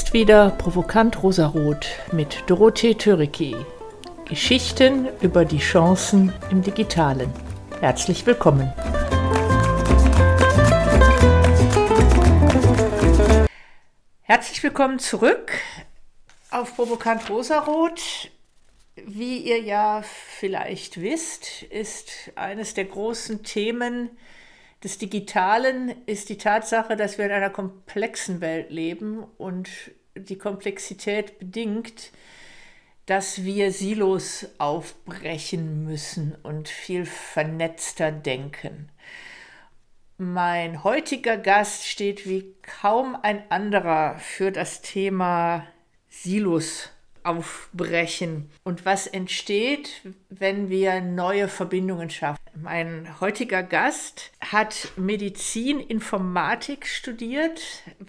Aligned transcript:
ist 0.00 0.14
wieder 0.14 0.48
Provokant 0.52 1.22
Rosarot 1.22 1.86
mit 2.10 2.44
Dorothee 2.46 2.94
Töricki. 2.94 3.54
Geschichten 4.26 5.06
über 5.20 5.44
die 5.44 5.58
Chancen 5.58 6.32
im 6.50 6.62
Digitalen. 6.62 7.30
Herzlich 7.80 8.24
willkommen. 8.24 8.72
Herzlich 14.22 14.62
willkommen 14.62 15.00
zurück 15.00 15.52
auf 16.50 16.74
Provokant 16.76 17.28
Rosarot. 17.28 18.30
Wie 18.94 19.36
ihr 19.36 19.60
ja 19.60 20.02
vielleicht 20.02 21.02
wisst, 21.02 21.64
ist 21.64 22.30
eines 22.36 22.72
der 22.72 22.86
großen 22.86 23.42
Themen 23.42 24.08
des 24.82 24.98
Digitalen 24.98 25.94
ist 26.06 26.28
die 26.28 26.38
Tatsache, 26.38 26.96
dass 26.96 27.18
wir 27.18 27.26
in 27.26 27.32
einer 27.32 27.50
komplexen 27.50 28.40
Welt 28.40 28.70
leben 28.70 29.24
und 29.36 29.68
die 30.14 30.38
Komplexität 30.38 31.38
bedingt, 31.38 32.12
dass 33.06 33.44
wir 33.44 33.72
Silos 33.72 34.46
aufbrechen 34.58 35.84
müssen 35.84 36.36
und 36.42 36.68
viel 36.68 37.04
vernetzter 37.04 38.12
denken. 38.12 38.88
Mein 40.16 40.84
heutiger 40.84 41.36
Gast 41.36 41.86
steht 41.86 42.28
wie 42.28 42.54
kaum 42.62 43.16
ein 43.16 43.50
anderer 43.50 44.18
für 44.18 44.52
das 44.52 44.82
Thema 44.82 45.66
Silos 46.08 46.90
aufbrechen 47.24 48.50
und 48.64 48.84
was 48.84 49.06
entsteht, 49.06 50.02
wenn 50.28 50.68
wir 50.68 51.00
neue 51.00 51.48
Verbindungen 51.48 52.10
schaffen. 52.10 52.40
Mein 52.54 53.20
heutiger 53.20 53.62
Gast 53.62 54.32
hat 54.40 54.88
Medizin-Informatik 54.96 56.86
studiert. 56.86 57.62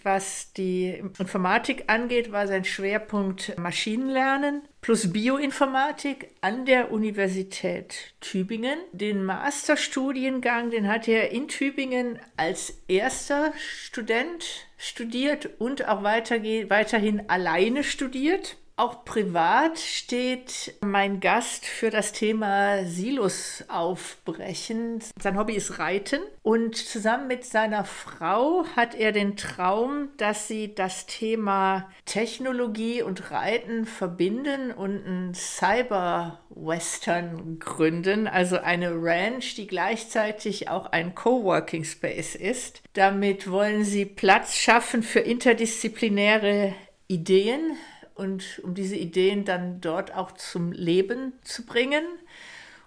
Was 0.03 0.51
die 0.53 1.01
Informatik 1.19 1.85
angeht, 1.87 2.31
war 2.31 2.47
sein 2.47 2.65
Schwerpunkt 2.65 3.57
Maschinenlernen 3.57 4.63
plus 4.81 5.13
Bioinformatik 5.13 6.31
an 6.41 6.65
der 6.65 6.91
Universität 6.91 8.15
Tübingen. 8.19 8.79
Den 8.91 9.23
Masterstudiengang, 9.23 10.71
den 10.71 10.87
hat 10.87 11.07
er 11.07 11.29
in 11.31 11.47
Tübingen 11.47 12.19
als 12.35 12.81
erster 12.87 13.53
Student 13.57 14.67
studiert 14.77 15.49
und 15.59 15.87
auch 15.87 16.01
weiterhin 16.03 17.29
alleine 17.29 17.83
studiert. 17.83 18.57
Auch 18.77 19.03
privat 19.05 19.77
steht 19.77 20.73
mein 20.81 21.19
Gast 21.19 21.65
für 21.65 21.89
das 21.91 22.13
Thema 22.13 22.83
Silos 22.85 23.63
aufbrechen. 23.67 25.03
Sein 25.21 25.37
Hobby 25.37 25.55
ist 25.55 25.77
Reiten 25.77 26.21
und 26.41 26.75
zusammen 26.75 27.27
mit 27.27 27.45
seiner 27.45 27.85
Frau 27.85 28.65
hat 28.75 28.95
er 28.95 29.11
den 29.11 29.37
Traum, 29.37 30.09
dass 30.17 30.47
sie 30.47 30.73
das 30.73 31.05
Thema 31.05 31.91
Technologie 32.05 33.03
und 33.03 33.29
Reiten 33.29 33.85
verbinden 33.85 34.71
und 34.71 35.05
einen 35.05 35.35
Cyber-Western 35.35 37.59
gründen, 37.59 38.27
also 38.27 38.57
eine 38.57 38.93
Ranch, 38.93 39.53
die 39.55 39.67
gleichzeitig 39.67 40.69
auch 40.69 40.85
ein 40.87 41.13
Coworking 41.13 41.83
Space 41.83 42.33
ist. 42.35 42.81
Damit 42.93 43.51
wollen 43.51 43.83
sie 43.83 44.05
Platz 44.05 44.55
schaffen 44.55 45.03
für 45.03 45.19
interdisziplinäre 45.19 46.73
Ideen, 47.07 47.75
und 48.21 48.61
um 48.63 48.75
diese 48.75 48.95
Ideen 48.95 49.45
dann 49.45 49.81
dort 49.81 50.15
auch 50.15 50.31
zum 50.33 50.71
Leben 50.71 51.33
zu 51.43 51.65
bringen. 51.65 52.03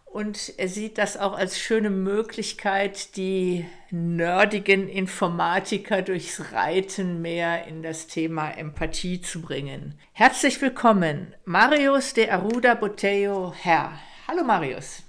Und 0.04 0.54
er 0.58 0.68
sieht 0.68 0.96
das 0.96 1.16
auch 1.16 1.36
als 1.36 1.58
schöne 1.58 1.90
Möglichkeit, 1.90 3.16
die 3.16 3.66
nerdigen 3.90 4.88
Informatiker 4.88 6.02
durchs 6.02 6.52
Reiten 6.52 7.20
mehr 7.20 7.66
in 7.66 7.82
das 7.82 8.06
Thema 8.06 8.52
Empathie 8.52 9.20
zu 9.20 9.42
bringen. 9.42 9.98
Herzlich 10.12 10.62
willkommen, 10.62 11.34
Marius 11.44 12.14
de 12.14 12.28
Aruda 12.28 12.76
Boteo 12.76 13.52
Herr. 13.60 13.98
Hallo 14.28 14.44
Marius. 14.44 15.02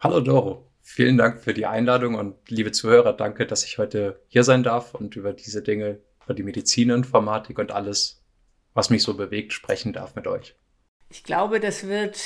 Hallo 0.00 0.20
Doro. 0.20 0.66
Vielen 0.82 1.16
Dank 1.16 1.40
für 1.40 1.54
die 1.54 1.64
Einladung 1.64 2.16
und 2.16 2.36
liebe 2.50 2.72
Zuhörer, 2.72 3.14
danke, 3.14 3.46
dass 3.46 3.64
ich 3.64 3.78
heute 3.78 4.20
hier 4.28 4.44
sein 4.44 4.62
darf 4.62 4.94
und 4.94 5.16
über 5.16 5.32
diese 5.32 5.62
Dinge, 5.62 6.00
über 6.24 6.34
die 6.34 6.42
Medizininformatik 6.42 7.58
und 7.58 7.72
alles 7.72 8.19
was 8.80 8.88
mich 8.88 9.02
so 9.02 9.12
bewegt, 9.12 9.52
sprechen 9.52 9.92
darf 9.92 10.16
mit 10.16 10.26
euch. 10.26 10.54
Ich 11.10 11.22
glaube, 11.22 11.60
das 11.60 11.86
wird, 11.86 12.18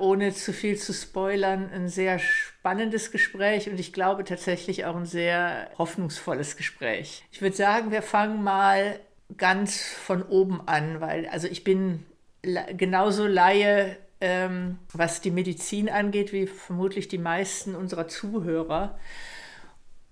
ohne 0.00 0.34
zu 0.34 0.52
viel 0.52 0.76
zu 0.76 0.92
spoilern, 0.92 1.70
ein 1.72 1.86
sehr 1.86 2.18
spannendes 2.18 3.12
Gespräch 3.12 3.70
und 3.70 3.78
ich 3.78 3.92
glaube 3.92 4.24
tatsächlich 4.24 4.84
auch 4.84 4.96
ein 4.96 5.06
sehr 5.06 5.70
hoffnungsvolles 5.78 6.56
Gespräch. 6.56 7.22
Ich 7.30 7.40
würde 7.40 7.54
sagen, 7.54 7.92
wir 7.92 8.02
fangen 8.02 8.42
mal 8.42 8.98
ganz 9.36 9.92
von 9.92 10.24
oben 10.24 10.66
an, 10.66 11.00
weil 11.00 11.28
also 11.28 11.46
ich 11.46 11.62
bin 11.62 12.04
genauso 12.42 13.28
Laie, 13.28 13.96
ähm, 14.20 14.80
was 14.92 15.20
die 15.20 15.30
Medizin 15.30 15.88
angeht, 15.88 16.32
wie 16.32 16.48
vermutlich 16.48 17.06
die 17.06 17.18
meisten 17.18 17.76
unserer 17.76 18.08
Zuhörer. 18.08 18.98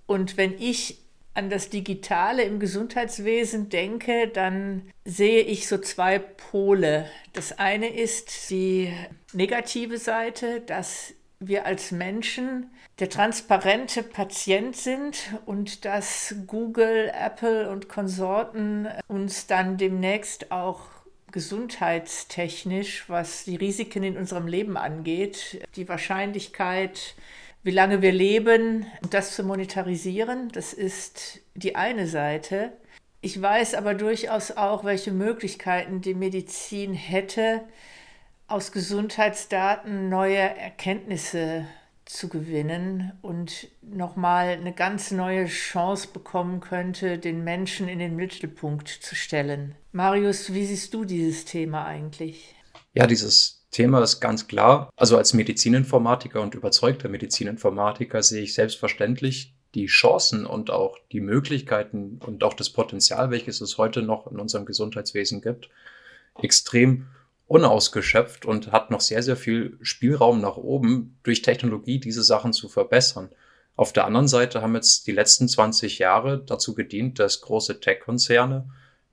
Und 0.06 0.36
wenn 0.36 0.54
ich 0.56 0.98
an 1.40 1.48
das 1.48 1.70
Digitale 1.70 2.42
im 2.42 2.60
Gesundheitswesen 2.60 3.70
denke, 3.70 4.28
dann 4.28 4.82
sehe 5.06 5.40
ich 5.40 5.66
so 5.68 5.78
zwei 5.78 6.18
Pole. 6.18 7.06
Das 7.32 7.58
eine 7.58 7.88
ist 7.88 8.50
die 8.50 8.92
negative 9.32 9.96
Seite, 9.96 10.60
dass 10.60 11.14
wir 11.38 11.64
als 11.64 11.92
Menschen 11.92 12.70
der 12.98 13.08
transparente 13.08 14.02
Patient 14.02 14.76
sind 14.76 15.34
und 15.46 15.86
dass 15.86 16.34
Google, 16.46 17.10
Apple 17.14 17.70
und 17.70 17.88
Konsorten 17.88 18.86
uns 19.08 19.46
dann 19.46 19.78
demnächst 19.78 20.52
auch 20.52 20.82
gesundheitstechnisch, 21.32 23.08
was 23.08 23.44
die 23.44 23.56
Risiken 23.56 24.02
in 24.02 24.18
unserem 24.18 24.46
Leben 24.46 24.76
angeht, 24.76 25.66
die 25.76 25.88
Wahrscheinlichkeit 25.88 27.14
wie 27.62 27.70
lange 27.70 28.02
wir 28.02 28.12
leben 28.12 28.86
das 29.10 29.34
zu 29.34 29.42
monetarisieren, 29.44 30.48
das 30.52 30.72
ist 30.72 31.40
die 31.54 31.76
eine 31.76 32.06
Seite. 32.06 32.72
Ich 33.20 33.40
weiß 33.40 33.74
aber 33.74 33.94
durchaus 33.94 34.52
auch, 34.52 34.84
welche 34.84 35.12
Möglichkeiten 35.12 36.00
die 36.00 36.14
Medizin 36.14 36.94
hätte, 36.94 37.62
aus 38.46 38.72
Gesundheitsdaten 38.72 40.08
neue 40.08 40.38
Erkenntnisse 40.38 41.66
zu 42.06 42.28
gewinnen 42.28 43.12
und 43.22 43.68
nochmal 43.82 44.48
eine 44.48 44.72
ganz 44.72 45.12
neue 45.12 45.46
Chance 45.46 46.08
bekommen 46.12 46.60
könnte, 46.60 47.18
den 47.18 47.44
Menschen 47.44 47.88
in 47.88 48.00
den 48.00 48.16
Mittelpunkt 48.16 48.88
zu 48.88 49.14
stellen. 49.14 49.76
Marius, 49.92 50.52
wie 50.52 50.64
siehst 50.64 50.92
du 50.94 51.04
dieses 51.04 51.44
Thema 51.44 51.84
eigentlich? 51.84 52.56
Ja, 52.94 53.06
dieses 53.06 53.59
Thema 53.70 54.02
ist 54.02 54.20
ganz 54.20 54.48
klar. 54.48 54.90
Also 54.96 55.16
als 55.16 55.32
Medizininformatiker 55.32 56.40
und 56.40 56.54
überzeugter 56.54 57.08
Medizininformatiker 57.08 58.22
sehe 58.22 58.42
ich 58.42 58.54
selbstverständlich 58.54 59.54
die 59.74 59.86
Chancen 59.86 60.46
und 60.46 60.70
auch 60.70 60.98
die 61.12 61.20
Möglichkeiten 61.20 62.18
und 62.24 62.42
auch 62.42 62.54
das 62.54 62.70
Potenzial, 62.70 63.30
welches 63.30 63.60
es 63.60 63.78
heute 63.78 64.02
noch 64.02 64.26
in 64.30 64.40
unserem 64.40 64.66
Gesundheitswesen 64.66 65.40
gibt, 65.40 65.68
extrem 66.42 67.06
unausgeschöpft 67.46 68.46
und 68.46 68.72
hat 68.72 68.90
noch 68.90 69.00
sehr, 69.00 69.22
sehr 69.22 69.36
viel 69.36 69.78
Spielraum 69.82 70.40
nach 70.40 70.56
oben, 70.56 71.18
durch 71.22 71.42
Technologie 71.42 71.98
diese 71.98 72.22
Sachen 72.22 72.52
zu 72.52 72.68
verbessern. 72.68 73.30
Auf 73.76 73.92
der 73.92 74.04
anderen 74.04 74.28
Seite 74.28 74.62
haben 74.62 74.74
jetzt 74.74 75.06
die 75.06 75.12
letzten 75.12 75.48
20 75.48 75.98
Jahre 75.98 76.42
dazu 76.44 76.74
gedient, 76.74 77.18
dass 77.18 77.40
große 77.40 77.80
Tech-Konzerne 77.80 78.68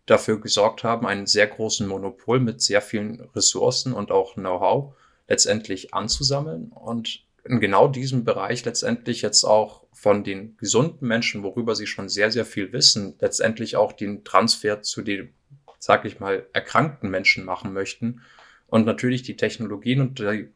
dafür 0.07 0.41
gesorgt 0.41 0.83
haben, 0.83 1.05
einen 1.05 1.27
sehr 1.27 1.45
großen 1.47 1.87
Monopol 1.87 2.39
mit 2.39 2.61
sehr 2.61 2.81
vielen 2.81 3.21
Ressourcen 3.35 3.93
und 3.93 4.09
auch 4.09 4.33
Know-how 4.33 4.95
letztendlich 5.27 5.93
anzusammeln 5.93 6.71
und 6.71 7.25
in 7.43 7.59
genau 7.59 7.87
diesem 7.87 8.23
Bereich 8.23 8.65
letztendlich 8.65 9.21
jetzt 9.21 9.43
auch 9.43 9.83
von 9.93 10.23
den 10.23 10.57
gesunden 10.57 11.07
Menschen, 11.07 11.43
worüber 11.43 11.75
sie 11.75 11.87
schon 11.87 12.09
sehr, 12.09 12.31
sehr 12.31 12.45
viel 12.45 12.71
wissen, 12.71 13.15
letztendlich 13.19 13.75
auch 13.75 13.93
den 13.93 14.23
Transfer 14.23 14.81
zu 14.81 15.01
den, 15.01 15.33
sag 15.79 16.05
ich 16.05 16.19
mal, 16.19 16.45
erkrankten 16.53 17.09
Menschen 17.09 17.45
machen 17.45 17.73
möchten 17.73 18.21
und 18.67 18.85
natürlich 18.85 19.23
die 19.23 19.37
Technologien 19.37 20.01
und 20.01 20.19
die 20.19 20.49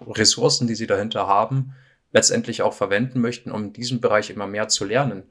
Ressourcen, 0.00 0.66
die 0.66 0.74
sie 0.74 0.86
dahinter 0.86 1.26
haben, 1.26 1.74
letztendlich 2.12 2.62
auch 2.62 2.74
verwenden 2.74 3.20
möchten, 3.20 3.50
um 3.50 3.64
in 3.64 3.72
diesem 3.72 4.00
Bereich 4.00 4.30
immer 4.30 4.46
mehr 4.46 4.68
zu 4.68 4.84
lernen. 4.84 5.24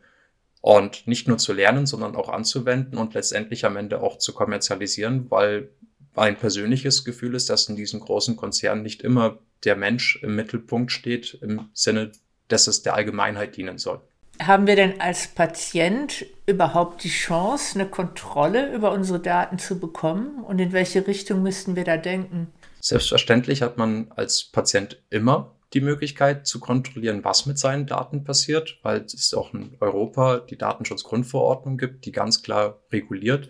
Und 0.66 1.06
nicht 1.06 1.28
nur 1.28 1.38
zu 1.38 1.54
lernen, 1.54 1.86
sondern 1.86 2.16
auch 2.16 2.28
anzuwenden 2.28 2.98
und 2.98 3.14
letztendlich 3.14 3.66
am 3.66 3.78
Ende 3.78 4.02
auch 4.02 4.18
zu 4.18 4.34
kommerzialisieren, 4.34 5.30
weil 5.30 5.70
mein 6.16 6.38
persönliches 6.38 7.06
Gefühl 7.06 7.36
ist, 7.36 7.52
dass 7.52 7.70
in 7.70 7.76
diesen 7.76 8.00
großen 8.00 8.36
Konzernen 8.36 8.82
nicht 8.82 9.04
immer 9.04 9.38
der 9.64 9.76
Mensch 9.76 10.20
im 10.24 10.36
Mittelpunkt 10.36 10.92
steht, 10.92 11.38
im 11.40 11.70
Sinne, 11.74 12.14
dass 12.48 12.66
es 12.66 12.82
der 12.82 12.96
Allgemeinheit 12.96 13.58
dienen 13.58 13.78
soll. 13.78 14.02
Haben 14.42 14.66
wir 14.66 14.76
denn 14.76 15.00
als 15.00 15.28
Patient 15.28 16.26
überhaupt 16.48 17.04
die 17.04 17.10
Chance, 17.10 17.80
eine 17.80 17.88
Kontrolle 17.88 18.74
über 18.74 18.92
unsere 18.92 19.20
Daten 19.20 19.60
zu 19.60 19.80
bekommen? 19.80 20.44
Und 20.44 20.58
in 20.58 20.72
welche 20.72 21.06
Richtung 21.06 21.44
müssten 21.44 21.76
wir 21.76 21.84
da 21.84 21.98
denken? 21.98 22.48
Selbstverständlich 22.82 23.62
hat 23.62 23.78
man 23.78 24.12
als 24.16 24.46
Patient 24.46 25.00
immer 25.12 25.55
die 25.74 25.82
Möglichkeit 25.82 26.48
zu 26.48 26.60
kontrollieren, 26.60 27.24
was 27.24 27.46
mit 27.46 27.60
seinen 27.60 27.86
Daten 27.86 28.24
passiert, 28.24 28.80
weil 28.84 29.02
es 29.02 29.34
auch 29.34 29.54
in 29.54 29.76
Europa 29.80 30.40
die 30.40 30.58
Datenschutzgrundverordnung 30.58 31.78
gibt, 31.78 32.06
die 32.06 32.12
ganz 32.12 32.44
klar 32.44 32.80
reguliert, 32.92 33.50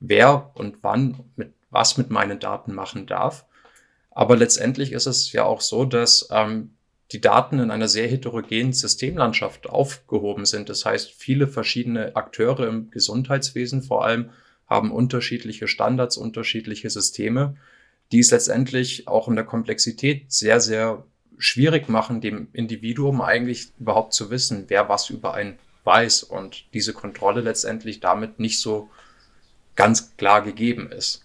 wer 0.00 0.50
und 0.54 0.82
wann 0.82 1.24
mit 1.36 1.54
was 1.74 1.98
mit 1.98 2.08
meinen 2.08 2.38
Daten 2.38 2.72
machen 2.72 3.06
darf. 3.06 3.44
Aber 4.10 4.36
letztendlich 4.36 4.92
ist 4.92 5.06
es 5.06 5.32
ja 5.32 5.44
auch 5.44 5.60
so, 5.60 5.84
dass 5.84 6.28
ähm, 6.30 6.70
die 7.12 7.20
Daten 7.20 7.58
in 7.58 7.70
einer 7.70 7.88
sehr 7.88 8.08
heterogenen 8.08 8.72
Systemlandschaft 8.72 9.68
aufgehoben 9.68 10.46
sind. 10.46 10.68
Das 10.68 10.84
heißt, 10.86 11.10
viele 11.10 11.48
verschiedene 11.48 12.16
Akteure 12.16 12.68
im 12.68 12.90
Gesundheitswesen 12.90 13.82
vor 13.82 14.04
allem 14.04 14.30
haben 14.66 14.92
unterschiedliche 14.92 15.68
Standards, 15.68 16.16
unterschiedliche 16.16 16.88
Systeme, 16.88 17.56
die 18.12 18.20
es 18.20 18.30
letztendlich 18.30 19.08
auch 19.08 19.28
in 19.28 19.34
der 19.34 19.44
Komplexität 19.44 20.32
sehr, 20.32 20.60
sehr 20.60 21.04
schwierig 21.38 21.88
machen, 21.88 22.20
dem 22.20 22.48
Individuum 22.52 23.20
eigentlich 23.20 23.68
überhaupt 23.78 24.14
zu 24.14 24.30
wissen, 24.30 24.64
wer 24.68 24.88
was 24.88 25.10
über 25.10 25.34
einen 25.34 25.58
weiß 25.84 26.22
und 26.22 26.64
diese 26.72 26.92
Kontrolle 26.92 27.42
letztendlich 27.42 28.00
damit 28.00 28.38
nicht 28.40 28.60
so 28.60 28.88
ganz 29.76 30.16
klar 30.16 30.42
gegeben 30.42 30.90
ist. 30.90 31.24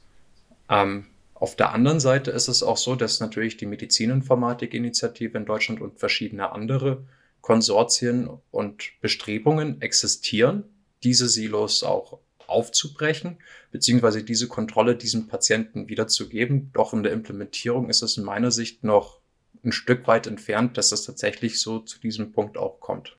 Ähm, 0.70 1.06
auf 1.34 1.56
der 1.56 1.72
anderen 1.72 2.00
Seite 2.02 2.32
ist 2.32 2.50
es 2.50 2.64
auch 2.64 2.78
so, 2.78 2.96
dass 2.96 3.22
natürlich 3.22 3.56
die 3.56 3.66
Medizininformatik-Initiative 3.66 5.38
in 5.38 5.46
Deutschland 5.46 5.80
und 5.80 5.98
verschiedene 5.98 6.52
andere 6.52 7.04
Konsortien 7.42 8.30
und 8.52 8.92
Bestrebungen 9.02 9.82
existieren, 9.82 10.66
diese 11.04 11.30
Silos 11.30 11.84
auch 11.84 12.20
aufzubrechen, 12.46 13.38
beziehungsweise 13.72 14.24
diese 14.24 14.48
Kontrolle 14.48 14.96
diesem 14.96 15.28
Patienten 15.28 15.88
wiederzugeben. 15.88 16.72
Doch 16.74 16.94
in 16.94 17.04
der 17.04 17.14
Implementierung 17.14 17.90
ist 17.90 18.02
es 18.02 18.18
in 18.18 18.26
meiner 18.26 18.52
Sicht 18.52 18.84
noch 18.84 19.19
ein 19.64 19.72
Stück 19.72 20.08
weit 20.08 20.28
entfernt, 20.28 20.78
dass 20.78 20.92
es 20.92 21.04
tatsächlich 21.06 21.62
so 21.62 21.80
zu 21.80 22.00
diesem 22.00 22.32
Punkt 22.32 22.58
auch 22.58 22.80
kommt. 22.80 23.18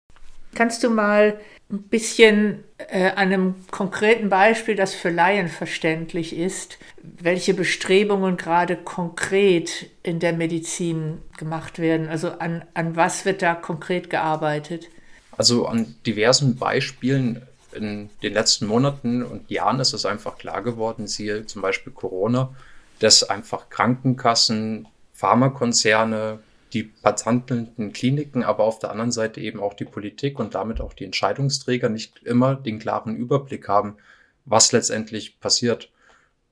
Kannst 0.54 0.82
du 0.82 0.90
mal 0.90 1.38
ein 1.70 1.82
bisschen 1.84 2.64
äh, 2.78 3.10
an 3.10 3.32
einem 3.32 3.54
konkreten 3.70 4.28
Beispiel, 4.28 4.74
das 4.74 4.94
für 4.94 5.10
Laien 5.10 5.48
verständlich 5.48 6.36
ist, 6.36 6.78
welche 7.02 7.54
Bestrebungen 7.54 8.36
gerade 8.36 8.76
konkret 8.76 9.90
in 10.02 10.18
der 10.18 10.32
Medizin 10.32 11.18
gemacht 11.38 11.78
werden? 11.78 12.08
Also 12.08 12.30
an, 12.30 12.64
an 12.74 12.96
was 12.96 13.24
wird 13.24 13.42
da 13.42 13.54
konkret 13.54 14.10
gearbeitet? 14.10 14.88
Also 15.36 15.66
an 15.66 15.94
diversen 16.04 16.56
Beispielen 16.56 17.42
in 17.72 18.10
den 18.24 18.34
letzten 18.34 18.66
Monaten 18.66 19.22
und 19.22 19.48
Jahren 19.48 19.78
ist 19.78 19.92
es 19.92 20.04
einfach 20.04 20.36
klar 20.36 20.62
geworden, 20.62 21.06
siehe 21.06 21.46
zum 21.46 21.62
Beispiel 21.62 21.92
Corona, 21.92 22.54
dass 22.98 23.22
einfach 23.22 23.70
Krankenkassen, 23.70 24.88
Pharmakonzerne, 25.20 26.38
die 26.72 26.84
patientelnden 26.84 27.92
Kliniken, 27.92 28.42
aber 28.42 28.64
auf 28.64 28.78
der 28.78 28.90
anderen 28.90 29.12
Seite 29.12 29.42
eben 29.42 29.60
auch 29.60 29.74
die 29.74 29.84
Politik 29.84 30.38
und 30.38 30.54
damit 30.54 30.80
auch 30.80 30.94
die 30.94 31.04
Entscheidungsträger 31.04 31.90
nicht 31.90 32.22
immer 32.22 32.54
den 32.54 32.78
klaren 32.78 33.14
Überblick 33.14 33.68
haben, 33.68 33.98
was 34.46 34.72
letztendlich 34.72 35.38
passiert, 35.38 35.90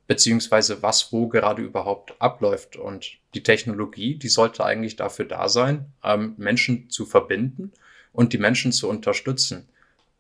beziehungsweise 0.07 0.83
was 0.83 1.15
wo 1.15 1.29
gerade 1.29 1.63
überhaupt 1.63 2.21
abläuft. 2.21 2.77
Und 2.77 3.17
die 3.33 3.43
Technologie, 3.43 4.17
die 4.17 4.29
sollte 4.29 4.63
eigentlich 4.65 4.97
dafür 4.97 5.25
da 5.25 5.49
sein, 5.49 5.87
ähm, 6.05 6.35
Menschen 6.37 6.91
zu 6.91 7.07
verbinden 7.07 7.73
und 8.13 8.35
die 8.35 8.39
Menschen 8.39 8.73
zu 8.73 8.87
unterstützen. 8.91 9.67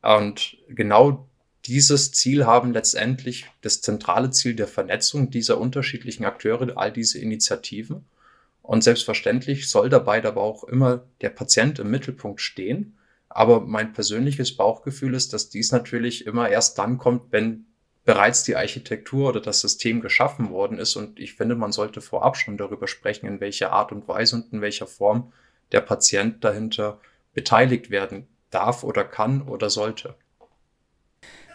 Und 0.00 0.56
genau 0.70 1.28
dieses 1.66 2.12
Ziel 2.12 2.46
haben 2.46 2.72
letztendlich 2.72 3.44
das 3.60 3.82
zentrale 3.82 4.30
Ziel 4.30 4.54
der 4.54 4.68
Vernetzung 4.68 5.28
dieser 5.28 5.58
unterschiedlichen 5.60 6.24
Akteure, 6.24 6.78
all 6.78 6.90
diese 6.90 7.18
Initiativen. 7.18 8.06
Und 8.69 8.85
selbstverständlich 8.85 9.70
soll 9.70 9.88
dabei 9.88 10.23
aber 10.23 10.43
auch 10.43 10.62
immer 10.62 11.06
der 11.23 11.31
Patient 11.31 11.79
im 11.79 11.91
Mittelpunkt 11.91 12.43
stehen. 12.43 12.99
Aber 13.31 13.62
mein 13.62 13.94
persönliches 13.94 14.59
Bauchgefühl 14.59 15.15
ist, 15.15 15.32
dass 15.32 15.49
dies 15.49 15.73
natürlich 15.73 16.26
immer 16.26 16.50
erst 16.50 16.79
dann 16.79 16.99
kommt, 16.99 17.32
wenn 17.32 17.65
bereits 18.05 18.43
die 18.43 18.56
Architektur 18.56 19.31
oder 19.31 19.41
das 19.41 19.62
System 19.62 20.03
geschaffen 20.03 20.50
worden 20.50 20.79
ist. 20.79 20.97
Und 20.97 21.19
ich 21.19 21.32
finde, 21.32 21.55
man 21.55 21.73
sollte 21.73 22.03
vorab 22.03 22.37
schon 22.37 22.59
darüber 22.59 22.87
sprechen, 22.88 23.25
in 23.25 23.41
welcher 23.41 23.73
Art 23.73 23.91
und 23.91 24.06
Weise 24.06 24.37
und 24.37 24.53
in 24.53 24.61
welcher 24.61 24.87
Form 24.87 25.32
der 25.73 25.81
Patient 25.81 26.44
dahinter 26.44 27.00
beteiligt 27.32 27.88
werden 27.88 28.29
darf 28.50 28.85
oder 28.85 29.03
kann 29.03 29.49
oder 29.49 29.70
sollte. 29.70 30.15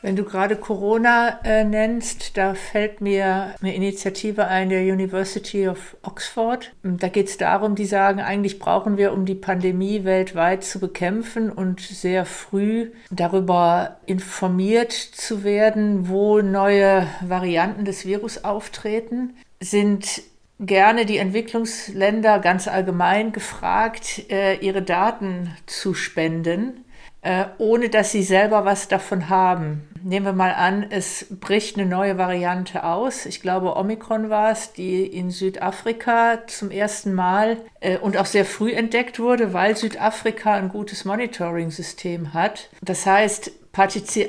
Wenn 0.03 0.17
du 0.17 0.25
gerade 0.25 0.57
Corona 0.57 1.39
äh, 1.45 1.63
nennst, 1.63 2.35
da 2.35 2.55
fällt 2.55 2.99
mir 2.99 3.55
eine 3.61 3.73
Initiative 3.73 4.47
ein 4.47 4.67
der 4.67 4.81
University 4.81 5.69
of 5.69 5.95
Oxford. 6.03 6.73
Da 6.83 7.07
geht 7.07 7.29
es 7.29 7.37
darum, 7.37 7.75
die 7.75 7.85
sagen, 7.85 8.19
eigentlich 8.19 8.59
brauchen 8.59 8.97
wir, 8.97 9.13
um 9.13 9.25
die 9.25 9.33
Pandemie 9.33 10.03
weltweit 10.03 10.65
zu 10.65 10.81
bekämpfen 10.81 11.49
und 11.49 11.79
sehr 11.79 12.25
früh 12.25 12.91
darüber 13.11 13.95
informiert 14.05 14.91
zu 14.91 15.45
werden, 15.45 16.09
wo 16.09 16.41
neue 16.41 17.07
Varianten 17.21 17.85
des 17.85 18.05
Virus 18.05 18.43
auftreten, 18.43 19.37
sind 19.61 20.21
gerne 20.59 21.05
die 21.05 21.17
Entwicklungsländer 21.17 22.39
ganz 22.39 22.67
allgemein 22.67 23.31
gefragt, 23.31 24.29
äh, 24.29 24.55
ihre 24.55 24.81
Daten 24.81 25.55
zu 25.65 25.93
spenden 25.93 26.82
äh, 27.23 27.45
ohne 27.57 27.89
dass 27.89 28.11
sie 28.11 28.23
selber 28.23 28.65
was 28.65 28.87
davon 28.87 29.29
haben. 29.29 29.87
Nehmen 30.03 30.25
wir 30.25 30.33
mal 30.33 30.53
an, 30.53 30.85
es 30.89 31.25
bricht 31.29 31.77
eine 31.77 31.87
neue 31.87 32.17
Variante 32.17 32.83
aus. 32.83 33.25
Ich 33.25 33.41
glaube, 33.41 33.77
Omikron 33.77 34.29
war 34.29 34.51
es, 34.51 34.73
die 34.73 35.05
in 35.05 35.31
Südafrika 35.31 36.39
zum 36.47 36.71
ersten 36.71 37.13
Mal 37.13 37.57
äh, 37.79 37.97
und 37.97 38.17
auch 38.17 38.25
sehr 38.25 38.43
früh 38.43 38.73
entdeckt 38.73 39.19
wurde, 39.19 39.53
weil 39.53 39.77
Südafrika 39.77 40.53
ein 40.55 40.67
gutes 40.67 41.05
Monitoring-System 41.05 42.33
hat. 42.33 42.69
Das 42.81 43.05
heißt, 43.05 43.51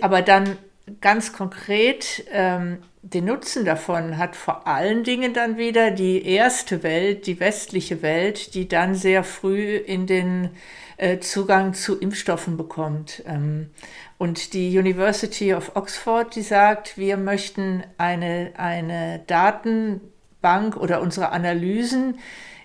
aber 0.01 0.23
dann 0.23 0.57
ganz 1.01 1.33
konkret 1.33 2.25
ähm, 2.33 2.79
den 3.15 3.27
Nutzen 3.27 3.65
davon 3.65 4.19
hat 4.19 4.35
vor 4.35 4.67
allen 4.67 5.05
Dingen 5.05 5.33
dann 5.33 5.57
wieder 5.57 5.91
die 5.91 6.27
erste 6.27 6.83
Welt, 6.83 7.27
die 7.27 7.39
westliche 7.41 8.03
Welt, 8.03 8.55
die 8.55 8.69
dann 8.69 8.95
sehr 8.95 9.23
früh 9.23 9.77
in 9.77 10.07
den 10.07 10.51
äh, 10.97 11.19
Zugang 11.21 11.75
zu 11.75 11.99
Impfstoffen 11.99 12.57
bekommt. 12.57 13.23
Ähm, 13.27 13.71
und 14.19 14.53
die 14.53 14.77
University 14.79 15.55
of 15.55 15.73
Oxford, 15.75 16.35
die 16.35 16.43
sagt, 16.43 16.99
wir 16.99 17.17
möchten 17.17 17.85
eine, 17.99 18.53
eine 18.57 19.21
Datenbank 19.27 20.77
oder 20.77 21.01
unsere 21.01 21.31
Analysen, 21.31 22.19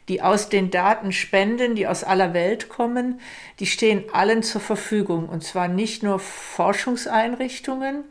die 0.09 0.21
aus 0.23 0.49
den 0.49 0.71
Daten 0.71 1.11
spenden, 1.11 1.75
die 1.75 1.85
aus 1.87 2.03
aller 2.03 2.33
Welt 2.33 2.67
kommen, 2.69 3.19
die 3.59 3.67
stehen 3.67 4.05
allen 4.11 4.41
zur 4.41 4.61
Verfügung. 4.61 5.29
Und 5.29 5.43
zwar 5.43 5.67
nicht 5.67 6.01
nur 6.01 6.19
Forschungseinrichtungen, 6.19 8.05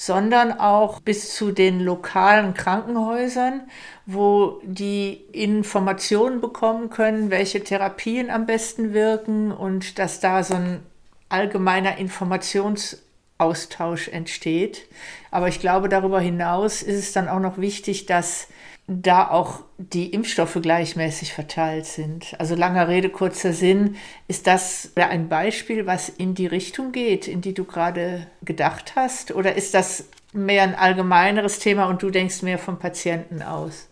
sondern 0.00 0.52
auch 0.52 1.00
bis 1.00 1.34
zu 1.34 1.50
den 1.50 1.80
lokalen 1.80 2.54
Krankenhäusern, 2.54 3.62
wo 4.06 4.60
die 4.62 5.14
Informationen 5.32 6.40
bekommen 6.40 6.88
können, 6.88 7.30
welche 7.30 7.64
Therapien 7.64 8.30
am 8.30 8.46
besten 8.46 8.94
wirken 8.94 9.50
und 9.50 9.98
dass 9.98 10.20
da 10.20 10.44
so 10.44 10.54
ein 10.54 10.84
allgemeiner 11.28 11.98
Informationsaustausch 11.98 14.06
entsteht. 14.06 14.86
Aber 15.32 15.48
ich 15.48 15.58
glaube, 15.58 15.88
darüber 15.88 16.20
hinaus 16.20 16.84
ist 16.84 17.00
es 17.00 17.12
dann 17.12 17.28
auch 17.28 17.40
noch 17.40 17.58
wichtig, 17.58 18.06
dass 18.06 18.46
da 18.90 19.28
auch 19.28 19.64
die 19.76 20.12
Impfstoffe 20.14 20.58
gleichmäßig 20.60 21.34
verteilt 21.34 21.84
sind. 21.84 22.34
Also 22.38 22.54
langer 22.54 22.88
Rede, 22.88 23.10
kurzer 23.10 23.52
Sinn, 23.52 23.96
ist 24.28 24.46
das 24.46 24.92
ein 24.96 25.28
Beispiel, 25.28 25.86
was 25.86 26.08
in 26.08 26.34
die 26.34 26.46
Richtung 26.46 26.90
geht, 26.90 27.28
in 27.28 27.42
die 27.42 27.52
du 27.52 27.64
gerade 27.64 28.26
gedacht 28.42 28.94
hast? 28.96 29.34
Oder 29.34 29.56
ist 29.56 29.74
das 29.74 30.08
mehr 30.32 30.62
ein 30.62 30.74
allgemeineres 30.74 31.58
Thema 31.58 31.84
und 31.84 32.02
du 32.02 32.08
denkst 32.08 32.40
mehr 32.40 32.58
vom 32.58 32.78
Patienten 32.78 33.42
aus? 33.42 33.88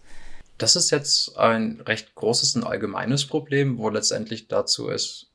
Das 0.57 0.77
ist 0.77 0.91
jetzt 0.91 1.37
ein 1.37 1.83
recht 1.83 2.15
großes 2.15 2.57
und 2.57 2.65
allgemeines 2.65 3.27
Problem, 3.27 3.77
wo 3.77 3.91
letztendlich 3.91 4.49
dazu 4.49 4.89
ist, 4.89 5.31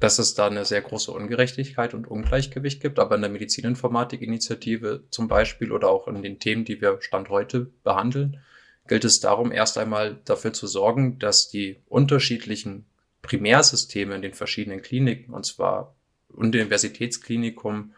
dass 0.00 0.18
es 0.18 0.34
da 0.34 0.48
eine 0.48 0.64
sehr 0.64 0.82
große 0.82 1.12
Ungerechtigkeit 1.12 1.94
und 1.94 2.08
Ungleichgewicht 2.08 2.82
gibt. 2.82 2.98
Aber 2.98 3.14
in 3.14 3.22
der 3.22 3.30
Medizininformatik-Initiative 3.30 5.04
zum 5.10 5.28
Beispiel 5.28 5.70
oder 5.70 5.88
auch 5.88 6.08
in 6.08 6.20
den 6.20 6.40
Themen, 6.40 6.64
die 6.64 6.80
wir 6.80 7.00
Stand 7.00 7.28
heute 7.28 7.70
behandeln, 7.84 8.40
gilt 8.86 9.04
es 9.04 9.20
darum, 9.20 9.52
erst 9.52 9.78
einmal 9.78 10.18
dafür 10.24 10.52
zu 10.52 10.66
sorgen, 10.66 11.18
dass 11.18 11.48
die 11.48 11.80
unterschiedlichen 11.86 12.86
Primärsysteme 13.22 14.14
in 14.14 14.22
den 14.22 14.34
verschiedenen 14.34 14.82
Kliniken, 14.82 15.32
und 15.32 15.46
zwar 15.46 15.94
Universitätsklinikum 16.28 17.94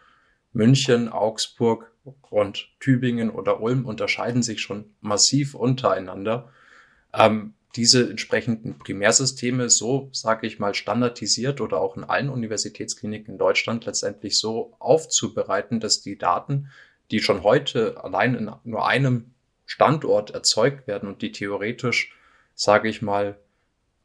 München, 0.53 1.09
Augsburg 1.09 1.91
und 2.29 2.69
Tübingen 2.79 3.29
oder 3.29 3.61
Ulm 3.61 3.85
unterscheiden 3.85 4.41
sich 4.41 4.61
schon 4.61 4.85
massiv 5.01 5.53
untereinander. 5.53 6.49
Ähm, 7.13 7.53
diese 7.75 8.09
entsprechenden 8.09 8.79
Primärsysteme 8.79 9.69
so, 9.69 10.09
sage 10.13 10.47
ich 10.47 10.57
mal, 10.57 10.73
standardisiert 10.73 11.61
oder 11.61 11.79
auch 11.79 11.97
in 11.97 12.03
allen 12.03 12.29
Universitätskliniken 12.29 13.33
in 13.33 13.37
Deutschland 13.37 13.85
letztendlich 13.85 14.39
so 14.39 14.73
aufzubereiten, 14.79 15.79
dass 15.79 16.01
die 16.01 16.17
Daten, 16.17 16.71
die 17.11 17.19
schon 17.19 17.43
heute 17.43 18.03
allein 18.03 18.33
in 18.35 18.51
nur 18.63 18.87
einem 18.87 19.33
Standort 19.67 20.31
erzeugt 20.31 20.87
werden 20.87 21.07
und 21.07 21.21
die 21.21 21.31
theoretisch, 21.31 22.15
sage 22.55 22.89
ich 22.89 23.03
mal, 23.03 23.37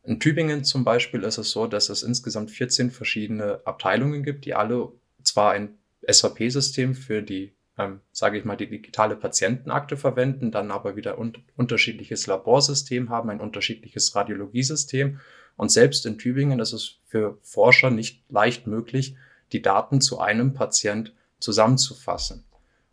in 0.02 0.20
Tübingen 0.20 0.64
zum 0.64 0.84
Beispiel 0.84 1.22
ist 1.22 1.38
es 1.38 1.52
so, 1.52 1.66
dass 1.66 1.88
es 1.88 2.02
insgesamt 2.02 2.50
14 2.50 2.90
verschiedene 2.90 3.60
Abteilungen 3.64 4.22
gibt, 4.22 4.44
die 4.44 4.54
alle 4.54 4.92
zwar 5.22 5.52
ein 5.52 5.78
SAP-System 6.06 6.94
für 6.94 7.22
die 7.22 7.54
ähm, 7.78 8.00
sage 8.12 8.38
ich 8.38 8.44
mal, 8.44 8.56
die 8.56 8.68
digitale 8.68 9.16
Patientenakte 9.16 9.96
verwenden, 9.96 10.50
dann 10.50 10.70
aber 10.70 10.96
wieder 10.96 11.18
un 11.18 11.32
unterschiedliches 11.56 12.26
Laborsystem 12.26 13.08
haben, 13.08 13.30
ein 13.30 13.40
unterschiedliches 13.40 14.14
Radiologiesystem. 14.14 15.20
Und 15.56 15.70
selbst 15.70 16.04
in 16.06 16.18
Tübingen 16.18 16.60
ist 16.60 16.72
es 16.72 16.98
für 17.06 17.38
Forscher 17.42 17.90
nicht 17.90 18.22
leicht 18.28 18.66
möglich, 18.66 19.16
die 19.52 19.62
Daten 19.62 20.00
zu 20.00 20.18
einem 20.18 20.54
Patient 20.54 21.14
zusammenzufassen. 21.40 22.44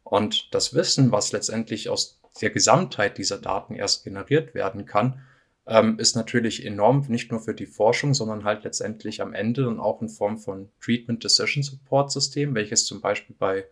Und 0.03 0.53
das 0.53 0.73
Wissen, 0.73 1.11
was 1.11 1.31
letztendlich 1.31 1.89
aus 1.89 2.18
der 2.41 2.50
Gesamtheit 2.50 3.17
dieser 3.17 3.38
Daten 3.38 3.75
erst 3.75 4.03
generiert 4.03 4.53
werden 4.53 4.86
kann, 4.86 5.22
ähm, 5.67 6.00
ist 6.00 6.15
natürlich 6.15 6.65
enorm, 6.65 7.05
nicht 7.08 7.31
nur 7.31 7.39
für 7.39 7.53
die 7.53 7.67
Forschung, 7.67 8.13
sondern 8.13 8.43
halt 8.43 8.63
letztendlich 8.63 9.22
am 9.22 9.34
Ende 9.34 9.63
dann 9.63 9.79
auch 9.79 10.01
in 10.01 10.10
Form 10.10 10.38
von 10.38 10.69
Treatment 10.81 11.24
Decision 11.24 11.63
Support 11.63 12.12
System, 12.12 12.55
welches 12.55 12.86
zum 12.86 13.01
Beispiel 13.01 13.36
bei 13.38 13.65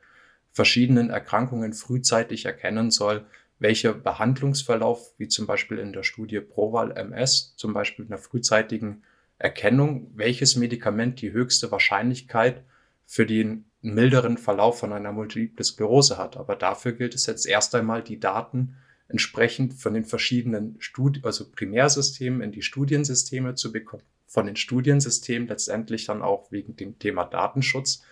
verschiedenen 0.52 1.10
Erkrankungen 1.10 1.74
frühzeitig 1.74 2.46
erkennen 2.46 2.92
soll, 2.92 3.26
welcher 3.60 3.94
Behandlungsverlauf, 3.94 5.14
wie 5.18 5.28
zum 5.28 5.48
Beispiel 5.48 5.80
in 5.80 5.94
der 5.94 6.04
Studie 6.04 6.40
Proval 6.40 6.92
MS, 6.92 7.56
zum 7.58 7.74
Beispiel 7.74 8.06
in 8.06 8.10
der 8.10 8.20
frühzeitigen 8.20 9.04
Erkennung, 9.40 10.12
welches 10.16 10.56
Medikament 10.56 11.22
die 11.22 11.32
höchste 11.32 11.72
Wahrscheinlichkeit 11.72 12.64
für 13.06 13.26
den 13.26 13.66
milderen 13.82 14.38
Verlauf 14.38 14.80
von 14.80 14.94
einer 14.94 15.12
Multiple 15.12 15.64
Sklerose 15.64 16.18
hat. 16.18 16.38
Aber 16.38 16.56
dafür 16.56 16.94
gilt 16.94 17.16
es 17.16 17.26
jetzt 17.26 17.46
erst 17.46 17.76
einmal, 17.76 18.04
die 18.04 18.20
Daten 18.20 18.76
entsprechend 19.08 19.74
von 19.74 19.94
den 19.94 20.06
verschiedenen 20.06 20.76
Studi 20.80 21.22
also 21.24 21.50
Primärsystemen 21.50 22.42
in 22.42 22.52
die 22.52 22.62
Studiensysteme 22.62 23.56
zu 23.56 23.72
bekommen, 23.72 24.04
von 24.26 24.46
den 24.46 24.56
Studiensystemen 24.56 25.48
letztendlich 25.48 26.06
dann 26.06 26.22
auch 26.22 26.52
wegen 26.52 26.76
dem 26.76 27.00
Thema 27.00 27.24
Datenschutz 27.24 28.04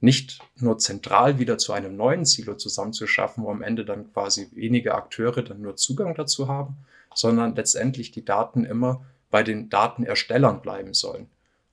nicht 0.00 0.40
nur 0.56 0.78
zentral 0.78 1.38
wieder 1.38 1.58
zu 1.58 1.72
einem 1.72 1.94
neuen 1.94 2.24
Silo 2.24 2.54
zusammenzuschaffen, 2.54 3.44
wo 3.44 3.50
am 3.50 3.62
Ende 3.62 3.84
dann 3.84 4.12
quasi 4.12 4.48
wenige 4.52 4.94
Akteure 4.94 5.42
dann 5.42 5.60
nur 5.60 5.76
Zugang 5.76 6.14
dazu 6.14 6.48
haben, 6.48 6.78
sondern 7.14 7.54
letztendlich 7.54 8.10
die 8.10 8.24
Daten 8.24 8.64
immer 8.64 9.04
bei 9.30 9.42
den 9.42 9.68
Datenerstellern 9.68 10.62
bleiben 10.62 10.94
sollen. 10.94 11.28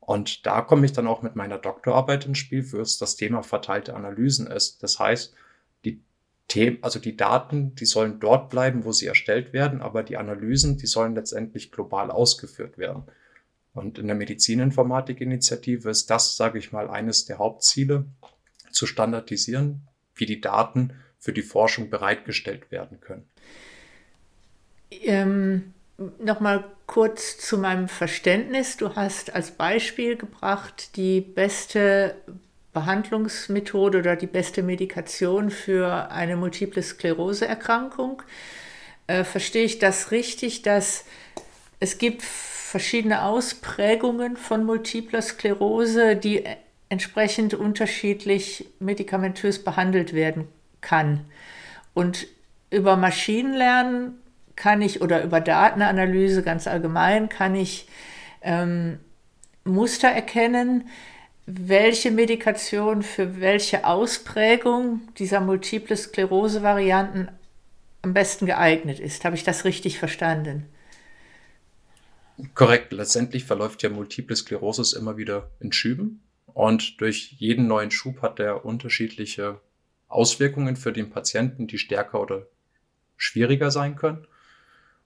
Und 0.07 0.45
da 0.45 0.61
komme 0.61 0.85
ich 0.85 0.93
dann 0.93 1.05
auch 1.05 1.21
mit 1.21 1.35
meiner 1.35 1.57
Doktorarbeit 1.57 2.25
ins 2.25 2.37
Spiel, 2.37 2.63
für 2.63 2.79
es 2.79 2.97
das 2.97 3.17
Thema 3.17 3.43
verteilte 3.43 3.93
Analysen 3.93 4.47
ist. 4.47 4.81
Das 4.81 4.99
heißt, 4.99 5.35
die 5.83 5.99
Themen, 6.47 6.77
also 6.81 6.97
die 6.97 7.17
Daten, 7.17 7.75
die 7.75 7.85
sollen 7.85 8.21
dort 8.21 8.49
bleiben, 8.49 8.85
wo 8.85 8.93
sie 8.93 9.05
erstellt 9.05 9.51
werden, 9.51 9.81
aber 9.81 10.03
die 10.03 10.15
Analysen, 10.15 10.77
die 10.77 10.87
sollen 10.87 11.13
letztendlich 11.13 11.73
global 11.73 12.09
ausgeführt 12.09 12.77
werden. 12.77 13.03
Und 13.73 13.99
in 13.99 14.07
der 14.07 14.15
Medizininformatik-Initiative 14.15 15.89
ist 15.89 16.09
das, 16.09 16.37
sage 16.37 16.57
ich 16.57 16.71
mal, 16.71 16.89
eines 16.89 17.25
der 17.25 17.37
Hauptziele, 17.37 18.05
zu 18.71 18.85
standardisieren, 18.85 19.89
wie 20.15 20.25
die 20.25 20.39
Daten 20.39 20.93
für 21.19 21.33
die 21.33 21.41
Forschung 21.41 21.89
bereitgestellt 21.89 22.71
werden 22.71 23.01
können. 23.01 23.27
Ähm, 24.89 25.73
Nochmal 26.19 26.63
kurz 26.85 27.39
zu 27.39 27.57
meinem 27.57 27.87
Verständnis. 27.87 28.77
Du 28.77 28.95
hast 28.95 29.33
als 29.33 29.51
Beispiel 29.51 30.15
gebracht 30.15 30.95
die 30.95 31.21
beste 31.21 32.15
Behandlungsmethode 32.71 33.97
oder 33.99 34.15
die 34.15 34.27
beste 34.27 34.61
Medikation 34.61 35.49
für 35.49 36.11
eine 36.11 36.35
multiple 36.35 36.83
Sklerose-Erkrankung. 36.83 38.21
Äh, 39.07 39.23
verstehe 39.23 39.63
ich 39.63 39.79
das 39.79 40.11
richtig, 40.11 40.61
dass 40.61 41.05
es 41.79 41.97
gibt 41.97 42.21
verschiedene 42.21 43.23
Ausprägungen 43.23 44.37
von 44.37 44.65
multipler 44.65 45.23
Sklerose, 45.23 46.15
die 46.15 46.43
entsprechend 46.89 47.55
unterschiedlich 47.55 48.67
medikamentös 48.79 49.63
behandelt 49.63 50.13
werden 50.13 50.47
kann. 50.81 51.25
Und 51.95 52.27
über 52.69 52.97
Maschinenlernen 52.97 54.19
kann 54.57 54.81
ich 54.81 55.01
oder 55.01 55.23
über 55.23 55.39
Datenanalyse 55.39 56.43
ganz 56.43 56.67
allgemein 56.67 57.29
kann 57.29 57.55
ich 57.55 57.87
ähm, 58.41 58.99
Muster 59.63 60.09
erkennen, 60.09 60.89
welche 61.45 62.11
Medikation 62.11 63.03
für 63.03 63.39
welche 63.39 63.85
Ausprägung 63.85 65.01
dieser 65.17 65.39
multiple 65.39 65.95
Sklerose-Varianten 65.95 67.29
am 68.01 68.13
besten 68.13 68.45
geeignet 68.45 68.99
ist. 68.99 69.23
Habe 69.23 69.35
ich 69.35 69.45
das 69.45 69.63
richtig 69.63 69.99
verstanden? 69.99 70.65
Korrekt. 72.53 72.91
Letztendlich 72.91 73.45
verläuft 73.45 73.81
ja 73.83 73.89
Multiple 73.89 74.35
Sklerosis 74.35 74.93
immer 74.93 75.17
wieder 75.17 75.49
in 75.59 75.71
Schüben. 75.71 76.21
Und 76.53 76.99
durch 77.01 77.35
jeden 77.37 77.67
neuen 77.67 77.91
Schub 77.91 78.21
hat 78.21 78.39
der 78.39 78.65
unterschiedliche 78.65 79.61
Auswirkungen 80.07 80.75
für 80.75 80.91
den 80.91 81.09
Patienten, 81.09 81.67
die 81.67 81.77
stärker 81.77 82.21
oder 82.21 82.47
schwieriger 83.15 83.71
sein 83.71 83.95
können. 83.95 84.27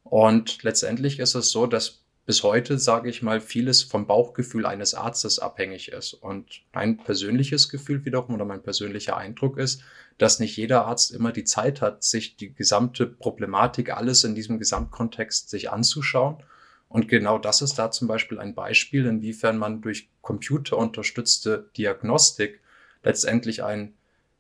Und 0.03 0.63
letztendlich 0.63 1.20
ist 1.20 1.36
es 1.36 1.51
so, 1.51 1.67
dass 1.67 2.00
bis 2.25 2.43
heute, 2.43 2.77
sage 2.77 3.10
ich 3.10 3.22
mal, 3.22 3.41
vieles 3.41 3.84
vom 3.84 4.08
Bauchgefühl 4.08 4.65
eines 4.65 4.93
Arztes 4.93 5.39
abhängig 5.39 5.91
ist. 5.91 6.13
Und 6.13 6.62
mein 6.74 6.98
persönliches 6.98 7.70
Gefühl 7.70 8.05
wiederum 8.05 8.36
oder 8.36 8.46
mein 8.46 8.62
persönlicher 8.62 9.17
Eindruck 9.17 9.58
ist, 9.58 9.81
dass 10.17 10.39
nicht 10.39 10.55
jeder 10.55 10.86
Arzt 10.86 11.12
immer 11.12 11.31
die 11.31 11.46
Zeit 11.46 11.81
hat, 11.81 12.03
sich 12.03 12.36
die 12.36 12.53
gesamte 12.53 13.08
Problematik, 13.08 13.91
alles 13.91 14.24
in 14.24 14.36
diesem 14.36 14.60
Gesamtkontext 14.60 15.50
sich 15.50 15.72
anzuschauen 15.72 16.43
und 16.91 17.08
genau 17.08 17.38
das 17.38 17.62
ist 17.62 17.79
da 17.79 17.89
zum 17.89 18.10
Beispiel 18.10 18.38
ein 18.38 18.53
Beispiel, 18.53 19.05
inwiefern 19.05 19.58
man 19.58 19.81
durch 19.81 20.10
computerunterstützte 20.22 21.70
Diagnostik 21.77 22.60
letztendlich 23.01 23.63
einen, 23.63 23.93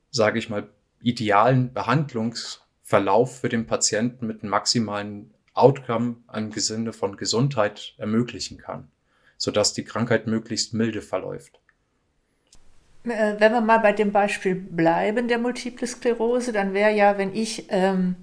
sage 0.09 0.37
ich 0.37 0.49
mal, 0.49 0.67
idealen 1.01 1.73
Behandlungsverlauf 1.73 3.39
für 3.39 3.47
den 3.47 3.67
Patienten 3.67 4.27
mit 4.27 4.43
maximalen 4.43 5.33
Outcome 5.53 6.17
im 6.33 6.51
Sinne 6.51 6.93
von 6.93 7.17
Gesundheit 7.17 7.93
ermöglichen 7.97 8.57
kann, 8.57 8.89
sodass 9.37 9.73
die 9.73 9.83
Krankheit 9.83 10.27
möglichst 10.27 10.73
milde 10.73 11.01
verläuft. 11.01 11.59
Äh, 13.03 13.35
wenn 13.39 13.51
wir 13.51 13.61
mal 13.61 13.79
bei 13.79 13.91
dem 13.91 14.11
Beispiel 14.11 14.55
bleiben, 14.55 15.27
der 15.27 15.39
Multiple 15.39 15.87
Sklerose, 15.87 16.51
dann 16.51 16.73
wäre 16.73 16.91
ja, 16.91 17.17
wenn 17.17 17.35
ich 17.35 17.65
ähm, 17.69 18.15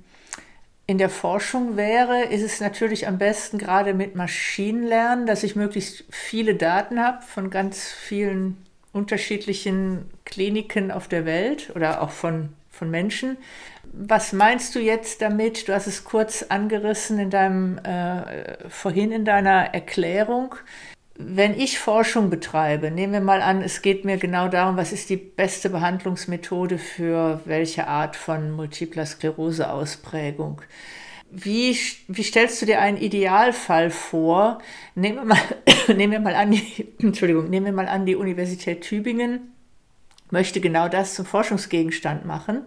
in 0.87 0.99
der 0.99 1.11
Forschung 1.11 1.77
wäre, 1.77 2.25
ist 2.25 2.43
es 2.43 2.61
natürlich 2.61 3.07
am 3.07 3.19
besten 3.19 3.59
gerade 3.59 3.93
mit 3.93 4.15
Maschinenlernen, 4.15 5.27
dass 5.27 5.43
ich 5.43 5.55
möglichst 5.55 6.05
viele 6.11 6.55
Daten 6.55 6.99
habe 6.99 7.23
von 7.23 7.51
ganz 7.51 7.93
vielen 7.93 8.57
unterschiedlichen 8.93 10.09
Kliniken 10.25 10.91
auf 10.91 11.07
der 11.07 11.27
Welt 11.27 11.73
oder 11.75 12.01
auch 12.01 12.11
von, 12.11 12.55
von 12.79 12.91
Menschen. 12.91 13.37
Was 13.93 14.33
meinst 14.33 14.75
du 14.75 14.79
jetzt 14.79 15.21
damit? 15.21 15.69
Du 15.69 15.75
hast 15.75 15.87
es 15.87 16.05
kurz 16.05 16.45
angerissen 16.45 17.19
in 17.19 17.31
deinem, 17.31 17.79
äh, 17.79 18.69
vorhin 18.69 19.13
in 19.13 19.25
deiner 19.25 19.75
Erklärung 19.75 20.55
wenn 21.19 21.59
ich 21.59 21.81
Forschung 21.81 22.31
betreibe, 22.31 22.93
nehmen 22.93 23.13
wir 23.13 23.21
mal 23.21 23.43
an, 23.43 23.61
es 23.61 23.83
geht 23.83 24.05
mir 24.05 24.19
genau 24.19 24.47
darum, 24.47 24.77
was 24.77 24.93
ist 24.93 25.11
die 25.11 25.17
beste 25.17 25.69
Behandlungsmethode 25.69 26.79
für 26.79 27.41
welche 27.45 27.89
Art 27.89 28.15
von 28.15 28.53
multipler 28.53 29.05
Sklerose-Ausprägung. 29.05 30.63
Wie, 31.31 31.77
wie 32.07 32.23
stellst 32.23 32.63
du 32.63 32.67
dir 32.67 32.81
einen 32.81 32.97
Idealfall 32.97 33.91
vor? 33.91 34.61
Nehmen 34.95 35.17
wir 35.17 35.25
mal, 35.25 35.39
nehmen 35.89 36.13
wir 36.13 36.21
mal 36.21 36.37
an, 36.37 36.53
die, 36.53 36.87
Entschuldigung, 37.03 37.51
nehmen 37.51 37.67
wir 37.67 37.73
mal 37.73 37.89
an, 37.89 38.07
die 38.07 38.17
Universität 38.17 38.83
Tübingen 38.83 39.53
möchte 40.31 40.61
genau 40.61 40.89
das 40.89 41.15
zum 41.15 41.27
Forschungsgegenstand 41.27 42.25
machen. 42.25 42.63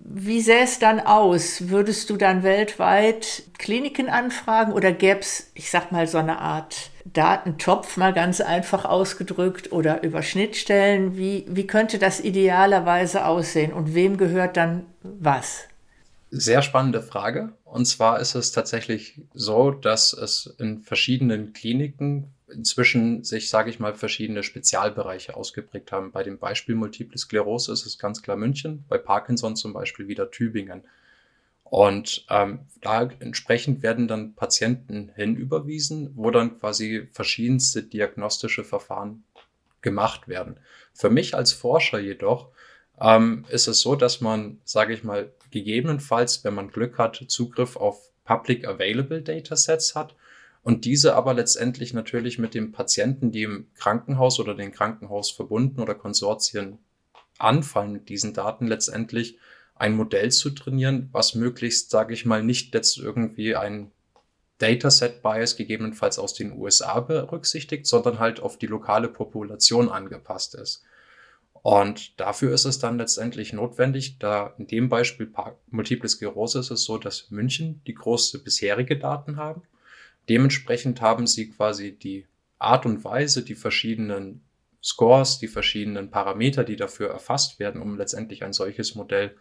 Wie 0.00 0.40
sähe 0.40 0.64
es 0.64 0.78
dann 0.78 1.00
aus? 1.00 1.68
Würdest 1.68 2.10
du 2.10 2.16
dann 2.16 2.42
weltweit 2.42 3.42
Kliniken 3.58 4.08
anfragen 4.08 4.72
oder 4.72 4.92
gäbe 4.92 5.20
es, 5.20 5.50
ich 5.54 5.70
sag 5.70 5.92
mal, 5.92 6.06
so 6.06 6.18
eine 6.18 6.38
Art 6.38 6.90
Datentopf, 7.04 7.96
mal 7.96 8.12
ganz 8.12 8.40
einfach 8.40 8.84
ausgedrückt, 8.84 9.72
oder 9.72 10.02
über 10.02 10.22
Schnittstellen? 10.22 11.16
Wie, 11.16 11.44
wie 11.48 11.66
könnte 11.66 11.98
das 11.98 12.20
idealerweise 12.20 13.26
aussehen 13.26 13.72
und 13.72 13.94
wem 13.94 14.16
gehört 14.16 14.56
dann 14.56 14.86
was? 15.02 15.64
Sehr 16.30 16.62
spannende 16.62 17.02
Frage. 17.02 17.52
Und 17.64 17.86
zwar 17.86 18.20
ist 18.20 18.34
es 18.34 18.52
tatsächlich 18.52 19.20
so, 19.34 19.70
dass 19.70 20.12
es 20.12 20.54
in 20.58 20.80
verschiedenen 20.80 21.52
Kliniken 21.52 22.33
inzwischen 22.54 23.24
sich, 23.24 23.50
sage 23.50 23.70
ich 23.70 23.80
mal, 23.80 23.94
verschiedene 23.94 24.42
Spezialbereiche 24.42 25.36
ausgeprägt 25.36 25.92
haben. 25.92 26.12
Bei 26.12 26.22
dem 26.22 26.38
Beispiel 26.38 26.74
Multiple 26.74 27.18
Sklerose 27.18 27.72
ist 27.72 27.86
es 27.86 27.98
ganz 27.98 28.22
klar 28.22 28.36
München, 28.36 28.84
bei 28.88 28.98
Parkinson 28.98 29.56
zum 29.56 29.72
Beispiel 29.72 30.08
wieder 30.08 30.30
Tübingen. 30.30 30.82
Und 31.64 32.24
ähm, 32.30 32.60
da 32.82 33.08
entsprechend 33.18 33.82
werden 33.82 34.06
dann 34.06 34.34
Patienten 34.34 35.10
hinüberwiesen, 35.16 36.12
wo 36.14 36.30
dann 36.30 36.58
quasi 36.60 37.08
verschiedenste 37.12 37.82
diagnostische 37.82 38.64
Verfahren 38.64 39.24
gemacht 39.82 40.28
werden. 40.28 40.60
Für 40.92 41.10
mich 41.10 41.34
als 41.34 41.52
Forscher 41.52 41.98
jedoch 41.98 42.48
ähm, 43.00 43.44
ist 43.48 43.66
es 43.66 43.80
so, 43.80 43.96
dass 43.96 44.20
man, 44.20 44.60
sage 44.64 44.94
ich 44.94 45.04
mal, 45.04 45.32
gegebenenfalls, 45.50 46.44
wenn 46.44 46.54
man 46.54 46.70
Glück 46.70 46.98
hat, 46.98 47.24
Zugriff 47.28 47.76
auf 47.76 48.10
Public 48.24 48.66
Available 48.66 49.22
Datasets 49.22 49.94
hat 49.94 50.14
und 50.64 50.86
diese 50.86 51.14
aber 51.14 51.34
letztendlich 51.34 51.92
natürlich 51.92 52.38
mit 52.38 52.54
dem 52.54 52.72
Patienten, 52.72 53.30
die 53.30 53.42
im 53.42 53.66
Krankenhaus 53.74 54.40
oder 54.40 54.54
den 54.54 54.72
Krankenhaus 54.72 55.30
verbunden 55.30 55.80
oder 55.80 55.94
Konsortien 55.94 56.78
anfangen, 57.38 57.92
mit 57.92 58.08
diesen 58.08 58.32
Daten 58.32 58.66
letztendlich 58.66 59.38
ein 59.74 59.94
Modell 59.94 60.32
zu 60.32 60.50
trainieren, 60.50 61.10
was 61.12 61.34
möglichst, 61.34 61.90
sage 61.90 62.14
ich 62.14 62.24
mal, 62.24 62.42
nicht 62.42 62.74
jetzt 62.74 62.96
irgendwie 62.96 63.54
ein 63.54 63.92
Dataset 64.58 65.20
Bias 65.22 65.56
gegebenenfalls 65.56 66.18
aus 66.18 66.32
den 66.32 66.58
USA 66.58 67.00
berücksichtigt, 67.00 67.86
sondern 67.86 68.18
halt 68.18 68.40
auf 68.40 68.56
die 68.56 68.66
lokale 68.66 69.08
Population 69.08 69.90
angepasst 69.90 70.54
ist. 70.54 70.82
Und 71.52 72.18
dafür 72.18 72.54
ist 72.54 72.64
es 72.64 72.78
dann 72.78 72.96
letztendlich 72.96 73.52
notwendig, 73.52 74.18
da 74.18 74.54
in 74.56 74.66
dem 74.66 74.88
Beispiel 74.88 75.30
Multiple 75.70 76.08
Sklerose 76.08 76.60
ist 76.60 76.70
es 76.70 76.84
so, 76.84 76.96
dass 76.96 77.30
München 77.30 77.82
die 77.86 77.94
größte 77.94 78.38
bisherige 78.38 78.98
Daten 78.98 79.36
haben. 79.36 79.62
Dementsprechend 80.28 81.00
haben 81.00 81.26
sie 81.26 81.50
quasi 81.50 81.92
die 81.92 82.26
Art 82.58 82.86
und 82.86 83.04
Weise, 83.04 83.44
die 83.44 83.54
verschiedenen 83.54 84.42
Scores, 84.82 85.38
die 85.38 85.48
verschiedenen 85.48 86.10
Parameter, 86.10 86.64
die 86.64 86.76
dafür 86.76 87.10
erfasst 87.10 87.58
werden, 87.58 87.80
um 87.80 87.96
letztendlich 87.96 88.44
ein 88.44 88.52
solches 88.52 88.94
Modell 88.94 89.36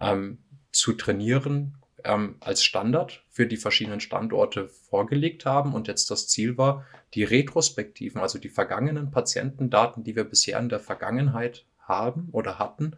ähm, 0.00 0.38
zu 0.70 0.92
trainieren, 0.92 1.78
ähm, 2.04 2.36
als 2.40 2.62
Standard 2.62 3.24
für 3.28 3.46
die 3.46 3.56
verschiedenen 3.56 4.00
Standorte 4.00 4.68
vorgelegt 4.68 5.44
haben. 5.44 5.74
Und 5.74 5.88
jetzt 5.88 6.10
das 6.10 6.28
Ziel 6.28 6.56
war, 6.56 6.86
die 7.14 7.24
Retrospektiven, 7.24 8.20
also 8.20 8.38
die 8.38 8.48
vergangenen 8.48 9.10
Patientendaten, 9.10 10.04
die 10.04 10.16
wir 10.16 10.24
bisher 10.24 10.58
in 10.58 10.68
der 10.68 10.80
Vergangenheit 10.80 11.64
haben 11.80 12.28
oder 12.32 12.58
hatten, 12.58 12.96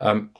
ähm, 0.00 0.30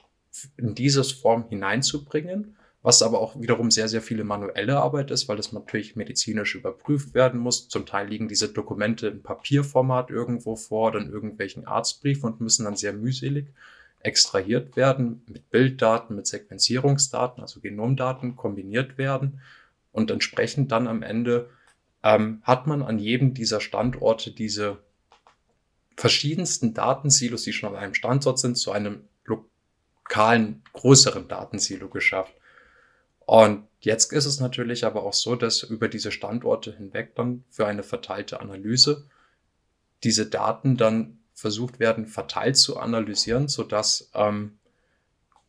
in 0.57 0.75
dieses 0.75 1.11
Form 1.11 1.47
hineinzubringen, 1.49 2.55
was 2.83 3.03
aber 3.03 3.19
auch 3.19 3.39
wiederum 3.39 3.69
sehr, 3.69 3.87
sehr 3.87 4.01
viele 4.01 4.23
manuelle 4.23 4.77
Arbeit 4.77 5.11
ist, 5.11 5.27
weil 5.27 5.37
das 5.37 5.51
natürlich 5.51 5.95
medizinisch 5.95 6.55
überprüft 6.55 7.13
werden 7.13 7.39
muss. 7.39 7.67
Zum 7.67 7.85
Teil 7.85 8.07
liegen 8.07 8.27
diese 8.27 8.49
Dokumente 8.49 9.07
in 9.07 9.21
Papierformat 9.21 10.09
irgendwo 10.09 10.55
vor 10.55 10.95
in 10.95 11.11
irgendwelchen 11.11 11.67
Arztbriefen 11.67 12.31
und 12.31 12.41
müssen 12.41 12.65
dann 12.65 12.75
sehr 12.75 12.93
mühselig 12.93 13.47
extrahiert 13.99 14.75
werden, 14.75 15.23
mit 15.27 15.51
Bilddaten, 15.51 16.15
mit 16.15 16.25
Sequenzierungsdaten, 16.25 17.41
also 17.41 17.59
Genomdaten 17.59 18.35
kombiniert 18.35 18.97
werden 18.97 19.41
und 19.91 20.09
entsprechend 20.09 20.71
dann 20.71 20.87
am 20.87 21.03
Ende 21.03 21.49
ähm, 22.03 22.41
hat 22.43 22.67
man 22.67 22.81
an 22.81 22.97
jedem 22.97 23.33
dieser 23.33 23.61
Standorte 23.61 24.31
diese 24.31 24.79
verschiedensten 25.97 26.73
Datensilos, 26.73 27.43
die 27.43 27.53
schon 27.53 27.75
an 27.75 27.75
einem 27.75 27.93
Standort 27.93 28.39
sind, 28.39 28.57
zu 28.57 28.71
einem 28.71 29.01
lokalen, 29.25 30.63
größeren 30.73 31.27
Datensilo 31.27 31.89
geschafft. 31.89 32.33
Und 33.31 33.65
jetzt 33.79 34.11
ist 34.11 34.25
es 34.25 34.41
natürlich 34.41 34.83
aber 34.83 35.03
auch 35.03 35.13
so, 35.13 35.37
dass 35.37 35.63
über 35.63 35.87
diese 35.87 36.11
Standorte 36.11 36.75
hinweg 36.75 37.15
dann 37.15 37.45
für 37.49 37.65
eine 37.65 37.81
verteilte 37.81 38.41
Analyse 38.41 39.05
diese 40.03 40.25
Daten 40.25 40.75
dann 40.75 41.19
versucht 41.33 41.79
werden, 41.79 42.07
verteilt 42.07 42.57
zu 42.57 42.75
analysieren, 42.75 43.47
sodass 43.47 44.11
ähm, 44.15 44.59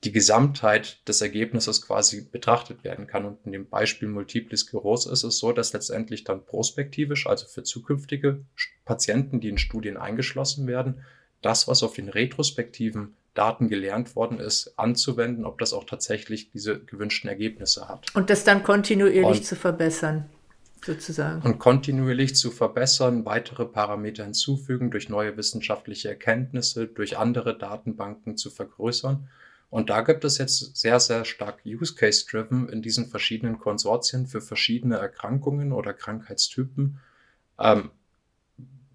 die 0.05 0.13
Gesamtheit 0.13 1.09
des 1.09 1.23
Ergebnisses 1.23 1.83
quasi 1.83 2.21
betrachtet 2.31 2.85
werden 2.85 3.09
kann. 3.09 3.25
Und 3.25 3.45
in 3.47 3.51
dem 3.51 3.69
Beispiel 3.69 4.07
Multiple 4.07 4.57
Sklerose 4.57 5.11
ist 5.11 5.25
es 5.25 5.39
so, 5.39 5.51
dass 5.51 5.73
letztendlich 5.73 6.23
dann 6.23 6.47
prospektivisch, 6.47 7.27
also 7.27 7.49
für 7.49 7.65
zukünftige 7.65 8.45
Patienten, 8.85 9.41
die 9.41 9.49
in 9.49 9.59
Studien 9.59 9.97
eingeschlossen 9.97 10.69
werden, 10.69 11.03
das, 11.41 11.67
was 11.67 11.83
auf 11.83 11.95
den 11.95 12.09
retrospektiven 12.09 13.17
Daten 13.35 13.69
gelernt 13.69 14.15
worden 14.15 14.39
ist, 14.39 14.79
anzuwenden, 14.79 15.45
ob 15.45 15.59
das 15.59 15.73
auch 15.73 15.85
tatsächlich 15.85 16.51
diese 16.51 16.79
gewünschten 16.81 17.31
Ergebnisse 17.31 17.89
hat. 17.89 18.07
Und 18.15 18.31
das 18.31 18.45
dann 18.45 18.63
kontinuierlich 18.63 19.39
Und 19.39 19.45
zu 19.45 19.57
verbessern 19.57 20.29
sozusagen. 20.85 21.43
Und 21.43 21.59
kontinuierlich 21.59 22.35
zu 22.35 22.51
verbessern, 22.51 23.25
weitere 23.25 23.65
Parameter 23.65 24.25
hinzufügen, 24.25 24.91
durch 24.91 25.09
neue 25.09 25.37
wissenschaftliche 25.37 26.09
Erkenntnisse, 26.09 26.87
durch 26.87 27.19
andere 27.19 27.57
Datenbanken 27.57 28.37
zu 28.37 28.51
vergrößern. 28.51 29.29
Und 29.71 29.89
da 29.89 30.03
gibt 30.03 30.25
es 30.25 30.37
jetzt 30.39 30.77
sehr, 30.77 31.01
sehr 31.01 31.25
stark 31.25 31.61
Use 31.65 31.95
Case 31.95 32.27
Driven 32.31 32.69
in 32.69 32.83
diesen 32.83 33.07
verschiedenen 33.07 33.59
Konsortien 33.59 34.27
für 34.27 34.43
verschiedene 34.43 34.97
Erkrankungen 34.97 35.73
oder 35.73 35.95
Krankheitstypen. 35.95 36.99
Ähm, 37.59 37.91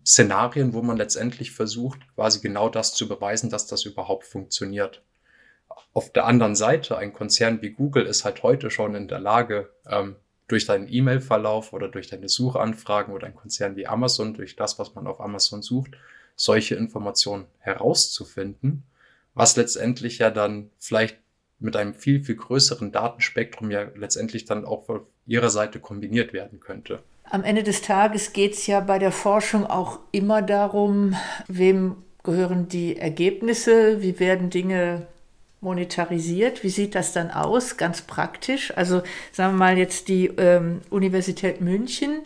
Szenarien, 0.08 0.72
wo 0.72 0.82
man 0.82 0.96
letztendlich 0.96 1.52
versucht, 1.52 2.00
quasi 2.16 2.40
genau 2.40 2.70
das 2.70 2.94
zu 2.94 3.10
beweisen, 3.10 3.50
dass 3.50 3.68
das 3.68 3.84
überhaupt 3.84 4.24
funktioniert. 4.26 5.04
Auf 5.92 6.14
der 6.14 6.26
anderen 6.26 6.56
Seite, 6.56 6.98
ein 6.98 7.12
Konzern 7.12 7.62
wie 7.62 7.72
Google 7.72 8.06
ist 8.06 8.24
halt 8.24 8.42
heute 8.42 8.72
schon 8.72 8.96
in 8.96 9.10
der 9.10 9.20
Lage, 9.20 9.70
ähm, 9.86 10.16
durch 10.48 10.66
deinen 10.66 10.88
E-Mail-Verlauf 10.88 11.74
oder 11.74 11.90
durch 11.90 12.08
deine 12.08 12.30
Suchanfragen 12.30 13.14
oder 13.14 13.28
ein 13.28 13.36
Konzern 13.36 13.76
wie 13.76 13.86
Amazon, 13.86 14.34
durch 14.34 14.56
das, 14.56 14.80
was 14.80 14.96
man 14.96 15.08
auf 15.08 15.20
Amazon 15.20 15.62
sucht, 15.62 15.92
solche 16.38 16.76
Informationen 16.76 17.46
herauszufinden, 17.60 18.84
was 19.34 19.58
letztendlich 19.58 20.20
ja 20.20 20.30
dann 20.30 20.70
vielleicht 20.80 21.18
mit 21.60 21.76
einem 21.76 21.94
viel, 21.94 22.24
viel 22.24 22.36
größeren 22.36 22.94
Datenspektrum 22.94 23.72
ja 23.72 23.92
letztendlich 23.94 24.46
dann 24.46 24.64
auch 24.64 24.86
von 24.86 25.02
ihrer 25.26 25.50
Seite 25.50 25.82
kombiniert 25.82 26.32
werden 26.32 26.62
könnte. 26.62 27.04
Am 27.30 27.44
Ende 27.44 27.64
des 27.64 27.82
Tages 27.82 28.32
geht 28.34 28.54
es 28.54 28.68
ja 28.68 28.80
bei 28.80 29.00
der 29.00 29.12
Forschung 29.12 29.66
auch 29.66 30.00
immer 30.12 30.42
darum, 30.42 31.16
wem 31.48 31.98
gehören 32.24 32.68
die 32.70 32.98
Ergebnisse, 32.98 34.02
wie 34.02 34.20
werden 34.20 34.50
Dinge 34.50 35.08
monetarisiert. 35.60 36.64
Wie 36.64 36.70
sieht 36.70 36.96
das 36.96 37.14
dann 37.14 37.32
aus, 37.32 37.78
ganz 37.78 38.02
praktisch? 38.02 38.76
Also 38.78 39.02
sagen 39.32 39.54
wir 39.54 39.58
mal 39.58 39.78
jetzt 39.78 40.08
die 40.08 40.28
ähm, 40.28 40.82
Universität 40.90 41.62
München, 41.62 42.22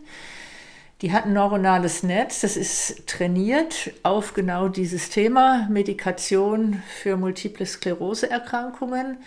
die 1.02 1.12
hat 1.12 1.26
ein 1.26 1.34
neuronales 1.34 2.04
Netz, 2.04 2.42
das 2.42 2.56
ist 2.56 3.08
trainiert 3.08 3.92
auf 4.04 4.36
genau 4.36 4.68
dieses 4.68 5.10
Thema, 5.10 5.68
Medikation 5.68 6.84
für 7.02 7.18
multiple 7.18 7.66
Skleroseerkrankungen. 7.66 9.18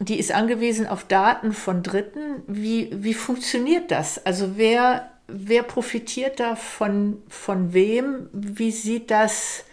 Die 0.00 0.18
ist 0.18 0.32
angewiesen 0.32 0.86
auf 0.86 1.04
Daten 1.04 1.52
von 1.52 1.82
Dritten. 1.82 2.42
Wie, 2.46 2.90
wie 2.92 3.14
funktioniert 3.14 3.90
das? 3.90 4.24
Also 4.24 4.56
wer, 4.56 5.10
wer 5.26 5.62
profitiert 5.62 6.38
da 6.38 6.54
von, 6.54 7.22
von 7.28 7.72
wem? 7.72 8.28
Wie 8.32 8.70
sieht 8.70 9.10
das 9.10 9.64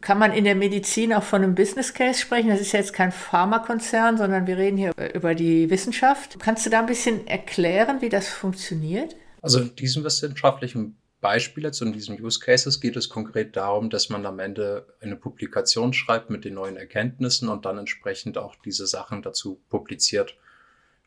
kann 0.00 0.18
man 0.18 0.32
in 0.32 0.44
der 0.44 0.54
Medizin 0.54 1.12
auch 1.12 1.22
von 1.22 1.42
einem 1.42 1.54
Business 1.54 1.94
Case 1.94 2.20
sprechen? 2.20 2.48
Das 2.48 2.60
ist 2.60 2.72
ja 2.72 2.80
jetzt 2.80 2.92
kein 2.92 3.12
Pharmakonzern, 3.12 4.18
sondern 4.18 4.46
wir 4.46 4.58
reden 4.58 4.76
hier 4.76 4.92
über 5.14 5.34
die 5.34 5.70
Wissenschaft. 5.70 6.38
Kannst 6.40 6.66
du 6.66 6.70
da 6.70 6.80
ein 6.80 6.86
bisschen 6.86 7.26
erklären, 7.26 8.00
wie 8.00 8.08
das 8.08 8.28
funktioniert? 8.28 9.16
Also 9.40 9.60
in 9.60 9.74
diesem 9.76 10.04
wissenschaftlichen 10.04 10.96
Beispiel 11.22 11.62
jetzt 11.64 11.80
in 11.80 11.92
diesem 11.92 12.22
Use 12.22 12.40
Cases 12.40 12.80
geht 12.80 12.96
es 12.96 13.08
konkret 13.08 13.56
darum, 13.56 13.88
dass 13.90 14.08
man 14.08 14.26
am 14.26 14.40
Ende 14.40 14.86
eine 15.00 15.16
Publikation 15.16 15.94
schreibt 15.94 16.30
mit 16.30 16.44
den 16.44 16.54
neuen 16.54 16.76
Erkenntnissen 16.76 17.48
und 17.48 17.64
dann 17.64 17.78
entsprechend 17.78 18.36
auch 18.36 18.56
diese 18.56 18.88
Sachen 18.88 19.22
dazu 19.22 19.62
publiziert 19.70 20.36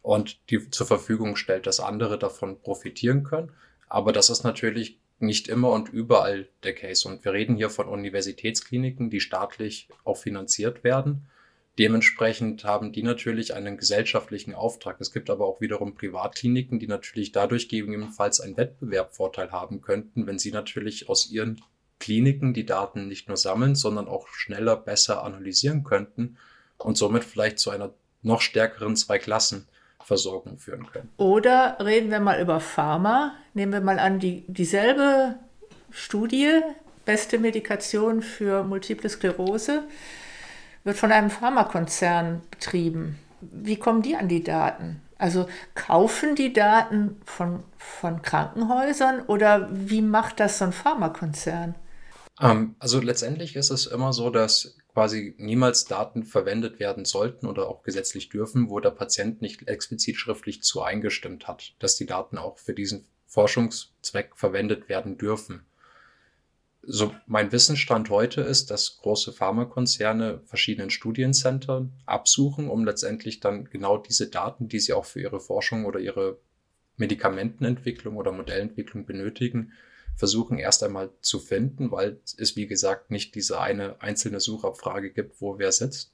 und 0.02 0.40
die 0.50 0.70
zur 0.70 0.88
Verfügung 0.88 1.36
stellt, 1.36 1.68
dass 1.68 1.82
andere 1.82 2.18
davon 2.18 2.62
profitieren 2.62 3.24
können. 3.24 3.52
Aber 3.90 4.14
das 4.14 4.30
ist 4.30 4.44
natürlich 4.44 5.00
nicht 5.20 5.50
immer 5.50 5.72
und 5.72 5.90
überall 5.90 6.48
der 6.64 6.74
Case. 6.74 7.08
Und 7.08 7.26
wir 7.26 7.34
reden 7.34 7.58
hier 7.58 7.70
von 7.70 7.90
Universitätskliniken, 7.90 9.10
die 9.10 9.20
staatlich 9.20 9.90
auch 10.06 10.18
finanziert 10.18 10.86
werden. 10.86 11.28
Dementsprechend 11.78 12.64
haben 12.64 12.94
die 12.94 13.04
natürlich 13.04 13.54
einen 13.54 13.78
gesellschaftlichen 13.78 14.54
Auftrag. 14.54 15.02
Es 15.02 15.12
gibt 15.12 15.30
aber 15.30 15.46
auch 15.46 15.60
wiederum 15.60 15.96
Privatkliniken, 15.96 16.80
die 16.80 16.88
natürlich 16.88 17.34
dadurch 17.34 17.68
gegebenenfalls 17.68 18.40
einen 18.40 18.56
Wettbewerbsvorteil 18.56 19.52
haben 19.52 19.82
könnten, 19.82 20.26
wenn 20.26 20.40
sie 20.40 20.52
natürlich 20.52 21.10
aus 21.10 21.30
ihren 21.30 21.62
Kliniken 22.00 22.54
die 22.54 22.66
Daten 22.66 23.08
nicht 23.08 23.28
nur 23.28 23.38
sammeln, 23.38 23.76
sondern 23.76 24.08
auch 24.08 24.28
schneller, 24.30 24.78
besser 24.78 25.24
analysieren 25.24 25.84
könnten 25.84 26.38
und 26.78 26.98
somit 26.98 27.24
vielleicht 27.24 27.60
zu 27.60 27.72
einer 27.72 27.94
noch 28.22 28.42
stärkeren 28.42 28.96
Zweiklassen 28.96 29.68
Versorgung 30.04 30.60
führen 30.60 30.86
können. 30.86 31.10
Oder 31.18 31.78
reden 31.84 32.12
wir 32.12 32.20
mal 32.20 32.40
über 32.40 32.60
Pharma. 32.60 33.34
Nehmen 33.54 33.74
wir 33.74 33.82
mal 33.82 33.98
an, 33.98 34.20
die, 34.20 34.46
dieselbe 34.48 35.36
Studie, 35.90 36.62
beste 37.06 37.40
Medikation 37.40 38.22
für 38.22 38.64
Multiple 38.64 39.10
Sklerose, 39.10 39.84
wird 40.86 40.98
von 40.98 41.12
einem 41.12 41.30
Pharmakonzern 41.30 42.42
betrieben. 42.50 43.20
Wie 43.42 43.76
kommen 43.78 44.02
die 44.02 44.16
an 44.16 44.30
die 44.30 44.44
Daten? 44.44 45.02
Also 45.18 45.48
kaufen 45.74 46.36
die 46.36 46.54
Daten 46.54 47.22
von, 47.26 47.64
von 47.78 48.22
Krankenhäusern 48.22 49.22
oder 49.28 49.70
wie 49.72 50.02
macht 50.02 50.40
das 50.40 50.60
so 50.60 50.66
ein 50.66 50.74
Pharmakonzern? 50.74 51.76
Ähm, 52.40 52.76
also 52.80 53.00
letztendlich 53.00 53.56
ist 53.56 53.72
es 53.72 53.88
immer 53.88 54.14
so, 54.14 54.30
dass 54.30 54.78
quasi 54.94 55.36
niemals 55.38 55.86
Daten 55.86 56.24
verwendet 56.24 56.80
werden 56.80 57.06
sollten 57.06 57.48
oder 57.48 57.68
auch 57.68 57.84
gesetzlich 57.84 58.30
dürfen, 58.30 58.70
wo 58.70 58.80
der 58.80 58.92
Patient 58.92 59.42
nicht 59.42 59.68
explizit 59.68 60.18
schriftlich 60.18 60.64
zu 60.64 60.82
eingestimmt 60.82 61.48
hat, 61.48 61.74
dass 61.80 61.96
die 61.96 62.06
Daten 62.06 62.38
auch 62.38 62.58
für 62.58 62.74
diesen 62.74 63.08
Forschungszweck 63.26 64.36
verwendet 64.36 64.88
werden 64.88 65.18
dürfen. 65.18 65.66
So 66.88 67.16
mein 67.26 67.52
Wissensstand 67.52 68.10
heute 68.10 68.42
ist, 68.42 68.70
dass 68.70 68.98
große 68.98 69.34
Pharmakonzerne 69.34 70.42
verschiedenen 70.46 70.92
Studiencentern 70.92 71.94
absuchen, 72.06 72.70
um 72.70 72.86
letztendlich 72.86 73.40
dann 73.40 73.66
genau 73.66 73.98
diese 73.98 74.30
Daten, 74.30 74.68
die 74.68 74.80
sie 74.80 74.94
auch 74.94 75.06
für 75.06 75.22
ihre 75.22 75.40
Forschung 75.40 75.86
oder 75.86 76.00
ihre 76.00 76.38
Medikamentenentwicklung 76.98 78.18
oder 78.18 78.32
Modellentwicklung 78.32 79.06
benötigen, 79.06 79.72
versuchen 80.16 80.58
erst 80.58 80.84
einmal 80.84 81.12
zu 81.22 81.40
finden, 81.40 81.92
weil 81.92 82.20
es, 82.38 82.56
wie 82.56 82.68
gesagt, 82.68 83.12
nicht 83.12 83.36
diese 83.36 83.60
eine 83.60 84.02
einzelne 84.02 84.40
Suchabfrage 84.40 85.12
gibt, 85.12 85.42
wo 85.42 85.58
wer 85.58 85.72
sitzt. 85.72 86.14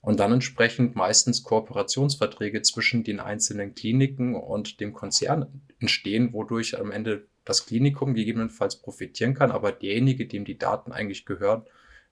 Und 0.00 0.20
dann 0.20 0.32
entsprechend 0.32 0.96
meistens 0.96 1.42
Kooperationsverträge 1.42 2.62
zwischen 2.62 3.04
den 3.04 3.20
einzelnen 3.20 3.74
Kliniken 3.74 4.34
und 4.34 4.80
dem 4.80 4.92
Konzern 4.92 5.62
entstehen, 5.80 6.32
wodurch 6.32 6.78
am 6.78 6.92
Ende 6.92 7.26
das 7.48 7.66
Klinikum 7.66 8.14
gegebenenfalls 8.14 8.76
profitieren 8.76 9.34
kann, 9.34 9.50
aber 9.50 9.72
derjenige, 9.72 10.26
dem 10.26 10.44
die 10.44 10.58
Daten 10.58 10.92
eigentlich 10.92 11.24
gehören, 11.24 11.62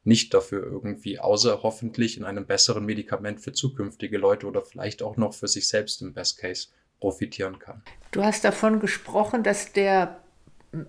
nicht 0.03 0.33
dafür 0.33 0.65
irgendwie, 0.65 1.19
außer 1.19 1.63
hoffentlich 1.63 2.17
in 2.17 2.25
einem 2.25 2.47
besseren 2.47 2.85
Medikament 2.87 3.41
für 3.41 3.53
zukünftige 3.53 4.19
Leute 4.19 4.47
oder 4.47 4.63
vielleicht 4.63 5.03
auch 5.03 5.17
noch 5.17 5.35
für 5.35 5.49
sich 5.49 5.69
selbst 5.69 6.01
im 6.01 6.15
Best 6.15 6.39
Case 6.39 6.69
profitieren 7.01 7.59
kann. 7.59 7.83
Du 8.13 8.23
hast 8.23 8.45
davon 8.45 8.81
gesprochen, 8.81 9.43
dass 9.43 9.73
der 9.73 10.21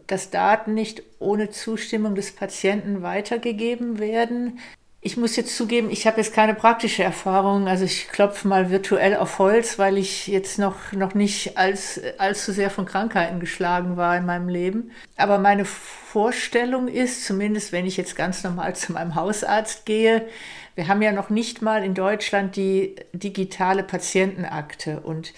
dass 0.07 0.31
Daten 0.31 0.73
nicht 0.73 1.03
ohne 1.19 1.49
Zustimmung 1.49 2.15
des 2.15 2.33
Patienten 2.36 3.03
weitergegeben 3.03 3.99
werden. 3.99 4.60
Ich 5.07 5.15
muss 5.15 5.37
jetzt 5.37 5.55
zugeben, 5.55 5.89
ich 5.89 6.05
habe 6.05 6.17
jetzt 6.17 6.33
keine 6.33 6.53
praktische 6.53 7.01
Erfahrung. 7.01 7.69
Also 7.69 7.85
ich 7.85 8.09
klopfe 8.09 8.45
mal 8.45 8.69
virtuell 8.69 9.15
auf 9.15 9.39
Holz, 9.39 9.79
weil 9.79 9.97
ich 9.97 10.27
jetzt 10.27 10.59
noch, 10.59 10.91
noch 10.91 11.13
nicht 11.13 11.57
als, 11.57 12.01
allzu 12.17 12.51
sehr 12.51 12.69
von 12.69 12.85
Krankheiten 12.85 13.39
geschlagen 13.39 13.95
war 13.95 14.17
in 14.17 14.25
meinem 14.25 14.49
Leben. 14.49 14.91
Aber 15.15 15.37
meine 15.37 15.63
Vorstellung 15.63 16.89
ist, 16.89 17.23
zumindest 17.23 17.71
wenn 17.71 17.85
ich 17.85 17.95
jetzt 17.95 18.17
ganz 18.17 18.43
normal 18.43 18.75
zu 18.75 18.91
meinem 18.91 19.15
Hausarzt 19.15 19.85
gehe, 19.85 20.27
wir 20.75 20.89
haben 20.89 21.01
ja 21.01 21.13
noch 21.13 21.29
nicht 21.29 21.61
mal 21.61 21.85
in 21.85 21.93
Deutschland 21.93 22.57
die 22.57 22.97
digitale 23.13 23.83
Patientenakte. 23.83 24.99
Und 24.99 25.31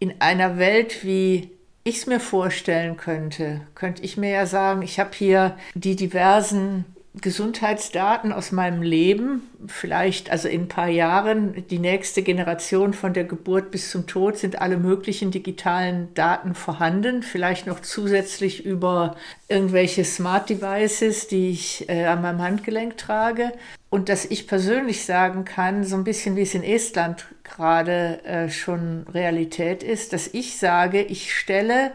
in 0.00 0.20
einer 0.20 0.58
Welt 0.58 1.02
wie 1.02 1.50
ich 1.82 1.96
es 1.96 2.06
mir 2.06 2.20
vorstellen 2.20 2.98
könnte, 2.98 3.62
könnte 3.74 4.02
ich 4.02 4.18
mir 4.18 4.28
ja 4.28 4.44
sagen, 4.44 4.82
ich 4.82 5.00
habe 5.00 5.12
hier 5.14 5.56
die 5.74 5.96
diversen 5.96 6.84
Gesundheitsdaten 7.20 8.32
aus 8.32 8.52
meinem 8.52 8.82
Leben, 8.82 9.42
vielleicht 9.66 10.30
also 10.30 10.48
in 10.48 10.62
ein 10.62 10.68
paar 10.68 10.88
Jahren, 10.88 11.64
die 11.68 11.78
nächste 11.78 12.22
Generation 12.22 12.92
von 12.92 13.12
der 13.12 13.24
Geburt 13.24 13.70
bis 13.70 13.90
zum 13.90 14.06
Tod 14.06 14.36
sind 14.36 14.60
alle 14.60 14.76
möglichen 14.76 15.30
digitalen 15.30 16.12
Daten 16.14 16.54
vorhanden, 16.54 17.22
vielleicht 17.22 17.66
noch 17.66 17.80
zusätzlich 17.80 18.64
über 18.64 19.16
irgendwelche 19.48 20.04
Smart 20.04 20.48
Devices, 20.50 21.28
die 21.28 21.50
ich 21.50 21.88
äh, 21.88 22.04
an 22.04 22.22
meinem 22.22 22.42
Handgelenk 22.42 22.96
trage. 22.96 23.52
Und 23.90 24.08
dass 24.08 24.26
ich 24.26 24.46
persönlich 24.46 25.04
sagen 25.04 25.44
kann, 25.44 25.84
so 25.84 25.96
ein 25.96 26.04
bisschen 26.04 26.36
wie 26.36 26.42
es 26.42 26.54
in 26.54 26.62
Estland 26.62 27.26
gerade 27.42 28.22
äh, 28.24 28.50
schon 28.50 29.06
Realität 29.14 29.82
ist, 29.82 30.12
dass 30.12 30.28
ich 30.28 30.58
sage, 30.58 31.02
ich 31.02 31.34
stelle 31.34 31.92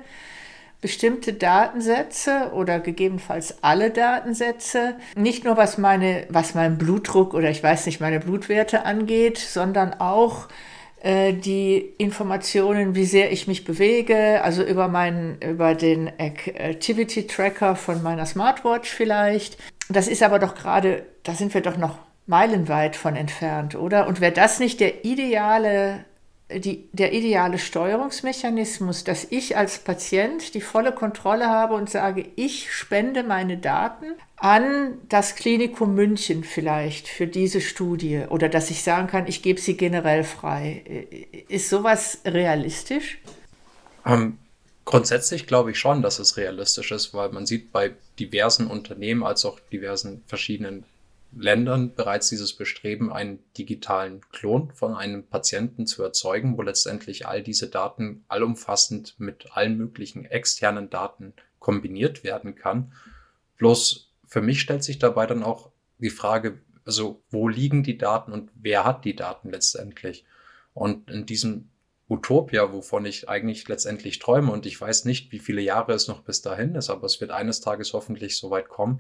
bestimmte 0.84 1.32
Datensätze 1.32 2.52
oder 2.54 2.82
gegebenenfalls 2.82 3.64
alle 3.64 3.90
Datensätze, 3.90 4.96
nicht 5.16 5.46
nur 5.46 5.56
was 5.56 5.78
meine, 5.78 6.26
was 6.28 6.56
meinen 6.56 6.78
Blutdruck 6.78 7.34
oder 7.34 7.50
ich 7.50 7.64
weiß 7.64 7.86
nicht, 7.86 8.02
meine 8.02 8.20
Blutwerte 8.20 8.86
angeht, 8.86 9.38
sondern 9.38 9.94
auch 9.94 10.50
äh, 11.02 11.32
die 11.32 11.78
Informationen, 11.98 12.96
wie 12.96 13.06
sehr 13.06 13.32
ich 13.32 13.48
mich 13.48 13.64
bewege, 13.64 14.44
also 14.44 14.62
über 14.62 14.90
meinen, 14.90 15.38
über 15.42 15.74
den 15.74 16.08
Activity 16.20 17.28
Tracker 17.28 17.78
von 17.78 18.04
meiner 18.04 18.26
Smartwatch 18.26 18.90
vielleicht. 18.90 19.58
Das 19.88 20.10
ist 20.10 20.22
aber 20.22 20.38
doch 20.38 20.54
gerade, 20.54 21.06
da 21.24 21.34
sind 21.34 21.54
wir 21.54 21.62
doch 21.62 21.78
noch 21.78 21.98
meilenweit 22.26 22.98
von 22.98 23.16
entfernt, 23.16 23.76
oder? 23.76 24.06
Und 24.06 24.20
wäre 24.20 24.34
das 24.34 24.60
nicht 24.60 24.82
der 24.82 25.06
ideale 25.06 26.04
die, 26.60 26.88
der 26.92 27.14
ideale 27.14 27.58
Steuerungsmechanismus, 27.58 29.04
dass 29.04 29.28
ich 29.30 29.58
als 29.58 29.80
Patient 29.80 30.54
die 30.54 30.62
volle 30.62 30.92
Kontrolle 30.92 31.48
habe 31.48 31.76
und 31.76 31.90
sage, 31.90 32.26
ich 32.36 32.72
spende 32.72 33.24
meine 33.24 33.58
Daten 33.58 34.14
an 34.38 34.98
das 35.10 35.36
Klinikum 35.36 35.96
München 35.96 36.44
vielleicht 36.44 37.08
für 37.08 37.28
diese 37.28 37.62
Studie 37.62 38.24
oder 38.30 38.50
dass 38.50 38.70
ich 38.70 38.84
sagen 38.84 39.08
kann, 39.08 39.28
ich 39.28 39.42
gebe 39.42 39.60
sie 39.60 39.78
generell 39.78 40.24
frei. 40.24 41.08
Ist 41.48 41.70
sowas 41.70 42.20
realistisch? 42.26 43.20
Ähm, 44.06 44.38
grundsätzlich 44.86 45.48
glaube 45.48 45.72
ich 45.72 45.80
schon, 45.80 46.02
dass 46.02 46.20
es 46.20 46.38
realistisch 46.38 46.92
ist, 46.92 47.14
weil 47.14 47.30
man 47.30 47.46
sieht 47.46 47.72
bei 47.72 47.94
diversen 48.20 48.68
Unternehmen 48.68 49.24
als 49.24 49.46
auch 49.46 49.60
diversen 49.72 50.24
verschiedenen 50.28 50.84
Ländern 51.36 51.96
bereits 51.96 52.30
dieses 52.30 52.54
Bestreben, 52.54 53.12
einen 53.12 53.40
digitalen 53.58 54.22
Klon 54.32 54.72
von 54.72 54.96
einem 54.96 55.26
Patienten 55.26 55.88
zu 55.88 56.04
erzeugen, 56.04 56.58
wo 56.58 56.62
letztendlich 56.62 57.28
all 57.28 57.42
diese 57.42 57.70
Daten 57.70 58.24
allumfassend 58.28 59.20
mit 59.20 59.48
allen 59.52 59.78
möglichen 59.78 60.26
externen 60.26 60.90
Daten 60.90 61.34
kombiniert 61.60 62.24
werden 62.24 62.56
kann. 62.56 62.94
Bloß 63.58 64.12
für 64.26 64.42
mich 64.42 64.62
stellt 64.62 64.84
sich 64.84 65.00
dabei 65.00 65.26
dann 65.26 65.44
auch 65.44 65.72
die 66.00 66.10
Frage, 66.10 66.60
also 66.86 67.24
wo 67.30 67.48
liegen 67.48 67.84
die 67.84 67.98
Daten 67.98 68.32
und 68.32 68.52
wer 68.56 68.84
hat 68.84 69.06
die 69.06 69.16
Daten 69.16 69.50
letztendlich? 69.50 70.26
Und 70.74 71.10
in 71.10 71.26
diesem 71.26 71.70
Utopia, 72.10 72.74
wovon 72.74 73.06
ich 73.06 73.30
eigentlich 73.30 73.68
letztendlich 73.68 74.20
träume 74.20 74.52
und 74.52 74.66
ich 74.66 74.80
weiß 74.80 75.06
nicht, 75.06 75.32
wie 75.32 75.40
viele 75.40 75.62
Jahre 75.62 75.94
es 75.94 76.08
noch 76.08 76.22
bis 76.22 76.42
dahin 76.42 76.76
ist, 76.76 76.90
aber 76.90 77.06
es 77.06 77.22
wird 77.22 77.32
eines 77.32 77.62
Tages 77.62 77.94
hoffentlich 77.94 78.38
so 78.38 78.52
weit 78.52 78.70
kommen, 78.70 79.00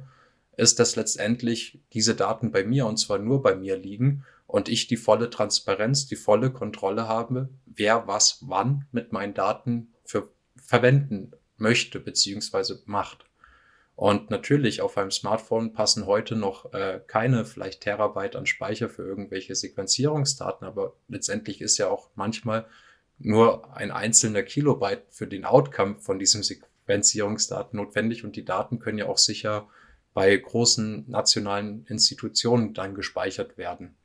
ist, 0.57 0.79
dass 0.79 0.95
letztendlich 0.95 1.81
diese 1.93 2.15
Daten 2.15 2.51
bei 2.51 2.63
mir 2.63 2.85
und 2.85 2.97
zwar 2.97 3.19
nur 3.19 3.41
bei 3.41 3.55
mir 3.55 3.77
liegen 3.77 4.25
und 4.47 4.69
ich 4.69 4.87
die 4.87 4.97
volle 4.97 5.29
Transparenz, 5.29 6.05
die 6.07 6.15
volle 6.15 6.51
Kontrolle 6.51 7.07
habe, 7.07 7.49
wer 7.65 8.07
was 8.07 8.39
wann 8.41 8.85
mit 8.91 9.11
meinen 9.11 9.33
Daten 9.33 9.93
für 10.05 10.29
verwenden 10.55 11.31
möchte 11.57 11.99
beziehungsweise 11.99 12.83
macht. 12.85 13.25
Und 13.95 14.31
natürlich 14.31 14.81
auf 14.81 14.97
einem 14.97 15.11
Smartphone 15.11 15.73
passen 15.73 16.07
heute 16.07 16.35
noch 16.35 16.73
äh, 16.73 16.99
keine 17.05 17.45
vielleicht 17.45 17.81
Terabyte 17.81 18.35
an 18.35 18.47
Speicher 18.47 18.89
für 18.89 19.03
irgendwelche 19.03 19.55
Sequenzierungsdaten, 19.55 20.65
aber 20.65 20.95
letztendlich 21.07 21.61
ist 21.61 21.77
ja 21.77 21.89
auch 21.89 22.09
manchmal 22.15 22.65
nur 23.19 23.75
ein 23.75 23.91
einzelner 23.91 24.41
Kilobyte 24.41 25.03
für 25.09 25.27
den 25.27 25.45
Outcome 25.45 25.99
von 25.99 26.17
diesem 26.17 26.41
Sequenzierungsdaten 26.41 27.77
notwendig 27.77 28.23
und 28.23 28.35
die 28.35 28.45
Daten 28.45 28.79
können 28.79 28.97
ja 28.97 29.05
auch 29.07 29.19
sicher 29.19 29.69
bei 30.13 30.35
großen 30.35 31.09
nationalen 31.09 31.85
Institutionen 31.87 32.73
dann 32.73 32.95
gespeichert 32.95 33.57
werden. 33.57 33.95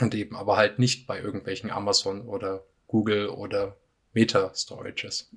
Und 0.00 0.14
eben 0.14 0.36
aber 0.36 0.56
halt 0.56 0.78
nicht 0.78 1.06
bei 1.06 1.20
irgendwelchen 1.20 1.70
Amazon 1.70 2.22
oder 2.22 2.64
Google 2.86 3.28
oder 3.28 3.76
Meta-Storages. 4.14 5.30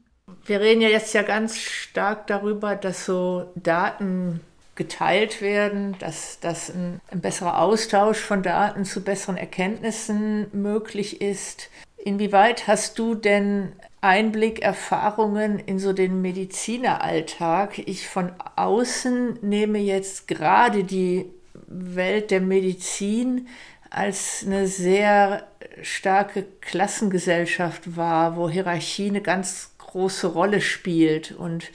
Wir 0.45 0.59
reden 0.59 0.81
ja 0.81 0.89
jetzt 0.89 1.13
ja 1.13 1.23
ganz 1.23 1.57
stark 1.57 2.27
darüber, 2.27 2.75
dass 2.75 3.05
so 3.05 3.51
Daten 3.55 4.41
geteilt 4.75 5.41
werden, 5.41 5.97
dass, 5.99 6.39
dass 6.39 6.69
ein, 6.69 6.99
ein 7.09 7.21
besserer 7.21 7.61
Austausch 7.61 8.19
von 8.19 8.43
Daten 8.43 8.85
zu 8.85 9.03
besseren 9.03 9.37
Erkenntnissen 9.37 10.47
möglich 10.51 11.21
ist. 11.21 11.69
Inwieweit 11.97 12.67
hast 12.67 12.99
du 12.99 13.15
denn 13.15 13.71
Einblick, 14.01 14.61
Erfahrungen 14.61 15.59
in 15.59 15.79
so 15.79 15.93
den 15.93 16.21
Medizineralltag. 16.21 17.79
Ich 17.79 18.07
von 18.07 18.31
außen 18.55 19.39
nehme 19.41 19.79
jetzt 19.79 20.27
gerade 20.27 20.83
die 20.83 21.25
Welt 21.67 22.31
der 22.31 22.41
Medizin 22.41 23.47
als 23.89 24.43
eine 24.45 24.67
sehr 24.67 25.47
starke 25.81 26.45
Klassengesellschaft 26.61 27.95
wahr, 27.95 28.35
wo 28.35 28.49
Hierarchie 28.49 29.09
eine 29.09 29.21
ganz 29.21 29.71
große 29.77 30.27
Rolle 30.27 30.61
spielt 30.61 31.31
und 31.31 31.71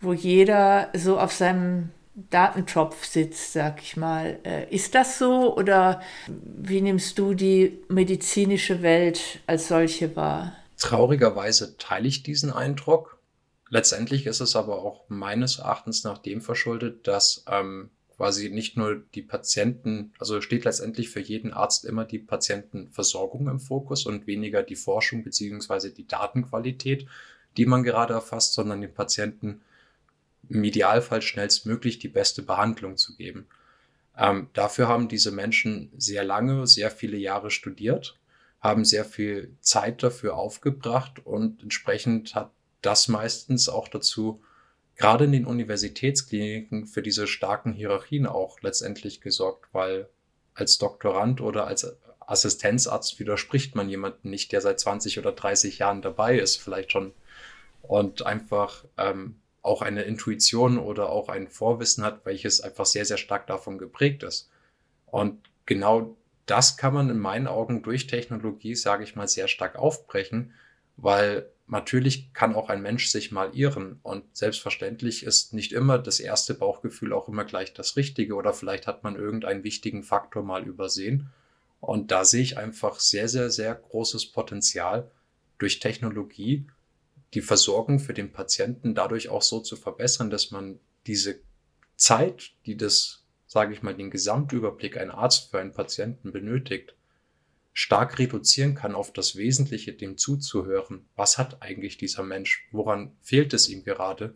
wo 0.00 0.12
jeder 0.12 0.90
so 0.94 1.18
auf 1.18 1.32
seinem 1.32 1.90
Datentopf 2.14 3.04
sitzt, 3.04 3.52
sag 3.52 3.80
ich 3.80 3.96
mal. 3.96 4.38
Äh, 4.44 4.74
ist 4.74 4.94
das 4.94 5.18
so 5.18 5.56
oder 5.56 6.02
wie 6.34 6.80
nimmst 6.80 7.18
du 7.18 7.34
die 7.34 7.78
medizinische 7.88 8.82
Welt 8.82 9.40
als 9.46 9.68
solche 9.68 10.14
wahr? 10.14 10.52
Traurigerweise 10.82 11.76
teile 11.76 12.08
ich 12.08 12.24
diesen 12.24 12.52
Eindruck. 12.52 13.16
Letztendlich 13.68 14.26
ist 14.26 14.40
es 14.40 14.56
aber 14.56 14.78
auch 14.82 15.04
meines 15.08 15.60
Erachtens 15.60 16.02
nach 16.02 16.18
dem 16.18 16.40
verschuldet, 16.40 17.06
dass 17.06 17.44
ähm, 17.48 17.90
quasi 18.16 18.50
nicht 18.50 18.76
nur 18.76 18.96
die 19.14 19.22
Patienten, 19.22 20.12
also 20.18 20.40
steht 20.40 20.64
letztendlich 20.64 21.08
für 21.08 21.20
jeden 21.20 21.52
Arzt 21.52 21.84
immer 21.84 22.04
die 22.04 22.18
Patientenversorgung 22.18 23.46
im 23.48 23.60
Fokus 23.60 24.06
und 24.06 24.26
weniger 24.26 24.64
die 24.64 24.74
Forschung 24.74 25.22
beziehungsweise 25.22 25.92
die 25.92 26.08
Datenqualität, 26.08 27.06
die 27.56 27.66
man 27.66 27.84
gerade 27.84 28.14
erfasst, 28.14 28.54
sondern 28.54 28.80
den 28.80 28.92
Patienten 28.92 29.60
im 30.48 30.64
Idealfall 30.64 31.22
schnellstmöglich 31.22 32.00
die 32.00 32.08
beste 32.08 32.42
Behandlung 32.42 32.96
zu 32.96 33.14
geben. 33.14 33.46
Ähm, 34.18 34.48
dafür 34.52 34.88
haben 34.88 35.06
diese 35.06 35.30
Menschen 35.30 35.92
sehr 35.96 36.24
lange, 36.24 36.66
sehr 36.66 36.90
viele 36.90 37.18
Jahre 37.18 37.52
studiert 37.52 38.18
haben 38.62 38.84
sehr 38.84 39.04
viel 39.04 39.56
Zeit 39.60 40.02
dafür 40.02 40.36
aufgebracht 40.36 41.24
und 41.24 41.62
entsprechend 41.62 42.34
hat 42.34 42.52
das 42.80 43.08
meistens 43.08 43.68
auch 43.68 43.88
dazu, 43.88 44.42
gerade 44.96 45.24
in 45.24 45.32
den 45.32 45.46
Universitätskliniken, 45.46 46.86
für 46.86 47.02
diese 47.02 47.26
starken 47.26 47.72
Hierarchien 47.72 48.26
auch 48.26 48.60
letztendlich 48.60 49.20
gesorgt, 49.20 49.68
weil 49.72 50.08
als 50.54 50.78
Doktorand 50.78 51.40
oder 51.40 51.66
als 51.66 51.96
Assistenzarzt 52.20 53.18
widerspricht 53.18 53.74
man 53.74 53.88
jemanden 53.88 54.30
nicht, 54.30 54.52
der 54.52 54.60
seit 54.60 54.78
20 54.78 55.18
oder 55.18 55.32
30 55.32 55.78
Jahren 55.78 56.02
dabei 56.02 56.38
ist, 56.38 56.56
vielleicht 56.56 56.92
schon, 56.92 57.12
und 57.82 58.24
einfach 58.24 58.84
ähm, 58.96 59.40
auch 59.60 59.82
eine 59.82 60.02
Intuition 60.02 60.78
oder 60.78 61.08
auch 61.08 61.28
ein 61.28 61.48
Vorwissen 61.48 62.04
hat, 62.04 62.24
welches 62.24 62.60
einfach 62.60 62.86
sehr, 62.86 63.04
sehr 63.04 63.16
stark 63.16 63.48
davon 63.48 63.76
geprägt 63.78 64.22
ist. 64.22 64.50
Und 65.06 65.40
genau 65.66 66.16
das 66.46 66.76
kann 66.76 66.94
man 66.94 67.10
in 67.10 67.18
meinen 67.18 67.46
Augen 67.46 67.82
durch 67.82 68.06
Technologie, 68.06 68.74
sage 68.74 69.04
ich 69.04 69.16
mal, 69.16 69.28
sehr 69.28 69.48
stark 69.48 69.76
aufbrechen, 69.76 70.52
weil 70.96 71.48
natürlich 71.66 72.32
kann 72.34 72.54
auch 72.54 72.68
ein 72.68 72.82
Mensch 72.82 73.06
sich 73.06 73.32
mal 73.32 73.54
irren 73.54 73.98
und 74.02 74.24
selbstverständlich 74.36 75.24
ist 75.24 75.54
nicht 75.54 75.72
immer 75.72 75.98
das 75.98 76.20
erste 76.20 76.54
Bauchgefühl 76.54 77.12
auch 77.12 77.28
immer 77.28 77.44
gleich 77.44 77.72
das 77.72 77.96
Richtige 77.96 78.34
oder 78.34 78.52
vielleicht 78.52 78.86
hat 78.86 79.04
man 79.04 79.16
irgendeinen 79.16 79.64
wichtigen 79.64 80.02
Faktor 80.02 80.42
mal 80.42 80.66
übersehen. 80.66 81.30
Und 81.80 82.10
da 82.10 82.24
sehe 82.24 82.42
ich 82.42 82.58
einfach 82.58 83.00
sehr, 83.00 83.28
sehr, 83.28 83.50
sehr 83.50 83.74
großes 83.74 84.26
Potenzial 84.26 85.10
durch 85.58 85.80
Technologie, 85.80 86.66
die 87.34 87.40
Versorgung 87.40 87.98
für 87.98 88.14
den 88.14 88.32
Patienten 88.32 88.94
dadurch 88.94 89.28
auch 89.28 89.42
so 89.42 89.60
zu 89.60 89.76
verbessern, 89.76 90.30
dass 90.30 90.50
man 90.50 90.78
diese 91.06 91.40
Zeit, 91.96 92.52
die 92.66 92.76
das, 92.76 93.21
sage 93.52 93.74
ich 93.74 93.82
mal, 93.82 93.94
den 93.94 94.10
Gesamtüberblick 94.10 94.96
ein 94.96 95.10
Arzt 95.10 95.50
für 95.50 95.60
einen 95.60 95.74
Patienten 95.74 96.32
benötigt, 96.32 96.94
stark 97.74 98.18
reduzieren 98.18 98.74
kann 98.74 98.94
auf 98.94 99.12
das 99.12 99.36
Wesentliche, 99.36 99.92
dem 99.92 100.16
zuzuhören. 100.16 101.04
Was 101.16 101.36
hat 101.36 101.60
eigentlich 101.60 101.98
dieser 101.98 102.22
Mensch? 102.22 102.66
Woran 102.72 103.12
fehlt 103.20 103.52
es 103.52 103.68
ihm 103.68 103.84
gerade? 103.84 104.34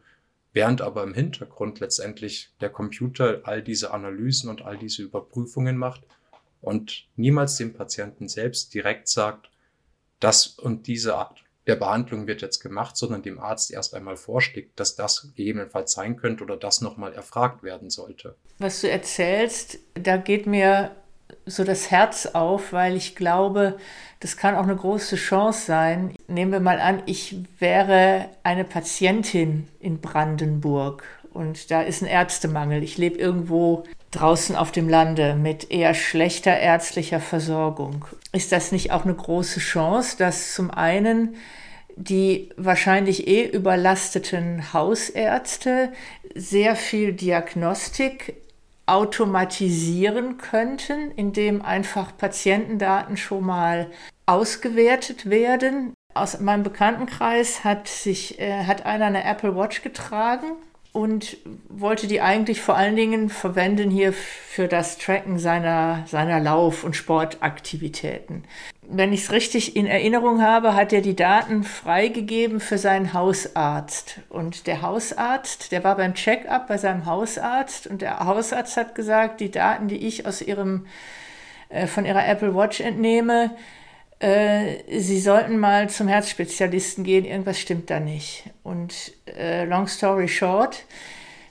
Während 0.52 0.82
aber 0.82 1.02
im 1.02 1.14
Hintergrund 1.14 1.80
letztendlich 1.80 2.50
der 2.60 2.68
Computer 2.68 3.40
all 3.44 3.62
diese 3.62 3.94
Analysen 3.94 4.50
und 4.50 4.60
all 4.60 4.76
diese 4.76 5.04
Überprüfungen 5.04 5.78
macht 5.78 6.02
und 6.60 7.08
niemals 7.16 7.56
dem 7.56 7.72
Patienten 7.72 8.28
selbst 8.28 8.74
direkt 8.74 9.08
sagt, 9.08 9.48
das 10.20 10.46
und 10.46 10.88
diese 10.88 11.16
Art 11.16 11.42
der 11.66 11.76
Behandlung 11.76 12.26
wird 12.26 12.42
jetzt 12.42 12.60
gemacht, 12.60 12.96
sondern 12.96 13.22
dem 13.22 13.40
Arzt 13.40 13.70
erst 13.70 13.94
einmal 13.94 14.16
vorschlägt, 14.16 14.78
dass 14.78 14.94
das 14.94 15.22
gegebenenfalls 15.22 15.92
sein 15.92 16.16
könnte 16.16 16.44
oder 16.44 16.56
das 16.56 16.80
nochmal 16.80 17.12
erfragt 17.12 17.62
werden 17.62 17.90
sollte. 17.90 18.36
Was 18.58 18.80
du 18.80 18.90
erzählst, 18.90 19.78
da 19.94 20.16
geht 20.16 20.46
mir 20.46 20.92
so 21.44 21.64
das 21.64 21.90
Herz 21.90 22.26
auf, 22.26 22.72
weil 22.72 22.96
ich 22.96 23.16
glaube, 23.16 23.76
das 24.20 24.36
kann 24.36 24.54
auch 24.54 24.62
eine 24.62 24.76
große 24.76 25.16
Chance 25.16 25.66
sein. 25.66 26.14
Nehmen 26.28 26.52
wir 26.52 26.60
mal 26.60 26.80
an, 26.80 27.02
ich 27.06 27.36
wäre 27.58 28.28
eine 28.42 28.64
Patientin 28.64 29.68
in 29.80 30.00
Brandenburg 30.00 31.04
und 31.36 31.70
da 31.70 31.82
ist 31.82 32.02
ein 32.02 32.08
Ärztemangel. 32.08 32.82
Ich 32.82 32.98
lebe 32.98 33.18
irgendwo 33.18 33.84
draußen 34.10 34.56
auf 34.56 34.72
dem 34.72 34.88
Lande 34.88 35.34
mit 35.34 35.70
eher 35.70 35.94
schlechter 35.94 36.58
ärztlicher 36.58 37.20
Versorgung. 37.20 38.06
Ist 38.32 38.52
das 38.52 38.72
nicht 38.72 38.90
auch 38.92 39.04
eine 39.04 39.14
große 39.14 39.60
Chance, 39.60 40.16
dass 40.18 40.54
zum 40.54 40.70
einen 40.70 41.36
die 41.96 42.50
wahrscheinlich 42.56 43.26
eh 43.26 43.46
überlasteten 43.46 44.72
Hausärzte 44.72 45.92
sehr 46.34 46.76
viel 46.76 47.12
Diagnostik 47.12 48.34
automatisieren 48.84 50.36
könnten, 50.38 51.10
indem 51.16 51.62
einfach 51.62 52.16
Patientendaten 52.16 53.16
schon 53.16 53.44
mal 53.44 53.90
ausgewertet 54.26 55.28
werden. 55.28 55.94
Aus 56.14 56.38
meinem 56.40 56.62
Bekanntenkreis 56.62 57.64
hat 57.64 57.88
sich 57.88 58.38
äh, 58.38 58.64
hat 58.64 58.86
einer 58.86 59.06
eine 59.06 59.24
Apple 59.24 59.56
Watch 59.56 59.82
getragen 59.82 60.52
und 60.96 61.36
wollte 61.68 62.06
die 62.06 62.22
eigentlich 62.22 62.62
vor 62.62 62.74
allen 62.74 62.96
Dingen 62.96 63.28
verwenden 63.28 63.90
hier 63.90 64.14
für 64.14 64.66
das 64.66 64.96
Tracken 64.96 65.38
seiner, 65.38 66.04
seiner 66.06 66.40
Lauf- 66.40 66.84
und 66.84 66.96
Sportaktivitäten. 66.96 68.44
Wenn 68.80 69.12
ich 69.12 69.24
es 69.24 69.30
richtig 69.30 69.76
in 69.76 69.84
Erinnerung 69.84 70.40
habe, 70.40 70.74
hat 70.74 70.94
er 70.94 71.02
die 71.02 71.14
Daten 71.14 71.64
freigegeben 71.64 72.60
für 72.60 72.78
seinen 72.78 73.12
Hausarzt. 73.12 74.20
Und 74.30 74.66
der 74.66 74.80
Hausarzt, 74.80 75.70
der 75.70 75.84
war 75.84 75.98
beim 75.98 76.14
Check-up 76.14 76.66
bei 76.66 76.78
seinem 76.78 77.04
Hausarzt 77.04 77.86
und 77.86 78.00
der 78.00 78.20
Hausarzt 78.20 78.78
hat 78.78 78.94
gesagt, 78.94 79.40
die 79.40 79.50
Daten, 79.50 79.88
die 79.88 80.06
ich 80.06 80.24
aus 80.24 80.40
ihrem, 80.40 80.86
äh, 81.68 81.86
von 81.86 82.06
ihrer 82.06 82.26
Apple 82.26 82.54
Watch 82.54 82.80
entnehme, 82.80 83.50
äh, 84.18 84.98
Sie 84.98 85.20
sollten 85.20 85.58
mal 85.58 85.90
zum 85.90 86.08
Herzspezialisten 86.08 87.04
gehen, 87.04 87.24
irgendwas 87.24 87.58
stimmt 87.58 87.90
da 87.90 88.00
nicht. 88.00 88.44
Und 88.62 89.12
äh, 89.38 89.64
long 89.64 89.86
story 89.88 90.28
short, 90.28 90.84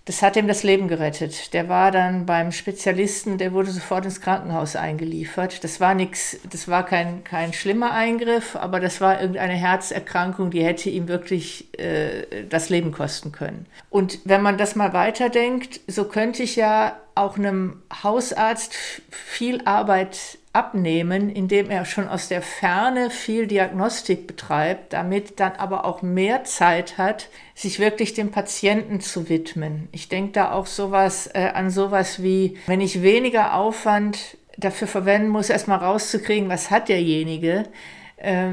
das 0.06 0.22
hat 0.22 0.36
ihm 0.36 0.48
das 0.48 0.62
Leben 0.62 0.88
gerettet. 0.88 1.54
Der 1.54 1.68
war 1.68 1.92
dann 1.92 2.28
beim 2.28 2.52
Spezialisten, 2.52 3.40
der 3.40 3.54
wurde 3.54 3.72
sofort 3.72 4.06
ins 4.06 4.22
Krankenhaus 4.22 4.76
eingeliefert. 4.76 5.64
Das 5.64 5.80
war 5.80 5.96
nichts, 5.96 6.38
das 6.50 6.68
war 6.68 6.86
kein, 6.86 7.24
kein 7.24 7.54
schlimmer 7.54 7.92
Eingriff, 7.92 8.56
aber 8.56 8.80
das 8.80 9.02
war 9.02 9.20
irgendeine 9.20 9.54
Herzerkrankung, 9.54 10.52
die 10.52 10.64
hätte 10.64 10.92
ihm 10.92 11.08
wirklich 11.08 11.68
äh, 11.80 12.46
das 12.50 12.70
Leben 12.70 12.92
kosten 12.92 13.32
können. 13.32 13.66
Und 13.90 14.20
wenn 14.26 14.44
man 14.44 14.60
das 14.60 14.76
mal 14.76 14.94
weiterdenkt, 14.94 15.82
so 15.88 16.06
könnte 16.06 16.44
ich 16.44 16.56
ja 16.56 17.00
auch 17.16 17.38
einem 17.38 17.82
Hausarzt 18.04 18.74
viel 19.10 19.62
Arbeit 19.66 20.38
abnehmen, 20.54 21.30
indem 21.30 21.70
er 21.70 21.84
schon 21.86 22.08
aus 22.08 22.30
der 22.30 22.42
Ferne 22.42 23.10
viel 23.10 23.48
Diagnostik 23.48 24.26
betreibt, 24.28 24.94
damit 24.94 25.40
dann 25.40 25.54
aber 25.54 25.86
auch 25.86 26.02
mehr 26.02 26.46
Zeit 26.46 26.98
hat, 26.98 27.30
sich 27.54 27.80
wirklich 27.80 28.14
dem 28.14 28.32
Patienten 28.32 29.02
zu 29.02 29.28
widmen. 29.28 29.90
Ich 29.92 30.08
denke 30.08 30.32
da 30.32 30.52
auch 30.52 30.66
sowas 30.66 31.28
äh, 31.34 31.50
an 31.54 31.70
sowas 31.70 32.22
wie, 32.24 32.58
wenn 32.68 32.80
ich 32.80 33.02
weniger 33.02 33.54
Aufwand 33.54 34.38
dafür 34.58 34.88
verwenden 34.88 35.30
muss, 35.30 35.50
erstmal 35.50 35.80
rauszukriegen, 35.80 36.48
was 36.48 36.72
hat 36.72 36.88
derjenige, 36.88 37.66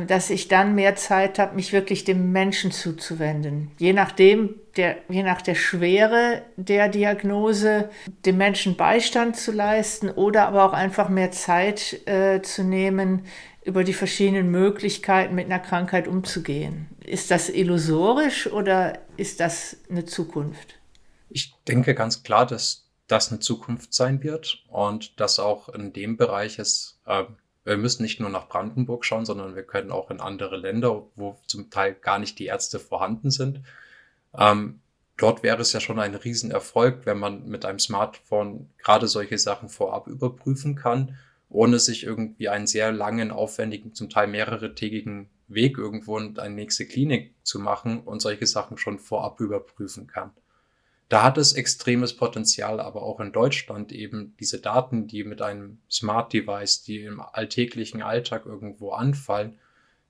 dass 0.06 0.30
ich 0.30 0.48
dann 0.48 0.74
mehr 0.74 0.96
Zeit 0.96 1.38
habe, 1.38 1.54
mich 1.54 1.72
wirklich 1.72 2.04
dem 2.04 2.32
Menschen 2.32 2.72
zuzuwenden. 2.72 3.70
Je 3.78 3.92
nachdem, 3.92 4.56
der, 4.76 4.96
je 5.08 5.22
nach 5.22 5.40
der 5.40 5.54
Schwere 5.54 6.42
der 6.56 6.88
Diagnose, 6.88 7.88
dem 8.26 8.36
Menschen 8.36 8.76
Beistand 8.76 9.36
zu 9.36 9.52
leisten 9.52 10.10
oder 10.10 10.46
aber 10.48 10.64
auch 10.64 10.72
einfach 10.72 11.08
mehr 11.08 11.30
Zeit 11.30 12.06
äh, 12.06 12.42
zu 12.42 12.64
nehmen, 12.64 13.24
über 13.64 13.84
die 13.84 13.92
verschiedenen 13.92 14.50
Möglichkeiten 14.50 15.34
mit 15.34 15.46
einer 15.46 15.60
Krankheit 15.60 16.08
umzugehen. 16.08 16.88
Ist 17.04 17.30
das 17.30 17.48
illusorisch 17.48 18.48
oder 18.48 18.98
ist 19.16 19.40
das 19.40 19.76
eine 19.88 20.04
Zukunft? 20.04 20.74
Ich 21.28 21.54
denke 21.66 21.94
ganz 21.94 22.22
klar, 22.22 22.44
dass 22.46 22.88
das 23.06 23.30
eine 23.30 23.40
Zukunft 23.40 23.94
sein 23.94 24.22
wird 24.22 24.64
und 24.68 25.18
dass 25.20 25.38
auch 25.38 25.68
in 25.68 25.92
dem 25.92 26.16
Bereich 26.16 26.58
es 26.58 27.00
äh, 27.06 27.24
wir 27.64 27.76
müssen 27.76 28.02
nicht 28.02 28.20
nur 28.20 28.30
nach 28.30 28.48
Brandenburg 28.48 29.04
schauen, 29.04 29.24
sondern 29.24 29.54
wir 29.54 29.62
können 29.62 29.92
auch 29.92 30.10
in 30.10 30.20
andere 30.20 30.56
Länder, 30.56 31.06
wo 31.14 31.38
zum 31.46 31.70
Teil 31.70 31.94
gar 31.94 32.18
nicht 32.18 32.38
die 32.38 32.46
Ärzte 32.46 32.78
vorhanden 32.78 33.30
sind. 33.30 33.60
Ähm, 34.36 34.80
dort 35.16 35.42
wäre 35.42 35.62
es 35.62 35.72
ja 35.72 35.80
schon 35.80 36.00
ein 36.00 36.14
Riesenerfolg, 36.14 37.06
wenn 37.06 37.18
man 37.18 37.46
mit 37.46 37.64
einem 37.64 37.78
Smartphone 37.78 38.70
gerade 38.78 39.06
solche 39.06 39.38
Sachen 39.38 39.68
vorab 39.68 40.08
überprüfen 40.08 40.74
kann, 40.74 41.16
ohne 41.48 41.78
sich 41.78 42.04
irgendwie 42.04 42.48
einen 42.48 42.66
sehr 42.66 42.90
langen, 42.92 43.30
aufwendigen, 43.30 43.94
zum 43.94 44.10
Teil 44.10 44.26
mehrere 44.26 44.74
tägigen 44.74 45.28
Weg 45.48 45.78
irgendwo 45.78 46.18
in 46.18 46.38
eine 46.38 46.54
nächste 46.54 46.86
Klinik 46.86 47.34
zu 47.42 47.60
machen 47.60 48.00
und 48.00 48.20
solche 48.20 48.46
Sachen 48.46 48.78
schon 48.78 48.98
vorab 48.98 49.38
überprüfen 49.38 50.06
kann. 50.06 50.30
Da 51.12 51.22
hat 51.22 51.36
es 51.36 51.52
extremes 51.52 52.16
Potenzial, 52.16 52.80
aber 52.80 53.02
auch 53.02 53.20
in 53.20 53.32
Deutschland 53.32 53.92
eben 53.92 54.34
diese 54.40 54.62
Daten, 54.62 55.08
die 55.08 55.24
mit 55.24 55.42
einem 55.42 55.76
Smart 55.90 56.32
Device, 56.32 56.84
die 56.84 57.02
im 57.02 57.20
alltäglichen 57.20 58.00
Alltag 58.00 58.46
irgendwo 58.46 58.92
anfallen, 58.92 59.58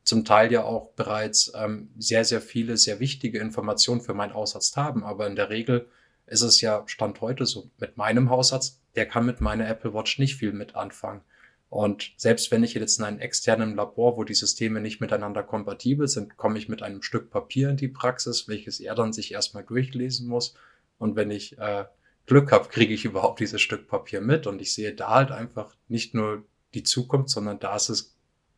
zum 0.05 0.25
Teil 0.25 0.53
ja 0.53 0.63
auch 0.63 0.93
bereits 0.93 1.51
ähm, 1.57 1.91
sehr, 1.99 2.25
sehr 2.25 2.41
viele, 2.41 2.77
sehr 2.77 3.01
wichtige 3.01 3.41
Informationen 3.41 4.01
für 4.01 4.15
meinen 4.15 4.35
Hausarzt 4.35 4.77
haben. 4.77 5.03
Aber 5.03 5.27
in 5.27 5.35
der 5.35 5.51
Regel 5.51 5.89
ist 6.27 6.43
es 6.43 6.61
ja 6.61 6.85
Stand 6.87 7.21
heute 7.21 7.47
so 7.47 7.69
mit 7.79 7.97
meinem 7.97 8.31
Hausarzt, 8.31 8.81
der 8.95 9.07
kann 9.07 9.27
mit 9.27 9.41
meiner 9.41 9.69
Apple 9.69 9.95
Watch 9.95 10.21
nicht 10.21 10.37
viel 10.37 10.53
mit 10.53 10.77
anfangen. 10.77 11.23
Und 11.69 12.13
selbst 12.17 12.53
wenn 12.53 12.63
ich 12.63 12.75
jetzt 12.75 13.01
in 13.01 13.05
einem 13.05 13.19
externen 13.19 13.75
Labor, 13.75 14.17
wo 14.17 14.23
die 14.23 14.35
Systeme 14.35 14.81
nicht 14.81 15.01
miteinander 15.01 15.43
kompatibel 15.43 16.07
sind, 16.07 16.37
komme 16.37 16.59
ich 16.59 16.69
mit 16.69 16.81
einem 16.81 17.03
Stück 17.03 17.29
Papier 17.31 17.71
in 17.71 17.77
die 17.77 17.89
Praxis, 17.89 18.47
welches 18.47 18.79
er 18.79 18.95
dann 18.95 19.13
sich 19.13 19.33
erstmal 19.33 19.65
durchlesen 19.65 20.29
muss 20.29 20.55
und 21.03 21.17
wenn 21.17 21.33
ich 21.33 21.59
äh, 21.59 21.85
Glück 22.27 22.53
habe, 22.53 22.69
kriege 22.69 22.95
ich 22.95 23.05
überhaupt 23.11 23.41
dieses 23.41 23.61
Stück 23.61 23.89
Papier 23.89 24.21
mit. 24.21 24.47
Und 24.47 24.63
ich 24.63 24.73
sehe 24.73 24.95
da 24.95 25.09
halt 25.09 25.33
einfach 25.33 25.75
nicht 25.89 26.15
nur 26.15 26.45
die 26.75 26.85
Zukunft, 26.85 27.31
sondern 27.31 27.59
da 27.59 27.75
ist 27.75 27.89
es 27.89 28.15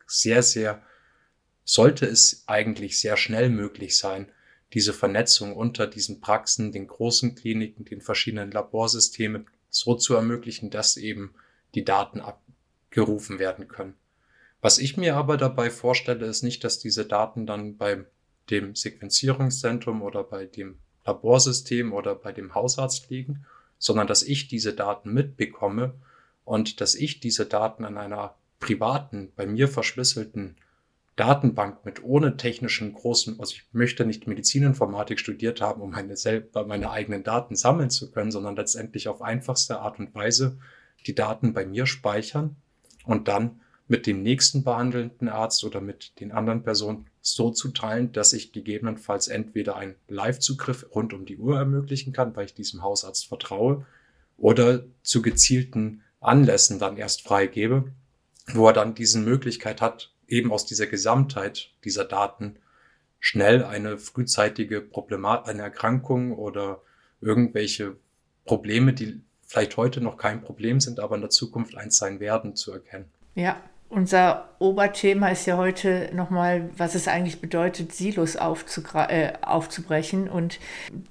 sehr, 0.07 0.43
sehr, 0.43 0.83
sollte 1.65 2.05
es 2.05 2.45
eigentlich 2.47 3.01
sehr 3.01 3.17
schnell 3.17 3.49
möglich 3.49 3.97
sein, 3.97 4.31
diese 4.75 4.93
Vernetzung 4.93 5.57
unter 5.57 5.87
diesen 5.87 6.21
Praxen, 6.21 6.71
den 6.71 6.87
großen 6.87 7.35
Kliniken, 7.35 7.87
den 7.87 8.03
verschiedenen 8.03 8.51
Laborsystemen 8.51 9.47
so 9.71 9.95
zu 9.95 10.15
ermöglichen, 10.15 10.69
dass 10.69 10.99
eben 10.99 11.35
die 11.75 11.85
Daten 11.85 12.21
abgerufen 12.21 13.39
werden 13.39 13.69
können. 13.69 13.95
Was 14.61 14.79
ich 14.79 14.99
mir 14.99 15.17
aber 15.17 15.39
dabei 15.39 15.71
vorstelle, 15.71 16.27
ist 16.27 16.43
nicht, 16.43 16.63
dass 16.63 16.79
diese 16.79 17.07
Daten 17.07 17.47
dann 17.47 17.79
bei 17.79 18.05
dem 18.51 18.75
Sequenzierungszentrum 18.75 20.03
oder 20.03 20.23
bei 20.25 20.45
dem 20.45 20.79
Laborsystem 21.05 21.93
oder 21.93 22.14
bei 22.14 22.33
dem 22.33 22.55
Hausarzt 22.55 23.11
liegen, 23.11 23.45
sondern 23.79 24.07
dass 24.07 24.23
ich 24.23 24.49
diese 24.49 24.73
Daten 24.73 25.12
mitbekomme 25.12 25.95
und 26.45 26.81
dass 26.81 26.95
ich 26.95 27.21
diese 27.21 27.47
Daten 27.47 27.85
an 27.85 27.99
einer 27.99 28.35
privaten, 28.61 29.33
bei 29.37 29.47
mir 29.47 29.69
verschlüsselten 29.69 30.57
Datenbank 31.17 31.85
mit 31.85 32.03
ohne 32.03 32.37
technischen 32.37 32.93
großen, 32.93 33.38
also 33.38 33.55
ich 33.55 33.64
möchte 33.73 34.05
nicht 34.05 34.27
Medizininformatik 34.27 35.21
studiert 35.21 35.61
haben, 35.61 35.81
um 35.81 35.90
meine 35.90 36.17
selber 36.17 36.67
meine 36.67 36.90
eigenen 36.90 37.23
Daten 37.23 37.55
sammeln 37.55 37.90
zu 37.90 38.11
können, 38.11 38.33
sondern 38.33 38.57
letztendlich 38.57 39.07
auf 39.07 39.23
einfachste 39.23 39.79
Art 39.79 39.99
und 40.01 40.14
Weise 40.14 40.59
die 41.07 41.14
Daten 41.14 41.53
bei 41.53 41.67
mir 41.67 41.87
speichern 41.87 42.57
und 43.05 43.29
dann 43.29 43.61
mit 43.87 44.07
dem 44.07 44.23
nächsten 44.23 44.64
behandelnden 44.64 45.29
Arzt 45.29 45.62
oder 45.62 45.81
mit 45.81 46.19
den 46.21 46.33
anderen 46.33 46.62
Personen 46.62 47.07
so 47.27 47.51
zu 47.51 47.71
teilen, 47.71 48.13
dass 48.13 48.35
ich 48.35 48.53
gegebenenfalls 48.53 49.29
entweder 49.29 49.77
einen 49.77 49.95
Live-Zugriff 50.09 50.87
rund 50.95 51.15
um 51.15 51.25
die 51.25 51.39
Uhr 51.39 51.57
ermöglichen 51.57 52.13
kann, 52.13 52.37
weil 52.37 52.45
ich 52.45 52.55
diesem 52.55 52.83
Hausarzt 52.83 53.27
vertraue, 53.27 53.87
oder 54.37 54.85
zu 55.03 55.23
gezielten 55.23 56.03
Anlässen 56.21 56.79
dann 56.79 56.99
erst 56.99 57.23
freigebe, 57.23 57.93
wo 58.53 58.67
er 58.67 58.75
dann 58.75 58.95
diese 58.95 59.19
Möglichkeit 59.21 59.81
hat, 59.81 60.13
eben 60.29 60.53
aus 60.53 60.67
dieser 60.67 60.87
Gesamtheit 60.87 61.71
dieser 61.85 62.05
Daten 62.05 62.57
schnell 63.21 63.65
eine 63.65 63.97
frühzeitige 63.97 64.83
Problematik, 64.83 65.49
eine 65.49 65.63
Erkrankung 65.63 66.33
oder 66.33 66.83
irgendwelche 67.23 67.97
Probleme, 68.45 68.93
die 68.93 69.23
vielleicht 69.47 69.79
heute 69.79 70.03
noch 70.03 70.19
kein 70.19 70.43
Problem 70.43 70.79
sind, 70.79 71.01
aber 71.01 71.15
in 71.15 71.23
der 71.23 71.31
Zukunft 71.31 71.75
eins 71.75 71.97
sein 71.97 72.21
werden, 72.21 72.55
zu 72.55 72.73
erkennen. 72.73 73.07
Ja, 73.35 73.63
unser 73.88 74.49
Oberthema 74.59 75.29
ist 75.29 75.47
ja 75.47 75.57
heute 75.57 76.11
nochmal, 76.12 76.68
was 76.77 76.94
es 76.94 77.07
eigentlich 77.07 77.40
bedeutet, 77.40 77.92
Silos 77.92 78.35
äh, 78.37 79.33
aufzubrechen. 79.42 80.29
Und 80.29 80.59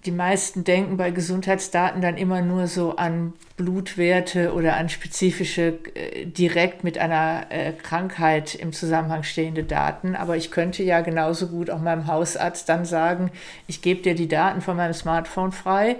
die 0.05 0.11
meisten 0.11 0.63
denken 0.63 0.97
bei 0.97 1.11
Gesundheitsdaten 1.11 2.01
dann 2.01 2.17
immer 2.17 2.41
nur 2.41 2.67
so 2.67 2.95
an 2.95 3.33
Blutwerte 3.55 4.53
oder 4.53 4.75
an 4.75 4.89
spezifische, 4.89 5.79
äh, 5.93 6.25
direkt 6.25 6.83
mit 6.83 6.97
einer 6.97 7.45
äh, 7.49 7.71
Krankheit 7.71 8.55
im 8.55 8.73
Zusammenhang 8.73 9.23
stehende 9.23 9.63
Daten. 9.63 10.15
Aber 10.15 10.35
ich 10.35 10.51
könnte 10.51 10.83
ja 10.83 11.01
genauso 11.01 11.47
gut 11.47 11.69
auch 11.69 11.79
meinem 11.79 12.07
Hausarzt 12.07 12.67
dann 12.67 12.85
sagen, 12.85 13.31
ich 13.67 13.81
gebe 13.81 14.01
dir 14.01 14.15
die 14.15 14.27
Daten 14.27 14.61
von 14.61 14.75
meinem 14.75 14.93
Smartphone 14.93 15.51
frei 15.51 15.97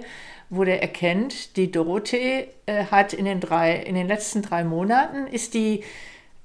wo 0.50 0.62
der 0.62 0.82
erkennt, 0.82 1.56
die 1.56 1.72
Dorothee 1.72 2.48
äh, 2.66 2.84
hat 2.84 3.12
in 3.12 3.24
den, 3.24 3.40
drei, 3.40 3.74
in 3.76 3.94
den 3.94 4.06
letzten 4.06 4.42
drei 4.42 4.62
Monaten 4.62 5.26
ist 5.26 5.54
die 5.54 5.82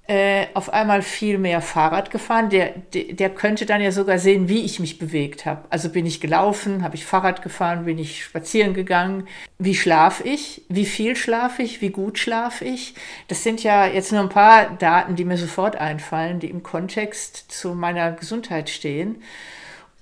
äh, 0.09 0.47
auf 0.55 0.73
einmal 0.73 1.03
viel 1.03 1.37
mehr 1.37 1.61
Fahrrad 1.61 2.09
gefahren. 2.09 2.49
Der, 2.49 2.71
der, 2.95 3.13
der, 3.13 3.29
könnte 3.29 3.67
dann 3.67 3.79
ja 3.79 3.91
sogar 3.91 4.17
sehen, 4.17 4.49
wie 4.49 4.65
ich 4.65 4.79
mich 4.79 4.97
bewegt 4.97 5.45
habe. 5.45 5.65
Also 5.69 5.89
bin 5.89 6.07
ich 6.07 6.19
gelaufen, 6.19 6.81
habe 6.81 6.95
ich 6.95 7.05
Fahrrad 7.05 7.43
gefahren, 7.43 7.85
bin 7.85 7.99
ich 7.99 8.23
spazieren 8.23 8.73
gegangen. 8.73 9.27
Wie 9.59 9.75
schlafe 9.75 10.27
ich? 10.27 10.63
Wie 10.67 10.87
viel 10.87 11.15
schlafe 11.15 11.61
ich? 11.61 11.81
Wie 11.81 11.91
gut 11.91 12.17
schlafe 12.17 12.65
ich? 12.65 12.95
Das 13.27 13.43
sind 13.43 13.61
ja 13.61 13.85
jetzt 13.85 14.11
nur 14.11 14.21
ein 14.21 14.29
paar 14.29 14.71
Daten, 14.71 15.15
die 15.15 15.25
mir 15.25 15.37
sofort 15.37 15.75
einfallen, 15.75 16.39
die 16.39 16.49
im 16.49 16.63
Kontext 16.63 17.51
zu 17.51 17.75
meiner 17.75 18.11
Gesundheit 18.13 18.71
stehen. 18.71 19.21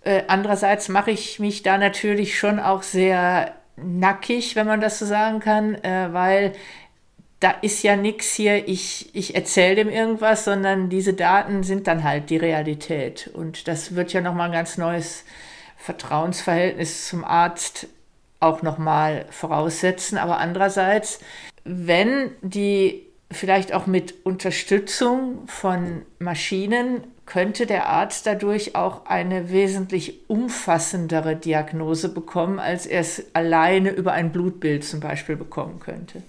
Äh, 0.05 0.23
andererseits 0.29 0.87
mache 0.87 1.11
ich 1.11 1.39
mich 1.39 1.63
da 1.63 1.77
natürlich 1.77 2.39
schon 2.39 2.61
auch 2.61 2.81
sehr 2.81 3.55
nackig, 3.75 4.55
wenn 4.55 4.67
man 4.67 4.79
das 4.79 4.99
so 4.99 5.05
sagen 5.05 5.41
kann, 5.41 5.75
äh, 5.83 6.13
weil 6.13 6.53
da 7.39 7.51
ist 7.51 7.83
ja 7.83 7.95
nichts 7.95 8.33
hier, 8.33 8.67
ich, 8.67 9.13
ich 9.13 9.35
erzähle 9.35 9.75
dem 9.75 9.89
irgendwas, 9.89 10.45
sondern 10.45 10.89
diese 10.89 11.13
Daten 11.13 11.63
sind 11.63 11.87
dann 11.87 12.03
halt 12.03 12.29
die 12.29 12.37
Realität. 12.37 13.29
Und 13.33 13.67
das 13.67 13.95
wird 13.95 14.13
ja 14.13 14.21
nochmal 14.21 14.47
ein 14.47 14.53
ganz 14.53 14.77
neues 14.77 15.23
Vertrauensverhältnis 15.77 17.07
zum 17.07 17.23
Arzt 17.23 17.87
auch 18.39 18.63
nochmal 18.63 19.25
voraussetzen. 19.29 20.17
Aber 20.17 20.39
andererseits, 20.39 21.19
wenn 21.63 22.31
die 22.41 23.03
vielleicht 23.31 23.73
auch 23.73 23.85
mit 23.85 24.25
Unterstützung 24.25 25.47
von 25.47 26.03
Maschinen, 26.17 27.03
könnte 27.27 27.65
der 27.65 27.87
Arzt 27.87 28.25
dadurch 28.25 28.75
auch 28.75 29.05
eine 29.05 29.51
wesentlich 29.51 30.27
umfassendere 30.27 31.35
Diagnose 31.35 32.09
bekommen, 32.09 32.57
als 32.57 32.85
er 32.85 33.01
es 33.01 33.25
alleine 33.33 33.91
über 33.91 34.13
ein 34.13 34.31
Blutbild 34.31 34.85
zum 34.85 35.01
Beispiel 35.01 35.35
bekommen 35.35 35.79
könnte. 35.79 36.23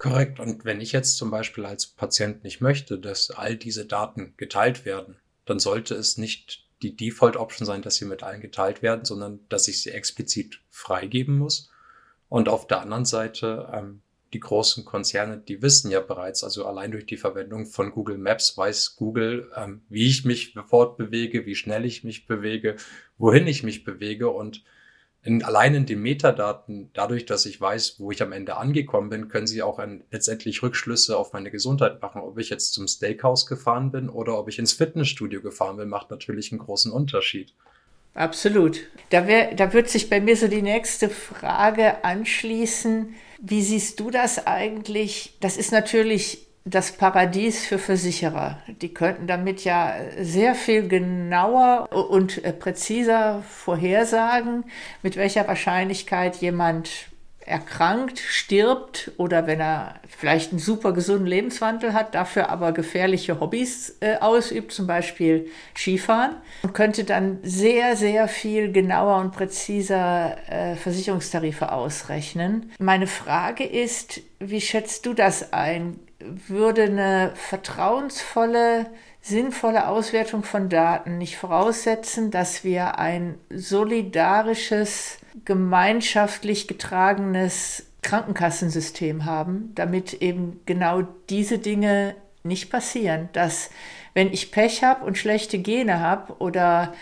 Korrekt. 0.00 0.40
Und 0.40 0.64
wenn 0.64 0.80
ich 0.80 0.92
jetzt 0.92 1.18
zum 1.18 1.30
Beispiel 1.30 1.66
als 1.66 1.86
Patient 1.86 2.42
nicht 2.42 2.62
möchte, 2.62 2.98
dass 2.98 3.30
all 3.30 3.54
diese 3.54 3.84
Daten 3.84 4.32
geteilt 4.38 4.86
werden, 4.86 5.16
dann 5.44 5.58
sollte 5.58 5.94
es 5.94 6.16
nicht 6.16 6.66
die 6.80 6.96
Default-Option 6.96 7.66
sein, 7.66 7.82
dass 7.82 7.96
sie 7.96 8.06
mit 8.06 8.22
allen 8.22 8.40
geteilt 8.40 8.80
werden, 8.80 9.04
sondern 9.04 9.40
dass 9.50 9.68
ich 9.68 9.82
sie 9.82 9.90
explizit 9.90 10.62
freigeben 10.70 11.36
muss. 11.36 11.70
Und 12.30 12.48
auf 12.48 12.66
der 12.66 12.80
anderen 12.80 13.04
Seite, 13.04 13.68
ähm, 13.74 14.00
die 14.32 14.40
großen 14.40 14.86
Konzerne, 14.86 15.36
die 15.36 15.60
wissen 15.60 15.90
ja 15.90 16.00
bereits, 16.00 16.44
also 16.44 16.64
allein 16.64 16.92
durch 16.92 17.04
die 17.04 17.18
Verwendung 17.18 17.66
von 17.66 17.90
Google 17.90 18.16
Maps 18.16 18.56
weiß 18.56 18.96
Google, 18.96 19.52
ähm, 19.54 19.82
wie 19.90 20.06
ich 20.06 20.24
mich 20.24 20.54
fortbewege, 20.66 21.44
wie 21.44 21.56
schnell 21.56 21.84
ich 21.84 22.04
mich 22.04 22.26
bewege, 22.26 22.76
wohin 23.18 23.46
ich 23.46 23.64
mich 23.64 23.84
bewege 23.84 24.30
und 24.30 24.64
in, 25.22 25.42
allein 25.42 25.74
in 25.74 25.86
den 25.86 26.00
Metadaten, 26.00 26.90
dadurch, 26.94 27.26
dass 27.26 27.44
ich 27.44 27.60
weiß, 27.60 27.96
wo 27.98 28.10
ich 28.10 28.22
am 28.22 28.32
Ende 28.32 28.56
angekommen 28.56 29.10
bin, 29.10 29.28
können 29.28 29.46
Sie 29.46 29.62
auch 29.62 29.78
ein, 29.78 30.02
letztendlich 30.10 30.62
Rückschlüsse 30.62 31.16
auf 31.16 31.32
meine 31.32 31.50
Gesundheit 31.50 32.00
machen. 32.00 32.22
Ob 32.22 32.38
ich 32.38 32.48
jetzt 32.48 32.72
zum 32.72 32.88
Steakhouse 32.88 33.46
gefahren 33.46 33.90
bin 33.90 34.08
oder 34.08 34.38
ob 34.38 34.48
ich 34.48 34.58
ins 34.58 34.72
Fitnessstudio 34.72 35.42
gefahren 35.42 35.76
bin, 35.76 35.88
macht 35.88 36.10
natürlich 36.10 36.52
einen 36.52 36.60
großen 36.60 36.90
Unterschied. 36.90 37.54
Absolut. 38.14 38.80
Da, 39.10 39.26
wär, 39.26 39.54
da 39.54 39.72
wird 39.72 39.88
sich 39.88 40.08
bei 40.08 40.20
mir 40.20 40.36
so 40.36 40.48
die 40.48 40.62
nächste 40.62 41.10
Frage 41.10 42.02
anschließen. 42.02 43.14
Wie 43.40 43.62
siehst 43.62 44.00
du 44.00 44.10
das 44.10 44.46
eigentlich? 44.46 45.36
Das 45.40 45.56
ist 45.56 45.70
natürlich 45.70 46.46
das 46.64 46.92
Paradies 46.92 47.64
für 47.64 47.78
Versicherer. 47.78 48.58
Die 48.82 48.92
könnten 48.92 49.26
damit 49.26 49.64
ja 49.64 49.94
sehr 50.20 50.54
viel 50.54 50.88
genauer 50.88 51.88
und 51.90 52.42
präziser 52.58 53.42
vorhersagen, 53.48 54.64
mit 55.02 55.16
welcher 55.16 55.48
Wahrscheinlichkeit 55.48 56.36
jemand 56.36 57.10
erkrankt, 57.50 58.18
stirbt 58.18 59.12
oder 59.16 59.46
wenn 59.46 59.60
er 59.60 59.94
vielleicht 60.06 60.52
einen 60.52 60.60
super 60.60 60.92
gesunden 60.92 61.26
Lebenswandel 61.26 61.94
hat, 61.94 62.14
dafür 62.14 62.48
aber 62.48 62.72
gefährliche 62.72 63.40
Hobbys 63.40 63.96
äh, 64.00 64.16
ausübt, 64.20 64.72
zum 64.72 64.86
Beispiel 64.86 65.48
Skifahren, 65.74 66.36
und 66.62 66.74
könnte 66.74 67.04
dann 67.04 67.38
sehr, 67.42 67.96
sehr 67.96 68.28
viel 68.28 68.72
genauer 68.72 69.16
und 69.16 69.32
präziser 69.32 70.36
äh, 70.48 70.76
Versicherungstarife 70.76 71.72
ausrechnen. 71.72 72.70
Meine 72.78 73.06
Frage 73.06 73.64
ist, 73.64 74.20
wie 74.38 74.60
schätzt 74.60 75.06
du 75.06 75.14
das 75.14 75.52
ein? 75.52 75.98
Würde 76.20 76.84
eine 76.84 77.32
vertrauensvolle, 77.34 78.86
sinnvolle 79.22 79.88
Auswertung 79.88 80.42
von 80.42 80.68
Daten 80.68 81.18
nicht 81.18 81.36
voraussetzen, 81.36 82.30
dass 82.30 82.64
wir 82.64 82.98
ein 82.98 83.38
solidarisches, 83.50 85.18
gemeinschaftlich 85.44 86.68
getragenes 86.68 87.86
Krankenkassensystem 88.02 89.24
haben, 89.24 89.72
damit 89.74 90.14
eben 90.14 90.60
genau 90.66 91.02
diese 91.28 91.58
Dinge 91.58 92.14
nicht 92.42 92.70
passieren, 92.70 93.28
dass 93.32 93.70
wenn 94.14 94.32
ich 94.32 94.50
Pech 94.50 94.82
habe 94.82 95.04
und 95.04 95.18
schlechte 95.18 95.58
Gene 95.58 96.00
habe 96.00 96.38
oder 96.38 96.94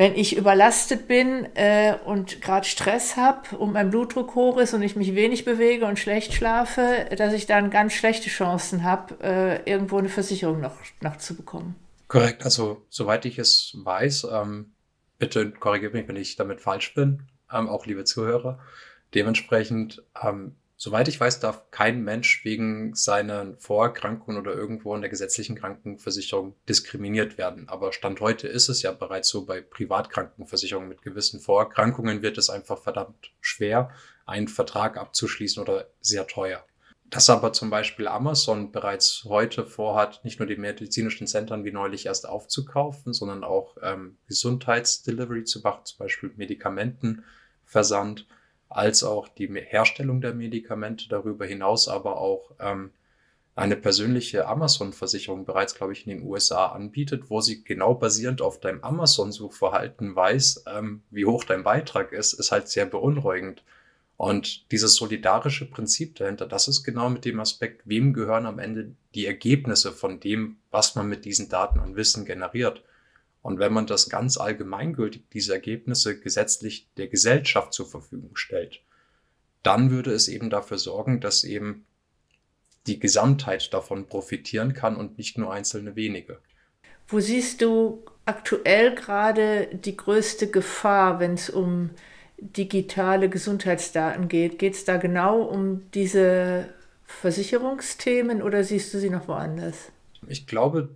wenn 0.00 0.14
ich 0.14 0.34
überlastet 0.34 1.08
bin 1.08 1.46
äh, 1.56 1.94
und 2.06 2.40
gerade 2.40 2.66
Stress 2.66 3.18
habe 3.18 3.54
und 3.58 3.74
mein 3.74 3.90
Blutdruck 3.90 4.34
hoch 4.34 4.56
ist 4.56 4.72
und 4.72 4.80
ich 4.80 4.96
mich 4.96 5.14
wenig 5.14 5.44
bewege 5.44 5.84
und 5.84 5.98
schlecht 5.98 6.32
schlafe, 6.32 7.06
dass 7.18 7.34
ich 7.34 7.44
dann 7.44 7.68
ganz 7.68 7.92
schlechte 7.92 8.30
Chancen 8.30 8.82
habe, 8.82 9.22
äh, 9.22 9.70
irgendwo 9.70 9.98
eine 9.98 10.08
Versicherung 10.08 10.62
noch, 10.62 10.78
noch 11.02 11.18
zu 11.18 11.36
bekommen. 11.36 11.74
Korrekt, 12.08 12.44
also 12.44 12.80
soweit 12.88 13.26
ich 13.26 13.38
es 13.38 13.76
weiß, 13.76 14.28
ähm, 14.32 14.72
bitte 15.18 15.50
korrigiert 15.50 15.92
mich, 15.92 16.08
wenn 16.08 16.16
ich 16.16 16.34
damit 16.34 16.62
falsch 16.62 16.94
bin, 16.94 17.24
ähm, 17.52 17.68
auch 17.68 17.84
liebe 17.84 18.04
Zuhörer. 18.04 18.58
Dementsprechend 19.14 20.02
ähm, 20.22 20.56
Soweit 20.82 21.08
ich 21.08 21.20
weiß, 21.20 21.40
darf 21.40 21.70
kein 21.70 22.04
Mensch 22.04 22.42
wegen 22.42 22.94
seiner 22.94 23.52
Vorerkrankungen 23.58 24.40
oder 24.40 24.54
irgendwo 24.54 24.94
in 24.94 25.02
der 25.02 25.10
gesetzlichen 25.10 25.54
Krankenversicherung 25.54 26.56
diskriminiert 26.70 27.36
werden. 27.36 27.68
Aber 27.68 27.92
Stand 27.92 28.22
heute 28.22 28.48
ist 28.48 28.70
es 28.70 28.80
ja 28.80 28.90
bereits 28.90 29.28
so, 29.28 29.44
bei 29.44 29.60
Privatkrankenversicherungen 29.60 30.88
mit 30.88 31.02
gewissen 31.02 31.38
Vorerkrankungen 31.38 32.22
wird 32.22 32.38
es 32.38 32.48
einfach 32.48 32.78
verdammt 32.78 33.30
schwer, 33.42 33.90
einen 34.24 34.48
Vertrag 34.48 34.96
abzuschließen 34.96 35.62
oder 35.62 35.90
sehr 36.00 36.26
teuer. 36.26 36.64
Dass 37.10 37.28
aber 37.28 37.52
zum 37.52 37.68
Beispiel 37.68 38.08
Amazon 38.08 38.72
bereits 38.72 39.26
heute 39.28 39.66
vorhat, 39.66 40.24
nicht 40.24 40.38
nur 40.38 40.48
die 40.48 40.56
medizinischen 40.56 41.26
Zentren 41.26 41.66
wie 41.66 41.72
neulich 41.72 42.06
erst 42.06 42.26
aufzukaufen, 42.26 43.12
sondern 43.12 43.44
auch 43.44 43.76
ähm, 43.82 44.16
Gesundheitsdelivery 44.28 45.44
zu 45.44 45.60
machen, 45.60 45.84
zum 45.84 45.98
Beispiel 45.98 46.32
Medikamentenversand 46.36 48.26
als 48.70 49.02
auch 49.02 49.28
die 49.28 49.48
Herstellung 49.48 50.20
der 50.20 50.32
Medikamente, 50.32 51.08
darüber 51.08 51.44
hinaus 51.44 51.88
aber 51.88 52.18
auch 52.18 52.52
ähm, 52.60 52.92
eine 53.56 53.76
persönliche 53.76 54.46
Amazon-Versicherung 54.46 55.44
bereits, 55.44 55.74
glaube 55.74 55.92
ich, 55.92 56.06
in 56.06 56.16
den 56.16 56.26
USA 56.26 56.66
anbietet, 56.66 57.28
wo 57.28 57.40
sie 57.40 57.64
genau 57.64 57.94
basierend 57.94 58.40
auf 58.40 58.60
deinem 58.60 58.82
Amazon-Suchverhalten 58.82 60.14
weiß, 60.14 60.64
ähm, 60.68 61.02
wie 61.10 61.26
hoch 61.26 61.44
dein 61.44 61.64
Beitrag 61.64 62.12
ist, 62.12 62.32
ist 62.32 62.52
halt 62.52 62.68
sehr 62.68 62.86
beunruhigend. 62.86 63.62
Und 64.16 64.70
dieses 64.70 64.94
solidarische 64.94 65.68
Prinzip 65.68 66.14
dahinter, 66.16 66.46
das 66.46 66.68
ist 66.68 66.84
genau 66.84 67.10
mit 67.10 67.24
dem 67.24 67.40
Aspekt, 67.40 67.82
wem 67.86 68.12
gehören 68.12 68.46
am 68.46 68.58
Ende 68.58 68.94
die 69.14 69.26
Ergebnisse 69.26 69.92
von 69.92 70.20
dem, 70.20 70.58
was 70.70 70.94
man 70.94 71.08
mit 71.08 71.24
diesen 71.24 71.48
Daten 71.48 71.80
an 71.80 71.96
Wissen 71.96 72.24
generiert. 72.24 72.84
Und 73.42 73.58
wenn 73.58 73.72
man 73.72 73.86
das 73.86 74.08
ganz 74.08 74.36
allgemeingültig, 74.36 75.22
diese 75.32 75.54
Ergebnisse 75.54 76.18
gesetzlich 76.20 76.88
der 76.96 77.08
Gesellschaft 77.08 77.72
zur 77.72 77.86
Verfügung 77.86 78.36
stellt, 78.36 78.82
dann 79.62 79.90
würde 79.90 80.12
es 80.12 80.28
eben 80.28 80.50
dafür 80.50 80.78
sorgen, 80.78 81.20
dass 81.20 81.44
eben 81.44 81.86
die 82.86 82.98
Gesamtheit 82.98 83.72
davon 83.72 84.06
profitieren 84.06 84.74
kann 84.74 84.96
und 84.96 85.18
nicht 85.18 85.38
nur 85.38 85.52
einzelne 85.52 85.96
wenige. 85.96 86.38
Wo 87.08 87.20
siehst 87.20 87.60
du 87.62 88.04
aktuell 88.24 88.94
gerade 88.94 89.68
die 89.72 89.96
größte 89.96 90.50
Gefahr, 90.50 91.20
wenn 91.20 91.34
es 91.34 91.50
um 91.50 91.90
digitale 92.38 93.28
Gesundheitsdaten 93.28 94.28
geht? 94.28 94.58
Geht 94.58 94.74
es 94.74 94.84
da 94.84 94.96
genau 94.96 95.42
um 95.42 95.90
diese 95.92 96.72
Versicherungsthemen 97.04 98.42
oder 98.42 98.64
siehst 98.64 98.94
du 98.94 98.98
sie 98.98 99.10
noch 99.10 99.28
woanders? 99.28 99.90
Ich 100.26 100.46
glaube, 100.46 100.90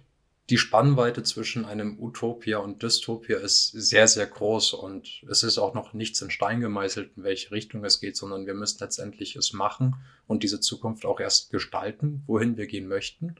die 0.50 0.58
Spannweite 0.58 1.22
zwischen 1.22 1.64
einem 1.64 1.98
Utopia 1.98 2.58
und 2.58 2.82
Dystopia 2.82 3.38
ist 3.38 3.68
sehr, 3.68 4.08
sehr 4.08 4.26
groß 4.26 4.74
und 4.74 5.24
es 5.30 5.42
ist 5.42 5.56
auch 5.56 5.72
noch 5.72 5.94
nichts 5.94 6.20
in 6.20 6.30
Stein 6.30 6.60
gemeißelt, 6.60 7.16
in 7.16 7.22
welche 7.22 7.50
Richtung 7.50 7.82
es 7.84 7.98
geht, 7.98 8.16
sondern 8.16 8.44
wir 8.44 8.52
müssen 8.52 8.78
letztendlich 8.80 9.36
es 9.36 9.54
machen 9.54 9.96
und 10.26 10.42
diese 10.42 10.60
Zukunft 10.60 11.06
auch 11.06 11.18
erst 11.18 11.50
gestalten, 11.50 12.22
wohin 12.26 12.58
wir 12.58 12.66
gehen 12.66 12.88
möchten. 12.88 13.36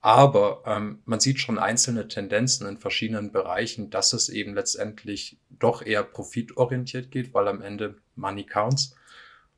Aber 0.00 0.62
ähm, 0.66 1.00
man 1.04 1.20
sieht 1.20 1.40
schon 1.40 1.58
einzelne 1.58 2.06
Tendenzen 2.08 2.68
in 2.68 2.78
verschiedenen 2.78 3.32
Bereichen, 3.32 3.90
dass 3.90 4.12
es 4.12 4.28
eben 4.28 4.54
letztendlich 4.54 5.38
doch 5.50 5.84
eher 5.84 6.02
profitorientiert 6.04 7.10
geht, 7.10 7.34
weil 7.34 7.48
am 7.48 7.62
Ende 7.62 7.96
Money 8.14 8.44
counts. 8.44 8.94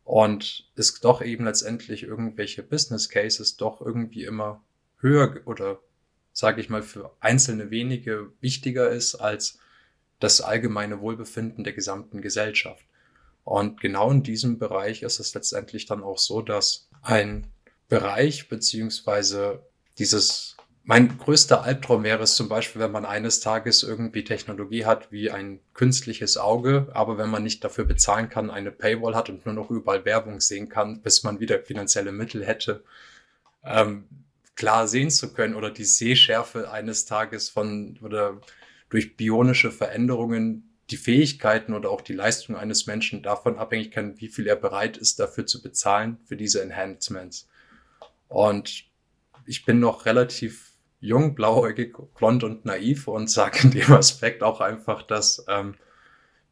Und 0.04 0.70
es 0.76 1.00
doch 1.00 1.22
eben 1.22 1.44
letztendlich 1.44 2.02
irgendwelche 2.02 2.62
Business 2.62 3.08
Cases 3.08 3.56
doch 3.56 3.80
irgendwie 3.80 4.24
immer 4.24 4.62
höher 4.98 5.40
oder 5.46 5.80
sage 6.34 6.60
ich 6.60 6.68
mal, 6.68 6.82
für 6.82 7.12
einzelne 7.20 7.70
wenige 7.70 8.32
wichtiger 8.40 8.90
ist 8.90 9.14
als 9.14 9.58
das 10.20 10.40
allgemeine 10.40 11.00
Wohlbefinden 11.00 11.64
der 11.64 11.72
gesamten 11.72 12.20
Gesellschaft. 12.20 12.84
Und 13.44 13.80
genau 13.80 14.10
in 14.10 14.22
diesem 14.22 14.58
Bereich 14.58 15.02
ist 15.02 15.20
es 15.20 15.32
letztendlich 15.34 15.86
dann 15.86 16.02
auch 16.02 16.18
so, 16.18 16.42
dass 16.42 16.88
ein 17.02 17.46
Bereich 17.88 18.48
beziehungsweise 18.48 19.62
dieses, 19.98 20.56
mein 20.82 21.18
größter 21.18 21.62
Albtraum 21.62 22.02
wäre 22.02 22.22
es 22.22 22.34
zum 22.34 22.48
Beispiel, 22.48 22.80
wenn 22.80 22.90
man 22.90 23.04
eines 23.04 23.40
Tages 23.40 23.82
irgendwie 23.82 24.24
Technologie 24.24 24.86
hat 24.86 25.12
wie 25.12 25.30
ein 25.30 25.60
künstliches 25.72 26.36
Auge, 26.36 26.88
aber 26.94 27.16
wenn 27.16 27.30
man 27.30 27.44
nicht 27.44 27.62
dafür 27.62 27.84
bezahlen 27.84 28.28
kann, 28.28 28.50
eine 28.50 28.72
Paywall 28.72 29.14
hat 29.14 29.28
und 29.28 29.46
nur 29.46 29.54
noch 29.54 29.70
überall 29.70 30.04
Werbung 30.04 30.40
sehen 30.40 30.68
kann, 30.68 31.00
bis 31.02 31.22
man 31.22 31.38
wieder 31.38 31.60
finanzielle 31.60 32.12
Mittel 32.12 32.44
hätte. 32.44 32.82
Ähm, 33.62 34.06
klar 34.56 34.86
sehen 34.88 35.10
zu 35.10 35.32
können 35.32 35.54
oder 35.54 35.70
die 35.70 35.84
Sehschärfe 35.84 36.70
eines 36.70 37.06
Tages 37.06 37.48
von 37.48 37.98
oder 38.02 38.40
durch 38.88 39.16
bionische 39.16 39.70
Veränderungen 39.70 40.70
die 40.90 40.96
Fähigkeiten 40.96 41.72
oder 41.72 41.90
auch 41.90 42.02
die 42.02 42.12
Leistung 42.12 42.56
eines 42.56 42.86
Menschen 42.86 43.22
davon 43.22 43.58
abhängig 43.58 43.90
kann, 43.90 44.20
wie 44.20 44.28
viel 44.28 44.46
er 44.46 44.56
bereit 44.56 44.96
ist, 44.96 45.18
dafür 45.18 45.46
zu 45.46 45.62
bezahlen, 45.62 46.18
für 46.24 46.36
diese 46.36 46.62
Enhancements. 46.62 47.48
Und 48.28 48.84
ich 49.46 49.64
bin 49.64 49.80
noch 49.80 50.06
relativ 50.06 50.72
jung, 51.00 51.34
blauäugig, 51.34 51.96
blond 52.16 52.44
und 52.44 52.64
naiv 52.64 53.08
und 53.08 53.30
sage 53.30 53.60
in 53.64 53.70
dem 53.70 53.92
Aspekt 53.92 54.42
auch 54.42 54.60
einfach, 54.60 55.02
dass 55.02 55.44
ähm, 55.48 55.74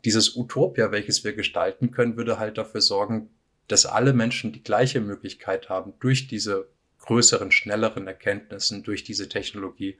dieses 0.05 0.36
Utopia, 0.36 0.90
welches 0.90 1.24
wir 1.24 1.34
gestalten 1.34 1.90
können, 1.90 2.16
würde 2.16 2.38
halt 2.38 2.59
dafür 2.59 2.80
sorgen, 2.80 3.30
dass 3.68 3.86
alle 3.86 4.12
Menschen 4.12 4.53
die 4.53 4.62
gleiche 4.62 5.00
Möglichkeit 5.00 5.68
haben, 5.68 5.94
durch 6.00 6.26
diese 6.26 6.68
größeren, 7.03 7.50
schnelleren 7.50 8.07
Erkenntnissen 8.07 8.82
durch 8.82 9.05
diese 9.05 9.28
Technologie 9.28 9.98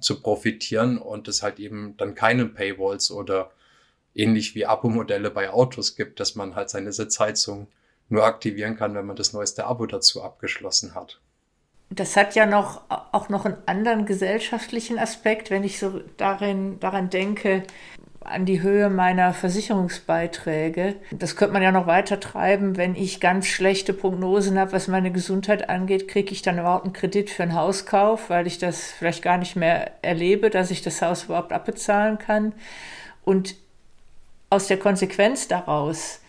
zu 0.00 0.20
profitieren 0.20 0.98
und 0.98 1.28
es 1.28 1.42
halt 1.42 1.58
eben 1.58 1.96
dann 1.96 2.14
keine 2.14 2.46
Paywalls 2.46 3.10
oder 3.10 3.52
ähnlich 4.14 4.54
wie 4.54 4.66
Abo-Modelle 4.66 5.30
bei 5.30 5.50
Autos 5.50 5.96
gibt, 5.96 6.20
dass 6.20 6.34
man 6.34 6.54
halt 6.54 6.70
seine 6.70 6.92
Sitzheizung 6.92 7.68
nur 8.08 8.24
aktivieren 8.24 8.76
kann, 8.76 8.94
wenn 8.94 9.06
man 9.06 9.16
das 9.16 9.32
neueste 9.32 9.64
Abo 9.64 9.86
dazu 9.86 10.22
abgeschlossen 10.22 10.94
hat. 10.94 11.20
Das 11.88 12.16
hat 12.16 12.34
ja 12.34 12.46
noch 12.46 12.82
auch 12.88 13.28
noch 13.28 13.44
einen 13.44 13.56
anderen 13.66 14.06
gesellschaftlichen 14.06 14.98
Aspekt, 14.98 15.50
wenn 15.50 15.62
ich 15.62 15.78
so 15.78 16.00
darin, 16.16 16.80
daran 16.80 17.10
denke, 17.10 17.64
an 18.24 18.44
die 18.46 18.62
Höhe 18.62 18.90
meiner 18.90 19.32
Versicherungsbeiträge. 19.32 20.96
Das 21.10 21.36
könnte 21.36 21.52
man 21.52 21.62
ja 21.62 21.72
noch 21.72 21.86
weiter 21.86 22.20
treiben. 22.20 22.76
Wenn 22.76 22.94
ich 22.94 23.20
ganz 23.20 23.46
schlechte 23.46 23.92
Prognosen 23.92 24.58
habe, 24.58 24.72
was 24.72 24.88
meine 24.88 25.10
Gesundheit 25.10 25.68
angeht, 25.68 26.08
kriege 26.08 26.32
ich 26.32 26.42
dann 26.42 26.58
überhaupt 26.58 26.84
einen 26.84 26.92
Kredit 26.92 27.30
für 27.30 27.42
einen 27.42 27.54
Hauskauf, 27.54 28.30
weil 28.30 28.46
ich 28.46 28.58
das 28.58 28.90
vielleicht 28.92 29.22
gar 29.22 29.38
nicht 29.38 29.56
mehr 29.56 29.92
erlebe, 30.02 30.50
dass 30.50 30.70
ich 30.70 30.82
das 30.82 31.02
Haus 31.02 31.24
überhaupt 31.24 31.52
abbezahlen 31.52 32.18
kann. 32.18 32.52
Und 33.24 33.56
aus 34.50 34.66
der 34.66 34.78
Konsequenz 34.78 35.48
daraus 35.48 36.20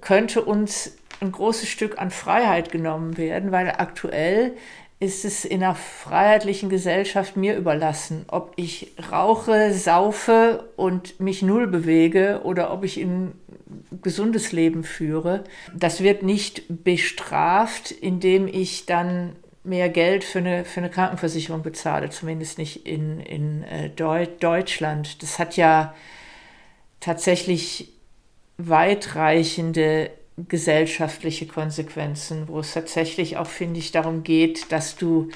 könnte 0.00 0.42
uns 0.42 0.96
ein 1.20 1.32
großes 1.32 1.68
Stück 1.68 1.98
an 1.98 2.10
Freiheit 2.10 2.70
genommen 2.70 3.16
werden, 3.16 3.50
weil 3.50 3.68
aktuell 3.70 4.52
ist 5.00 5.24
es 5.24 5.44
in 5.44 5.62
einer 5.62 5.76
freiheitlichen 5.76 6.68
Gesellschaft 6.68 7.36
mir 7.36 7.56
überlassen, 7.56 8.24
ob 8.28 8.52
ich 8.56 8.92
rauche, 9.12 9.72
saufe 9.72 10.68
und 10.76 11.20
mich 11.20 11.42
null 11.42 11.68
bewege 11.68 12.40
oder 12.42 12.72
ob 12.72 12.84
ich 12.84 12.96
ein 12.96 13.32
gesundes 14.02 14.50
Leben 14.50 14.82
führe. 14.82 15.44
Das 15.74 16.02
wird 16.02 16.22
nicht 16.24 16.64
bestraft, 16.82 17.92
indem 17.92 18.48
ich 18.48 18.86
dann 18.86 19.36
mehr 19.62 19.88
Geld 19.88 20.24
für 20.24 20.38
eine, 20.38 20.64
für 20.64 20.80
eine 20.80 20.90
Krankenversicherung 20.90 21.62
bezahle, 21.62 22.10
zumindest 22.10 22.58
nicht 22.58 22.86
in, 22.86 23.20
in 23.20 23.62
äh, 23.64 23.90
Deutschland. 23.90 25.22
Das 25.22 25.38
hat 25.38 25.56
ja 25.56 25.94
tatsächlich 26.98 27.92
weitreichende 28.56 30.10
gesellschaftliche 30.46 31.46
Konsequenzen, 31.46 32.48
wo 32.48 32.60
es 32.60 32.72
tatsächlich 32.74 33.36
auch, 33.36 33.46
finde 33.46 33.80
ich, 33.80 33.90
darum 33.90 34.22
geht, 34.22 34.70
dass 34.70 34.96
du 34.96 35.30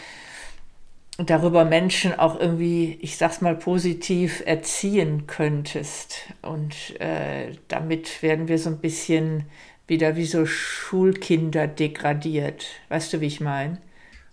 darüber 1.19 1.65
Menschen 1.65 2.19
auch 2.19 2.39
irgendwie, 2.39 2.99
ich 3.01 3.17
sag's 3.17 3.41
mal 3.41 3.57
positiv, 3.57 4.43
erziehen 4.47 5.27
könntest. 5.27 6.33
Und 6.43 6.99
äh, 7.01 7.53
damit 7.69 8.23
werden 8.23 8.49
wir 8.49 8.59
so 8.59 8.71
ein 8.71 8.79
bisschen 8.79 9.47
wieder 9.87 10.17
wie 10.17 10.27
so 10.27 10.47
Schulkinder 10.47 11.67
degradiert. 11.67 12.67
Weißt 12.89 13.13
du, 13.13 13.21
wie 13.21 13.27
ich 13.27 13.41
meine? 13.41 13.81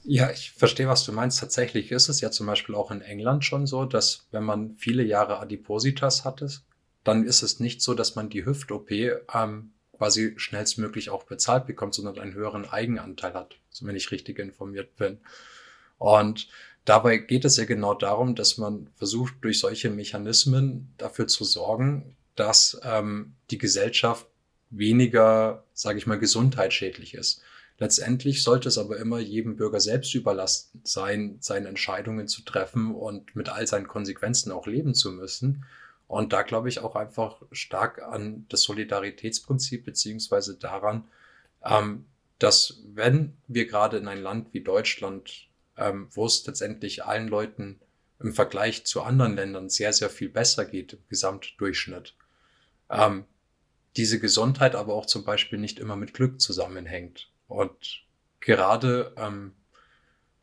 Ja, 0.04 0.32
ich 0.32 0.52
verstehe, 0.52 0.88
was 0.88 1.04
du 1.04 1.12
meinst. 1.12 1.40
Tatsächlich 1.40 1.92
ist 1.92 2.08
es 2.08 2.22
ja 2.22 2.32
zum 2.32 2.48
Beispiel 2.48 2.76
auch 2.76 2.92
in 2.92 3.02
England 3.02 3.44
schon 3.44 3.68
so, 3.68 3.86
dass 3.86 4.28
wenn 4.32 4.44
man 4.44 4.76
viele 4.78 5.04
Jahre 5.04 5.40
Adipositas 5.40 6.24
hatte, 6.24 6.50
dann 7.04 7.26
ist 7.26 7.42
es 7.42 7.60
nicht 7.60 7.82
so, 7.82 7.94
dass 7.94 8.16
man 8.16 8.30
die 8.30 8.46
Hüft-OP 8.46 8.92
ähm, 8.92 9.74
quasi 10.00 10.34
schnellstmöglich 10.38 11.10
auch 11.10 11.26
bezahlt 11.26 11.68
bekommt, 11.68 11.94
sondern 11.94 12.18
einen 12.18 12.34
höheren 12.34 12.68
Eigenanteil 12.68 13.34
hat, 13.34 13.58
wenn 13.82 13.98
ich 13.98 14.12
richtig 14.12 14.40
informiert 14.40 14.96
bin. 14.96 15.20
Und 15.98 16.48
dabei 16.86 17.18
geht 17.18 17.44
es 17.44 17.58
ja 17.58 17.66
genau 17.66 17.94
darum, 17.94 18.34
dass 18.34 18.58
man 18.58 18.88
versucht, 18.96 19.36
durch 19.42 19.60
solche 19.60 19.90
Mechanismen 19.90 20.94
dafür 20.98 21.28
zu 21.28 21.44
sorgen, 21.44 22.16
dass 22.38 22.80
ähm, 22.84 23.36
die 23.52 23.58
Gesellschaft 23.58 24.26
weniger, 24.70 25.66
sage 25.74 25.98
ich 25.98 26.08
mal, 26.08 26.18
gesundheitsschädlich 26.18 27.14
ist. 27.14 27.42
Letztendlich 27.78 28.42
sollte 28.44 28.70
es 28.70 28.78
aber 28.78 28.98
immer 28.98 29.20
jedem 29.20 29.58
Bürger 29.58 29.82
selbst 29.82 30.16
überlassen 30.16 30.82
sein, 30.86 31.38
seine 31.42 31.68
Entscheidungen 31.68 32.30
zu 32.30 32.42
treffen 32.44 32.96
und 32.96 33.36
mit 33.36 33.50
all 33.50 33.68
seinen 33.68 33.88
Konsequenzen 33.88 34.52
auch 34.52 34.66
leben 34.66 34.94
zu 34.94 35.12
müssen. 35.12 35.66
Und 36.10 36.34
da 36.34 36.42
glaube 36.42 36.70
ich 36.70 36.80
auch 36.80 36.96
einfach 36.96 37.40
stark 37.52 38.02
an 38.02 38.48
das 38.50 38.64
Solidaritätsprinzip 38.64 39.86
beziehungsweise 39.86 40.58
daran, 40.58 41.08
ähm, 41.64 42.08
dass 42.40 42.82
wenn 42.96 43.38
wir 43.48 43.68
gerade 43.68 43.98
in 43.98 44.08
ein 44.08 44.20
Land 44.20 44.52
wie 44.52 44.62
Deutschland, 44.62 45.48
ähm, 45.78 46.08
wo 46.10 46.26
es 46.26 46.44
letztendlich 46.48 47.06
allen 47.06 47.28
Leuten 47.28 47.80
im 48.20 48.34
Vergleich 48.34 48.86
zu 48.86 49.04
anderen 49.04 49.36
Ländern 49.36 49.70
sehr, 49.70 49.94
sehr 49.94 50.10
viel 50.10 50.30
besser 50.30 50.66
geht 50.66 50.94
im 50.94 51.00
Gesamtdurchschnitt, 51.10 52.16
ähm, 52.90 53.26
diese 53.96 54.20
Gesundheit 54.20 54.74
aber 54.74 54.96
auch 54.96 55.06
zum 55.06 55.24
Beispiel 55.24 55.60
nicht 55.60 55.78
immer 55.78 55.96
mit 55.96 56.16
Glück 56.16 56.42
zusammenhängt. 56.42 57.30
Und 57.48 58.02
gerade 58.40 59.14
ähm, 59.16 59.54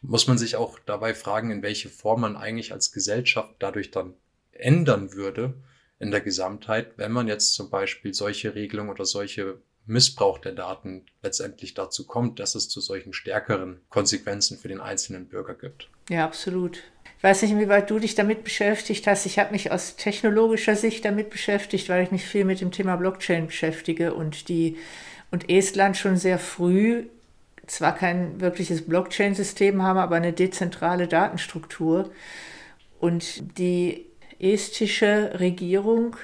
muss 0.00 0.28
man 0.28 0.38
sich 0.38 0.54
auch 0.54 0.78
dabei 0.86 1.12
fragen, 1.12 1.50
in 1.50 1.62
welche 1.62 1.88
Form 1.88 2.20
man 2.20 2.36
eigentlich 2.36 2.72
als 2.72 2.92
Gesellschaft 2.92 3.56
dadurch 3.58 3.90
dann 3.90 4.14
ändern 4.60 5.12
würde 5.12 5.54
in 5.98 6.10
der 6.10 6.20
Gesamtheit, 6.20 6.92
wenn 6.96 7.12
man 7.12 7.28
jetzt 7.28 7.54
zum 7.54 7.70
Beispiel 7.70 8.12
solche 8.12 8.54
Regelungen 8.54 8.90
oder 8.90 9.04
solche 9.04 9.58
Missbrauch 9.86 10.38
der 10.38 10.52
Daten 10.52 11.06
letztendlich 11.22 11.74
dazu 11.74 12.06
kommt, 12.06 12.40
dass 12.40 12.54
es 12.54 12.68
zu 12.68 12.80
solchen 12.80 13.12
stärkeren 13.12 13.80
Konsequenzen 13.88 14.58
für 14.58 14.68
den 14.68 14.80
einzelnen 14.80 15.26
Bürger 15.28 15.54
gibt. 15.54 15.88
Ja, 16.10 16.24
absolut. 16.24 16.82
weiß 17.22 17.42
nicht, 17.42 17.52
inwieweit 17.52 17.88
du 17.88 17.98
dich 17.98 18.14
damit 18.14 18.44
beschäftigt 18.44 19.06
hast. 19.06 19.26
Ich 19.26 19.38
habe 19.38 19.52
mich 19.52 19.70
aus 19.70 19.96
technologischer 19.96 20.76
Sicht 20.76 21.04
damit 21.04 21.30
beschäftigt, 21.30 21.88
weil 21.88 22.02
ich 22.02 22.10
mich 22.10 22.24
viel 22.24 22.44
mit 22.44 22.60
dem 22.60 22.72
Thema 22.72 22.96
Blockchain 22.96 23.46
beschäftige 23.46 24.12
und 24.12 24.48
die 24.48 24.76
und 25.30 25.48
Estland 25.50 25.96
schon 25.96 26.16
sehr 26.16 26.38
früh 26.38 27.06
zwar 27.66 27.94
kein 27.94 28.40
wirkliches 28.40 28.86
Blockchain-System 28.86 29.82
haben, 29.82 29.98
aber 29.98 30.16
eine 30.16 30.32
dezentrale 30.32 31.08
Datenstruktur. 31.08 32.10
Und 33.00 33.58
die 33.58 34.05
estische 34.38 35.32
Regierung 35.38 36.16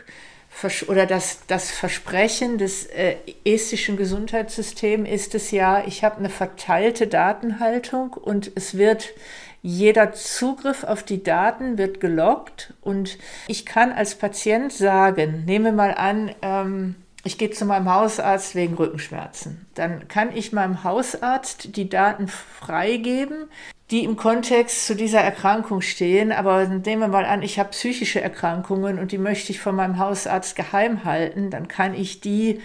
oder 0.86 1.06
das, 1.06 1.40
das 1.46 1.70
Versprechen 1.70 2.58
des 2.58 2.86
äh, 2.86 3.16
estischen 3.44 3.96
Gesundheitssystems 3.96 5.08
ist 5.08 5.34
es 5.34 5.50
ja, 5.50 5.82
ich 5.86 6.04
habe 6.04 6.18
eine 6.18 6.28
verteilte 6.28 7.06
Datenhaltung 7.06 8.12
und 8.12 8.52
es 8.54 8.76
wird 8.76 9.14
jeder 9.62 10.12
Zugriff 10.12 10.84
auf 10.84 11.04
die 11.04 11.22
Daten 11.22 11.78
wird 11.78 12.00
gelockt 12.00 12.74
und 12.80 13.16
ich 13.46 13.64
kann 13.64 13.92
als 13.92 14.16
Patient 14.16 14.72
sagen, 14.72 15.44
nehme 15.46 15.72
mal 15.72 15.94
an, 15.94 16.34
ähm, 16.42 16.96
ich 17.24 17.38
gehe 17.38 17.50
zu 17.50 17.64
meinem 17.64 17.92
Hausarzt 17.92 18.56
wegen 18.56 18.74
Rückenschmerzen. 18.74 19.66
Dann 19.74 20.08
kann 20.08 20.34
ich 20.34 20.52
meinem 20.52 20.82
Hausarzt 20.82 21.76
die 21.76 21.88
Daten 21.88 22.26
freigeben, 22.26 23.48
die 23.92 24.04
im 24.04 24.16
Kontext 24.16 24.86
zu 24.86 24.96
dieser 24.96 25.20
Erkrankung 25.20 25.82
stehen. 25.82 26.32
Aber 26.32 26.66
nehmen 26.66 27.02
wir 27.02 27.08
mal 27.08 27.26
an, 27.26 27.42
ich 27.42 27.58
habe 27.58 27.68
psychische 27.70 28.22
Erkrankungen 28.22 28.98
und 28.98 29.12
die 29.12 29.18
möchte 29.18 29.52
ich 29.52 29.60
von 29.60 29.76
meinem 29.76 29.98
Hausarzt 29.98 30.56
geheim 30.56 31.04
halten. 31.04 31.50
Dann 31.50 31.68
kann 31.68 31.94
ich 31.94 32.22
die, 32.22 32.62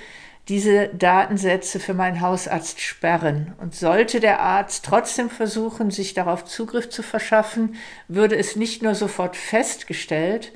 diese 0.47 0.87
Datensätze 0.87 1.81
für 1.81 1.93
meinen 1.93 2.21
Hausarzt 2.21 2.79
sperren. 2.79 3.53
Und 3.59 3.75
sollte 3.75 4.21
der 4.21 4.39
Arzt 4.39 4.85
trotzdem 4.85 5.29
versuchen, 5.29 5.91
sich 5.91 6.13
darauf 6.13 6.45
Zugriff 6.45 6.89
zu 6.89 7.03
verschaffen, 7.03 7.75
würde 8.07 8.37
es 8.37 8.55
nicht 8.55 8.81
nur 8.81 8.95
sofort 8.95 9.35
festgestellt, 9.35 10.53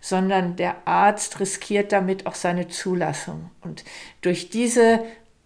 sondern 0.00 0.54
der 0.54 0.86
Arzt 0.86 1.40
riskiert 1.40 1.90
damit 1.90 2.26
auch 2.26 2.36
seine 2.36 2.68
Zulassung. 2.68 3.50
Und 3.60 3.82
durch 4.20 4.50
diese 4.50 5.00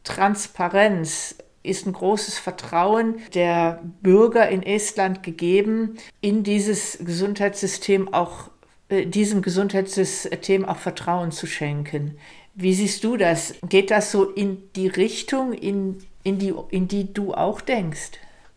Transparenz 0.05 1.37
ist 1.67 1.87
ein 1.87 1.93
großes 1.93 2.39
Vertrauen 2.39 3.17
der 3.35 3.83
Bürger 4.03 4.49
in 4.49 4.63
Estland 4.63 5.23
gegeben, 5.23 5.97
in 6.21 6.43
dieses 6.43 6.99
Gesundheitssystem 6.99 8.13
auch 8.13 8.51
äh, 8.89 9.07
diesem 9.07 9.43
Gesundheitssystem 9.43 10.65
auch 10.65 10.79
Vertrauen 10.79 11.33
zu 11.33 11.47
schenken. 11.47 12.19
Wie 12.55 12.73
siehst 12.73 13.05
du 13.05 13.17
das? 13.17 13.55
Geht 13.69 13.91
das 13.91 14.13
so 14.13 14.31
in 14.31 14.63
die 14.75 14.89
Richtung, 14.89 15.53
in, 15.53 15.99
in, 16.23 16.39
die, 16.39 16.55
in 16.71 16.89
die 16.89 17.13
du 17.13 17.35
auch 17.35 17.61
denkst? 17.61 18.13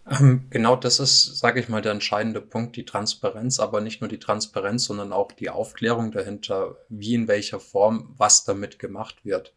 Ähm, 0.09 0.45
genau 0.49 0.75
das 0.75 0.99
ist, 0.99 1.37
sage 1.37 1.59
ich 1.59 1.69
mal, 1.69 1.81
der 1.81 1.91
entscheidende 1.91 2.41
Punkt, 2.41 2.75
die 2.75 2.85
Transparenz, 2.85 3.59
aber 3.59 3.81
nicht 3.81 4.01
nur 4.01 4.09
die 4.09 4.19
Transparenz, 4.19 4.85
sondern 4.85 5.13
auch 5.13 5.31
die 5.31 5.49
Aufklärung 5.49 6.11
dahinter, 6.11 6.77
wie 6.89 7.13
in 7.13 7.27
welcher 7.27 7.59
Form 7.59 8.13
was 8.17 8.45
damit 8.45 8.79
gemacht 8.79 9.25
wird. 9.25 9.53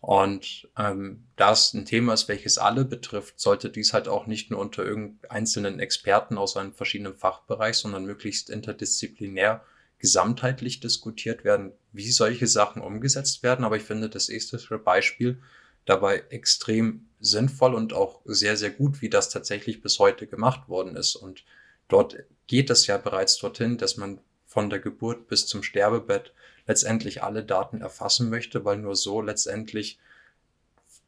Und 0.00 0.68
ähm, 0.76 1.24
da 1.36 1.52
es 1.52 1.74
ein 1.74 1.84
Thema 1.84 2.14
ist, 2.14 2.28
welches 2.28 2.56
alle 2.56 2.84
betrifft, 2.84 3.40
sollte 3.40 3.68
dies 3.68 3.92
halt 3.92 4.06
auch 4.06 4.26
nicht 4.26 4.50
nur 4.50 4.60
unter 4.60 4.84
einzelnen 5.28 5.80
Experten 5.80 6.38
aus 6.38 6.56
einem 6.56 6.72
verschiedenen 6.72 7.16
Fachbereich, 7.16 7.76
sondern 7.76 8.04
möglichst 8.04 8.48
interdisziplinär 8.48 9.64
gesamtheitlich 9.98 10.78
diskutiert 10.78 11.44
werden, 11.44 11.72
wie 11.92 12.10
solche 12.12 12.46
Sachen 12.46 12.80
umgesetzt 12.80 13.42
werden. 13.42 13.64
Aber 13.64 13.76
ich 13.76 13.82
finde 13.82 14.08
das 14.08 14.28
estische 14.28 14.78
Beispiel 14.78 15.42
dabei 15.84 16.22
extrem 16.28 17.08
sinnvoll 17.18 17.74
und 17.74 17.92
auch 17.92 18.20
sehr, 18.24 18.56
sehr 18.56 18.70
gut, 18.70 19.02
wie 19.02 19.08
das 19.08 19.30
tatsächlich 19.30 19.80
bis 19.80 19.98
heute 19.98 20.28
gemacht 20.28 20.68
worden 20.68 20.94
ist. 20.94 21.16
Und 21.16 21.44
dort 21.88 22.16
geht 22.46 22.70
es 22.70 22.86
ja 22.86 22.98
bereits 22.98 23.38
dorthin, 23.38 23.78
dass 23.78 23.96
man 23.96 24.20
von 24.46 24.70
der 24.70 24.78
Geburt 24.78 25.26
bis 25.26 25.46
zum 25.46 25.62
Sterbebett 25.62 26.32
letztendlich 26.68 27.24
alle 27.24 27.42
Daten 27.42 27.80
erfassen 27.80 28.30
möchte, 28.30 28.64
weil 28.64 28.78
nur 28.78 28.94
so 28.94 29.20
letztendlich 29.20 29.98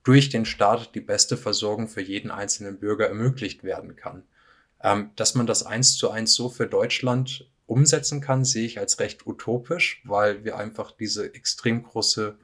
durch 0.02 0.30
den 0.30 0.46
Staat 0.46 0.94
die 0.94 1.00
beste 1.00 1.36
Versorgung 1.36 1.86
für 1.86 2.00
jeden 2.00 2.30
einzelnen 2.30 2.80
Bürger 2.80 3.06
ermöglicht 3.06 3.62
werden 3.62 3.94
kann. 3.94 4.24
Ähm, 4.82 5.10
dass 5.14 5.34
man 5.34 5.46
das 5.46 5.62
eins 5.64 5.96
zu 5.96 6.10
eins 6.10 6.34
so 6.34 6.48
für 6.48 6.66
Deutschland 6.66 7.46
umsetzen 7.66 8.22
kann, 8.22 8.44
sehe 8.44 8.64
ich 8.64 8.80
als 8.80 8.98
recht 8.98 9.26
utopisch, 9.26 10.00
weil 10.04 10.42
wir 10.44 10.56
einfach 10.56 10.90
diese 10.90 11.34
extrem 11.34 11.82
große 11.82 12.36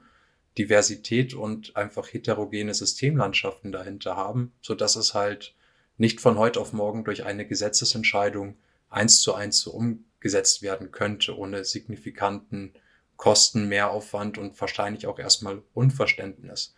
Diversität 0.57 1.33
und 1.33 1.75
einfach 1.75 2.13
heterogene 2.13 2.73
Systemlandschaften 2.73 3.71
dahinter 3.71 4.15
haben, 4.15 4.53
so 4.61 4.75
dass 4.75 4.95
es 4.95 5.15
halt 5.15 5.55
nicht 5.97 6.21
von 6.21 6.37
heute 6.37 6.59
auf 6.59 6.73
morgen 6.73 7.03
durch 7.03 7.25
eine 7.25 7.47
Gesetzesentscheidung 7.47 8.55
eins 8.89 9.21
zu 9.21 9.33
eins 9.33 9.59
so 9.59 9.71
umgesetzt 9.71 10.61
werden 10.61 10.91
könnte, 10.91 11.35
ohne 11.35 11.65
signifikanten 11.65 12.73
Kosten, 13.17 13.67
Mehraufwand 13.67 14.37
und 14.37 14.59
wahrscheinlich 14.61 15.07
auch 15.07 15.19
erstmal 15.19 15.61
Unverständnis. 15.73 16.75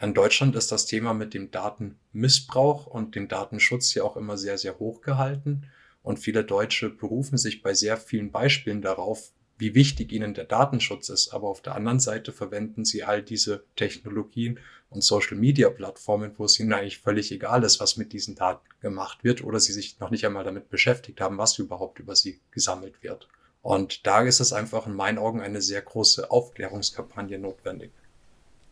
In 0.00 0.14
Deutschland 0.14 0.56
ist 0.56 0.72
das 0.72 0.86
Thema 0.86 1.14
mit 1.14 1.32
dem 1.32 1.52
Datenmissbrauch 1.52 2.86
und 2.86 3.14
dem 3.14 3.28
Datenschutz 3.28 3.94
ja 3.94 4.02
auch 4.02 4.16
immer 4.16 4.36
sehr, 4.36 4.58
sehr 4.58 4.80
hoch 4.80 5.00
gehalten. 5.00 5.68
Und 6.02 6.18
viele 6.18 6.42
Deutsche 6.42 6.90
berufen 6.90 7.38
sich 7.38 7.62
bei 7.62 7.72
sehr 7.72 7.96
vielen 7.96 8.32
Beispielen 8.32 8.82
darauf, 8.82 9.30
wie 9.58 9.76
wichtig 9.76 10.10
ihnen 10.10 10.34
der 10.34 10.46
Datenschutz 10.46 11.08
ist. 11.08 11.32
Aber 11.32 11.46
auf 11.46 11.62
der 11.62 11.76
anderen 11.76 12.00
Seite 12.00 12.32
verwenden 12.32 12.84
sie 12.84 13.04
all 13.04 13.22
diese 13.22 13.62
Technologien 13.76 14.58
und 14.90 15.04
Social-Media-Plattformen, 15.04 16.32
wo 16.36 16.46
es 16.46 16.58
ihnen 16.58 16.72
eigentlich 16.72 16.98
völlig 16.98 17.30
egal 17.30 17.62
ist, 17.62 17.78
was 17.78 17.96
mit 17.96 18.12
diesen 18.12 18.34
Daten 18.34 18.66
gemacht 18.80 19.22
wird 19.22 19.44
oder 19.44 19.60
sie 19.60 19.72
sich 19.72 20.00
noch 20.00 20.10
nicht 20.10 20.26
einmal 20.26 20.42
damit 20.42 20.68
beschäftigt 20.68 21.20
haben, 21.20 21.38
was 21.38 21.58
überhaupt 21.58 22.00
über 22.00 22.16
sie 22.16 22.40
gesammelt 22.50 23.04
wird. 23.04 23.28
Und 23.62 24.06
da 24.06 24.22
ist 24.22 24.40
es 24.40 24.52
einfach 24.52 24.86
in 24.86 24.94
meinen 24.94 25.18
Augen 25.18 25.40
eine 25.40 25.62
sehr 25.62 25.80
große 25.80 26.30
Aufklärungskampagne 26.30 27.38
notwendig. 27.38 27.90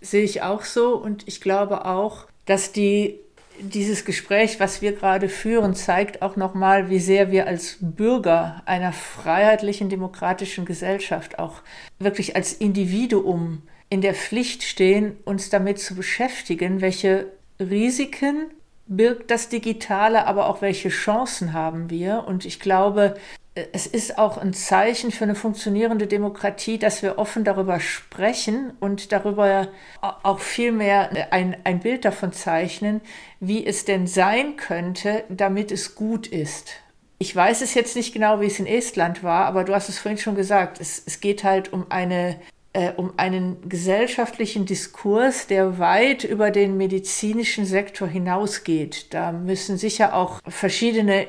Sehe 0.00 0.24
ich 0.24 0.42
auch 0.42 0.64
so 0.64 0.96
und 0.96 1.28
ich 1.28 1.40
glaube 1.40 1.84
auch, 1.84 2.26
dass 2.46 2.72
die 2.72 3.20
dieses 3.60 4.04
Gespräch, 4.04 4.58
was 4.58 4.80
wir 4.80 4.92
gerade 4.92 5.28
führen, 5.28 5.74
zeigt 5.74 6.22
auch 6.22 6.36
nochmal, 6.36 6.88
wie 6.88 6.98
sehr 6.98 7.30
wir 7.30 7.46
als 7.46 7.76
Bürger 7.80 8.62
einer 8.64 8.92
freiheitlichen 8.92 9.90
demokratischen 9.90 10.64
Gesellschaft 10.64 11.38
auch 11.38 11.62
wirklich 11.98 12.36
als 12.36 12.52
Individuum 12.54 13.62
in 13.90 14.00
der 14.00 14.14
Pflicht 14.14 14.62
stehen, 14.62 15.16
uns 15.24 15.50
damit 15.50 15.78
zu 15.78 15.94
beschäftigen, 15.94 16.80
welche 16.80 17.26
Risiken 17.58 18.50
birgt 18.86 19.30
das 19.30 19.48
Digitale, 19.48 20.26
aber 20.26 20.46
auch 20.46 20.62
welche 20.62 20.88
Chancen 20.88 21.52
haben 21.52 21.90
wir. 21.90 22.24
Und 22.26 22.44
ich 22.44 22.60
glaube, 22.60 23.16
es 23.54 23.86
ist 23.86 24.16
auch 24.18 24.38
ein 24.38 24.54
Zeichen 24.54 25.10
für 25.10 25.24
eine 25.24 25.34
funktionierende 25.34 26.06
Demokratie, 26.06 26.78
dass 26.78 27.02
wir 27.02 27.18
offen 27.18 27.44
darüber 27.44 27.80
sprechen 27.80 28.72
und 28.78 29.10
darüber 29.10 29.68
auch 30.00 30.38
viel 30.38 30.70
mehr 30.70 31.32
ein, 31.32 31.56
ein 31.64 31.80
Bild 31.80 32.04
davon 32.04 32.32
zeichnen, 32.32 33.00
wie 33.40 33.66
es 33.66 33.84
denn 33.84 34.06
sein 34.06 34.56
könnte, 34.56 35.24
damit 35.28 35.72
es 35.72 35.96
gut 35.96 36.28
ist. 36.28 36.74
Ich 37.18 37.34
weiß 37.34 37.60
es 37.60 37.74
jetzt 37.74 37.96
nicht 37.96 38.14
genau, 38.14 38.40
wie 38.40 38.46
es 38.46 38.60
in 38.60 38.66
Estland 38.66 39.22
war, 39.22 39.46
aber 39.46 39.64
du 39.64 39.74
hast 39.74 39.88
es 39.88 39.98
vorhin 39.98 40.18
schon 40.18 40.36
gesagt, 40.36 40.80
es, 40.80 41.02
es 41.04 41.20
geht 41.20 41.44
halt 41.44 41.72
um 41.72 41.86
eine 41.90 42.36
äh, 42.72 42.92
um 42.96 43.14
einen 43.16 43.68
gesellschaftlichen 43.68 44.64
Diskurs, 44.64 45.48
der 45.48 45.80
weit 45.80 46.22
über 46.22 46.52
den 46.52 46.76
medizinischen 46.76 47.66
Sektor 47.66 48.06
hinausgeht. 48.06 49.12
Da 49.12 49.32
müssen 49.32 49.76
sicher 49.76 50.14
auch 50.14 50.40
verschiedene 50.46 51.26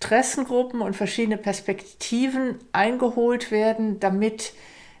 Interessengruppen 0.00 0.80
und 0.80 0.94
verschiedene 0.94 1.38
Perspektiven 1.38 2.58
eingeholt 2.70 3.50
werden, 3.50 3.98
damit 3.98 4.52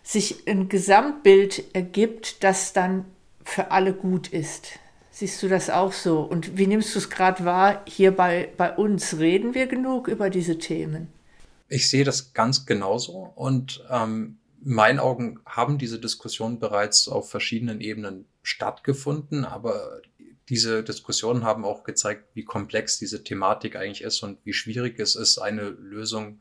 sich 0.02 0.48
ein 0.48 0.68
Gesamtbild 0.68 1.74
ergibt, 1.74 2.42
das 2.42 2.72
dann 2.72 3.04
für 3.44 3.70
alle 3.70 3.92
gut 3.94 4.28
ist. 4.28 4.72
Siehst 5.12 5.42
du 5.42 5.48
das 5.48 5.70
auch 5.70 5.92
so? 5.92 6.20
Und 6.20 6.58
wie 6.58 6.66
nimmst 6.66 6.94
du 6.94 6.98
es 6.98 7.10
gerade 7.10 7.44
wahr 7.44 7.82
hier 7.86 8.14
bei, 8.14 8.52
bei 8.56 8.74
uns? 8.74 9.18
Reden 9.18 9.54
wir 9.54 9.66
genug 9.66 10.08
über 10.08 10.30
diese 10.30 10.58
Themen? 10.58 11.08
Ich 11.68 11.88
sehe 11.88 12.04
das 12.04 12.32
ganz 12.32 12.66
genauso 12.66 13.32
und 13.34 13.84
ähm, 13.90 14.38
in 14.64 14.72
meinen 14.72 14.98
Augen 14.98 15.38
haben 15.46 15.78
diese 15.78 16.00
Diskussionen 16.00 16.58
bereits 16.58 17.08
auf 17.08 17.30
verschiedenen 17.30 17.80
Ebenen 17.80 18.26
stattgefunden, 18.42 19.44
aber 19.44 20.00
diese 20.48 20.82
Diskussionen 20.82 21.44
haben 21.44 21.64
auch 21.64 21.84
gezeigt, 21.84 22.24
wie 22.34 22.44
komplex 22.44 22.98
diese 22.98 23.22
Thematik 23.22 23.76
eigentlich 23.76 24.02
ist 24.02 24.22
und 24.22 24.38
wie 24.44 24.52
schwierig 24.52 24.98
es 24.98 25.14
ist, 25.14 25.38
eine 25.38 25.68
Lösung 25.68 26.40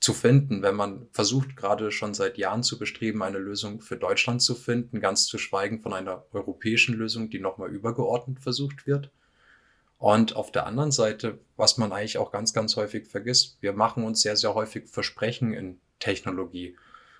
zu 0.00 0.14
finden, 0.14 0.62
wenn 0.62 0.74
man 0.74 1.08
versucht, 1.12 1.56
gerade 1.56 1.90
schon 1.90 2.14
seit 2.14 2.38
Jahren 2.38 2.62
zu 2.62 2.78
bestreben, 2.78 3.22
eine 3.22 3.38
Lösung 3.38 3.82
für 3.82 3.98
Deutschland 3.98 4.40
zu 4.40 4.54
finden, 4.54 5.00
ganz 5.00 5.26
zu 5.26 5.36
schweigen 5.36 5.80
von 5.80 5.92
einer 5.92 6.24
europäischen 6.32 6.94
Lösung, 6.94 7.28
die 7.28 7.38
nochmal 7.38 7.70
übergeordnet 7.70 8.40
versucht 8.40 8.86
wird. 8.86 9.10
Und 9.98 10.34
auf 10.34 10.50
der 10.50 10.64
anderen 10.64 10.92
Seite, 10.92 11.38
was 11.58 11.76
man 11.76 11.92
eigentlich 11.92 12.16
auch 12.16 12.32
ganz, 12.32 12.54
ganz 12.54 12.76
häufig 12.76 13.06
vergisst, 13.06 13.58
wir 13.60 13.74
machen 13.74 14.04
uns 14.04 14.22
sehr, 14.22 14.36
sehr 14.36 14.54
häufig 14.54 14.88
Versprechen 14.88 15.52
in 15.52 15.78
Technologie. 15.98 16.74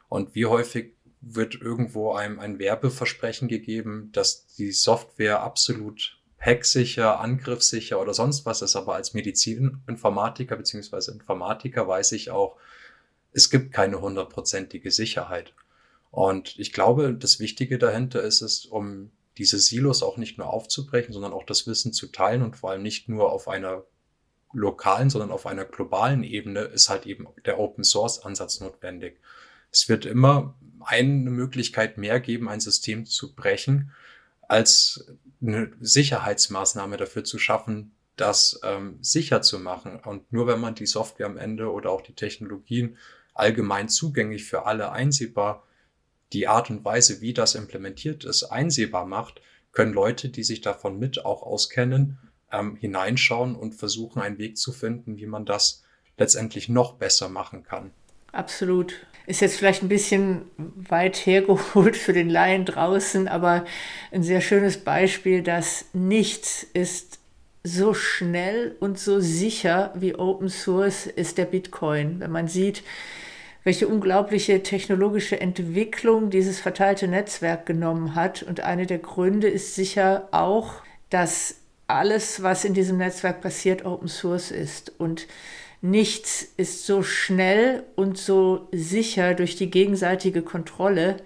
Und 0.09 0.34
wie 0.34 0.46
häufig 0.46 0.94
wird 1.21 1.61
irgendwo 1.61 2.12
einem 2.12 2.39
ein 2.41 2.59
Werbeversprechen 2.59 3.49
gegeben, 3.49 4.11
dass 4.12 4.47
die 4.57 4.73
Software 4.73 5.41
absolut 5.41 6.18
hacksicher, 6.41 7.21
angriffssicher 7.21 8.01
oder 8.01 8.14
sonst 8.14 8.47
was 8.47 8.62
ist, 8.62 8.75
aber 8.75 8.95
als 8.95 9.12
Medizininformatiker 9.12 10.57
beziehungsweise 10.57 11.12
Informatiker 11.12 11.87
weiß 11.87 12.12
ich 12.12 12.31
auch, 12.31 12.57
es 13.33 13.51
gibt 13.51 13.73
keine 13.73 14.01
hundertprozentige 14.01 14.91
Sicherheit. 14.91 15.55
Und 16.11 16.59
ich 16.59 16.73
glaube, 16.73 17.14
das 17.14 17.39
Wichtige 17.39 17.79
dahinter 17.79 18.23
ist 18.23 18.41
es, 18.41 18.64
um 18.64 19.12
diese 19.39 19.59
Silos 19.59 20.03
auch 20.03 20.16
nicht 20.16 20.39
nur 20.39 20.53
aufzubrechen, 20.53 21.12
sondern 21.12 21.33
auch 21.33 21.45
das 21.45 21.66
Wissen 21.66 21.93
zu 21.93 22.09
teilen 22.09 22.43
und 22.43 22.57
vor 22.57 22.71
allem 22.71 22.83
nicht 22.83 23.09
nur 23.09 23.31
auf 23.31 23.47
einer 23.47 23.85
lokalen, 24.53 25.11
sondern 25.11 25.31
auf 25.31 25.47
einer 25.47 25.64
globalen 25.64 26.25
Ebene 26.25 26.61
ist 26.61 26.89
halt 26.89 27.07
eben 27.07 27.29
der 27.45 27.61
Open 27.61 27.85
Source 27.85 28.25
Ansatz 28.25 28.61
notwendig. 28.61 29.21
Es 29.71 29.89
wird 29.89 30.05
immer 30.05 30.57
eine 30.85 31.31
Möglichkeit 31.31 31.99
mehr 31.99 32.20
geben, 32.20 32.49
ein 32.49 32.61
System 32.61 33.07
zu 33.07 33.35
brechen, 33.35 33.93
als 34.49 35.07
eine 35.43 35.72
Sicherheitsmaßnahme 35.81 36.97
dafür 36.97 37.24
zu 37.24 37.39
schaffen, 37.39 37.93
das 38.16 38.61
ähm, 38.62 38.99
sicher 39.01 39.43
zu 39.43 39.59
machen. 39.59 40.01
Und 40.01 40.33
nur 40.33 40.47
wenn 40.47 40.61
man 40.61 40.74
die 40.74 40.87
Software 40.87 41.26
am 41.26 41.39
Ende 41.39 41.72
oder 41.72 41.91
auch 41.91 42.03
die 42.03 42.14
Technologien 42.14 42.99
allgemein 43.35 43.89
zugänglich 43.89 44.45
für 44.45 44.66
alle 44.66 44.93
einsehbar, 44.93 45.66
die 46.33 46.47
Art 46.47 46.70
und 46.70 46.85
Weise, 46.85 47.20
wie 47.20 47.33
das 47.33 47.55
implementiert 47.55 48.24
ist, 48.24 48.45
einsehbar 48.45 49.07
macht, 49.07 49.41
können 49.72 49.93
Leute, 49.93 50.28
die 50.28 50.45
sich 50.45 50.61
davon 50.61 50.99
mit 50.99 51.24
auch 51.24 51.43
auskennen, 51.43 52.18
ähm, 52.53 52.76
hineinschauen 52.76 53.55
und 53.55 53.74
versuchen, 53.74 54.20
einen 54.20 54.39
Weg 54.39 54.59
zu 54.59 54.72
finden, 54.72 55.16
wie 55.16 55.26
man 55.26 55.47
das 55.47 55.85
letztendlich 56.18 56.68
noch 56.68 56.95
besser 56.95 57.28
machen 57.28 57.62
kann. 57.62 57.93
Absolut. 58.33 58.95
Ist 59.31 59.43
jetzt 59.43 59.59
vielleicht 59.59 59.85
ein 59.85 59.89
bisschen 59.89 60.43
weit 60.57 61.24
hergeholt 61.24 61.97
für 61.97 62.12
den 62.12 62.28
Laien 62.28 62.64
draußen, 62.64 63.28
aber 63.28 63.64
ein 64.11 64.24
sehr 64.24 64.41
schönes 64.41 64.78
Beispiel, 64.78 65.41
dass 65.41 65.85
nichts 65.93 66.66
ist 66.72 67.20
so 67.62 67.95
schnell 67.95 68.74
und 68.81 68.99
so 68.99 69.20
sicher 69.20 69.95
wie 69.95 70.16
Open 70.16 70.49
Source 70.49 71.07
ist 71.07 71.39
der 71.39 71.45
Bitcoin. 71.45 72.18
Wenn 72.18 72.33
man 72.33 72.49
sieht, 72.49 72.83
welche 73.62 73.87
unglaubliche 73.87 74.64
technologische 74.64 75.41
Entwicklung 75.41 76.31
dieses 76.31 76.59
verteilte 76.59 77.07
Netzwerk 77.07 77.66
genommen 77.66 78.16
hat. 78.16 78.43
Und 78.43 78.62
eine 78.62 78.87
der 78.87 78.99
Gründe 78.99 79.47
ist 79.47 79.76
sicher 79.76 80.26
auch, 80.33 80.83
dass 81.09 81.55
alles, 81.87 82.43
was 82.43 82.64
in 82.64 82.74
diesem 82.74 82.97
Netzwerk 82.97 83.43
passiert, 83.43 83.85
Open 83.85 84.09
Source 84.09 84.51
ist. 84.51 84.93
Und 84.99 85.28
nichts 85.81 86.47
ist 86.57 86.87
so 86.87 87.03
schnell 87.03 87.85
und 87.97 88.18
so 88.18 88.68
sicher 88.72 89.35
durch 89.35 89.57
die 89.57 89.70
gegenseitige 89.70 90.43
Kontrolle 90.43 91.16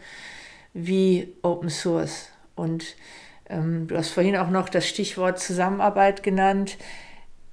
wie 0.72 1.34
Open 1.42 1.70
Source. 1.70 2.28
Und 2.54 2.96
ähm, 3.48 3.86
du 3.88 3.96
hast 3.96 4.10
vorhin 4.10 4.36
auch 4.36 4.50
noch 4.50 4.68
das 4.68 4.88
Stichwort 4.88 5.38
Zusammenarbeit 5.38 6.22
genannt. 6.22 6.78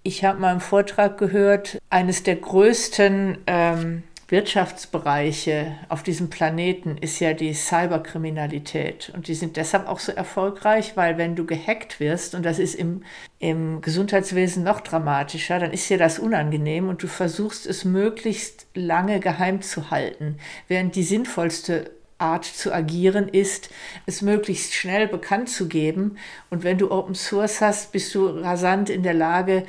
Ich 0.03 0.23
habe 0.23 0.39
mal 0.39 0.53
im 0.53 0.61
Vortrag 0.61 1.17
gehört, 1.17 1.77
eines 1.89 2.23
der 2.23 2.35
größten 2.35 3.37
ähm, 3.47 4.03
Wirtschaftsbereiche 4.31 5.75
auf 5.89 6.03
diesem 6.03 6.29
Planeten 6.29 6.97
ist 6.97 7.19
ja 7.19 7.33
die 7.33 7.53
Cyberkriminalität. 7.53 9.11
Und 9.13 9.27
die 9.27 9.33
sind 9.33 9.57
deshalb 9.57 9.87
auch 9.87 9.99
so 9.99 10.13
erfolgreich, 10.13 10.95
weil 10.95 11.17
wenn 11.17 11.35
du 11.35 11.45
gehackt 11.45 11.99
wirst, 11.99 12.33
und 12.33 12.43
das 12.43 12.57
ist 12.57 12.75
im, 12.75 13.03
im 13.39 13.81
Gesundheitswesen 13.81 14.63
noch 14.63 14.79
dramatischer, 14.79 15.59
dann 15.59 15.71
ist 15.71 15.89
dir 15.89 15.97
das 15.97 16.17
unangenehm 16.17 16.87
und 16.87 17.03
du 17.03 17.07
versuchst 17.07 17.67
es 17.67 17.83
möglichst 17.83 18.67
lange 18.73 19.19
geheim 19.19 19.61
zu 19.61 19.91
halten, 19.91 20.37
während 20.69 20.95
die 20.95 21.03
sinnvollste 21.03 21.91
Art 22.17 22.45
zu 22.45 22.71
agieren 22.73 23.27
ist, 23.27 23.69
es 24.05 24.21
möglichst 24.21 24.73
schnell 24.73 25.09
bekannt 25.09 25.49
zu 25.49 25.67
geben. 25.67 26.17
Und 26.49 26.63
wenn 26.63 26.77
du 26.77 26.89
Open 26.89 27.15
Source 27.15 27.59
hast, 27.59 27.91
bist 27.91 28.15
du 28.15 28.27
rasant 28.27 28.89
in 28.89 29.03
der 29.03 29.15
Lage, 29.15 29.65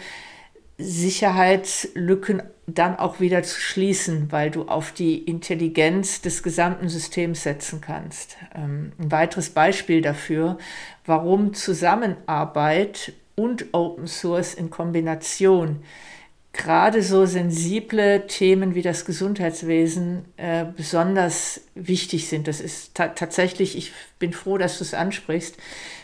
Sicherheitslücken 0.78 2.42
dann 2.66 2.96
auch 2.96 3.20
wieder 3.20 3.42
zu 3.42 3.60
schließen, 3.60 4.30
weil 4.30 4.50
du 4.50 4.62
auf 4.62 4.92
die 4.92 5.18
Intelligenz 5.18 6.22
des 6.22 6.42
gesamten 6.42 6.88
Systems 6.88 7.42
setzen 7.42 7.80
kannst. 7.80 8.36
Ähm, 8.54 8.92
ein 8.98 9.10
weiteres 9.10 9.50
Beispiel 9.50 10.00
dafür, 10.00 10.58
warum 11.04 11.54
Zusammenarbeit 11.54 13.12
und 13.34 13.66
Open 13.72 14.06
Source 14.06 14.54
in 14.54 14.70
Kombination 14.70 15.82
gerade 16.52 17.02
so 17.02 17.24
sensible 17.24 18.26
Themen 18.26 18.74
wie 18.74 18.82
das 18.82 19.04
Gesundheitswesen 19.04 20.26
äh, 20.36 20.66
besonders 20.76 21.62
wichtig 21.74 22.28
sind. 22.28 22.46
Das 22.46 22.60
ist 22.60 22.94
ta 22.94 23.08
tatsächlich, 23.08 23.76
ich 23.76 23.92
bin 24.18 24.32
froh, 24.32 24.58
dass 24.58 24.78
du 24.78 24.84
es 24.84 24.94
ansprichst. 24.94 25.56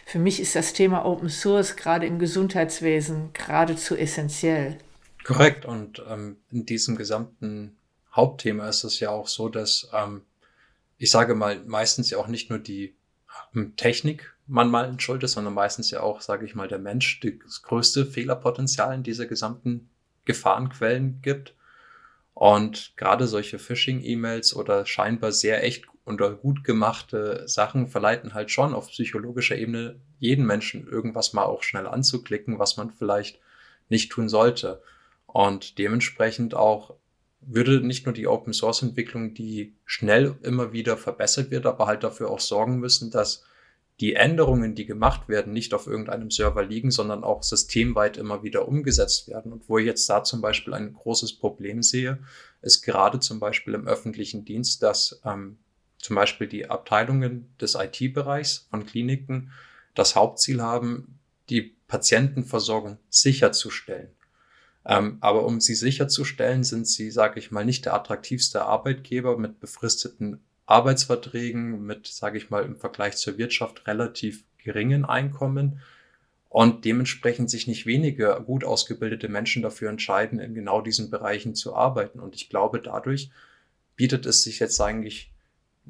Für 0.08 0.18
mich 0.18 0.40
ist 0.40 0.56
das 0.56 0.72
Thema 0.72 1.04
Open 1.04 1.28
Source 1.28 1.76
gerade 1.76 2.06
im 2.06 2.18
Gesundheitswesen 2.18 3.34
geradezu 3.34 3.94
essentiell. 3.94 4.78
Korrekt. 5.22 5.66
Und 5.66 6.02
ähm, 6.08 6.38
in 6.50 6.64
diesem 6.64 6.96
gesamten 6.96 7.76
Hauptthema 8.16 8.70
ist 8.70 8.84
es 8.84 9.00
ja 9.00 9.10
auch 9.10 9.28
so, 9.28 9.50
dass 9.50 9.90
ähm, 9.92 10.22
ich 10.96 11.10
sage 11.10 11.34
mal, 11.34 11.62
meistens 11.66 12.08
ja 12.08 12.16
auch 12.16 12.26
nicht 12.26 12.48
nur 12.48 12.58
die 12.58 12.96
ähm, 13.54 13.76
Technik 13.76 14.34
man 14.46 14.70
mal 14.70 14.98
schuld 14.98 15.22
ist, 15.24 15.32
sondern 15.32 15.52
meistens 15.52 15.90
ja 15.90 16.00
auch, 16.00 16.22
sage 16.22 16.46
ich 16.46 16.54
mal, 16.54 16.68
der 16.68 16.78
Mensch 16.78 17.20
das 17.20 17.60
größte 17.60 18.06
Fehlerpotenzial 18.06 18.94
in 18.94 19.02
dieser 19.02 19.26
gesamten 19.26 19.90
Gefahrenquellen 20.24 21.20
gibt. 21.20 21.54
Und 22.32 22.94
gerade 22.96 23.26
solche 23.26 23.58
Phishing-E-Mails 23.58 24.56
oder 24.56 24.86
scheinbar 24.86 25.32
sehr 25.32 25.62
echt 25.64 25.84
oder 26.08 26.32
gut 26.32 26.64
gemachte 26.64 27.44
Sachen 27.46 27.86
verleiten 27.86 28.34
halt 28.34 28.50
schon 28.50 28.74
auf 28.74 28.88
psychologischer 28.88 29.56
Ebene 29.56 30.00
jeden 30.18 30.46
Menschen 30.46 30.88
irgendwas 30.88 31.32
mal 31.32 31.44
auch 31.44 31.62
schnell 31.62 31.86
anzuklicken, 31.86 32.58
was 32.58 32.76
man 32.76 32.90
vielleicht 32.90 33.40
nicht 33.88 34.10
tun 34.10 34.28
sollte. 34.28 34.82
Und 35.26 35.78
dementsprechend 35.78 36.54
auch 36.54 36.94
würde 37.40 37.80
nicht 37.80 38.06
nur 38.06 38.12
die 38.12 38.26
Open 38.26 38.52
Source 38.52 38.82
Entwicklung, 38.82 39.34
die 39.34 39.74
schnell 39.84 40.36
immer 40.42 40.72
wieder 40.72 40.96
verbessert 40.96 41.50
wird, 41.50 41.66
aber 41.66 41.86
halt 41.86 42.02
dafür 42.02 42.30
auch 42.30 42.40
sorgen 42.40 42.78
müssen, 42.78 43.10
dass 43.10 43.44
die 44.00 44.14
Änderungen, 44.14 44.74
die 44.74 44.86
gemacht 44.86 45.28
werden, 45.28 45.52
nicht 45.52 45.74
auf 45.74 45.86
irgendeinem 45.88 46.30
Server 46.30 46.64
liegen, 46.64 46.90
sondern 46.90 47.24
auch 47.24 47.42
systemweit 47.42 48.16
immer 48.16 48.44
wieder 48.44 48.68
umgesetzt 48.68 49.28
werden. 49.28 49.52
Und 49.52 49.68
wo 49.68 49.78
ich 49.78 49.86
jetzt 49.86 50.08
da 50.08 50.22
zum 50.22 50.40
Beispiel 50.40 50.72
ein 50.74 50.92
großes 50.94 51.38
Problem 51.38 51.82
sehe, 51.82 52.18
ist 52.62 52.82
gerade 52.82 53.18
zum 53.18 53.40
Beispiel 53.40 53.74
im 53.74 53.88
öffentlichen 53.88 54.44
Dienst, 54.44 54.82
dass 54.82 55.20
ähm, 55.24 55.58
zum 55.98 56.16
Beispiel 56.16 56.46
die 56.46 56.70
Abteilungen 56.70 57.48
des 57.60 57.74
IT-Bereichs 57.74 58.66
von 58.70 58.86
Kliniken 58.86 59.52
das 59.94 60.14
Hauptziel 60.16 60.62
haben, 60.62 61.18
die 61.50 61.74
Patientenversorgung 61.88 62.98
sicherzustellen. 63.10 64.10
Ähm, 64.86 65.18
aber 65.20 65.44
um 65.44 65.60
sie 65.60 65.74
sicherzustellen, 65.74 66.64
sind 66.64 66.86
sie, 66.86 67.10
sage 67.10 67.38
ich 67.38 67.50
mal, 67.50 67.64
nicht 67.64 67.84
der 67.84 67.94
attraktivste 67.94 68.64
Arbeitgeber 68.64 69.36
mit 69.36 69.60
befristeten 69.60 70.40
Arbeitsverträgen 70.66 71.84
mit, 71.84 72.06
sage 72.06 72.38
ich 72.38 72.50
mal, 72.50 72.64
im 72.64 72.76
Vergleich 72.76 73.16
zur 73.16 73.38
Wirtschaft 73.38 73.86
relativ 73.86 74.44
geringen 74.58 75.04
Einkommen 75.04 75.80
und 76.50 76.84
dementsprechend 76.84 77.50
sich 77.50 77.66
nicht 77.66 77.86
wenige 77.86 78.42
gut 78.46 78.64
ausgebildete 78.64 79.28
Menschen 79.28 79.62
dafür 79.62 79.90
entscheiden, 79.90 80.38
in 80.38 80.54
genau 80.54 80.80
diesen 80.82 81.10
Bereichen 81.10 81.54
zu 81.54 81.74
arbeiten. 81.74 82.20
Und 82.20 82.34
ich 82.34 82.50
glaube, 82.50 82.80
dadurch 82.80 83.30
bietet 83.96 84.26
es 84.26 84.42
sich 84.42 84.58
jetzt 84.58 84.80
eigentlich 84.80 85.32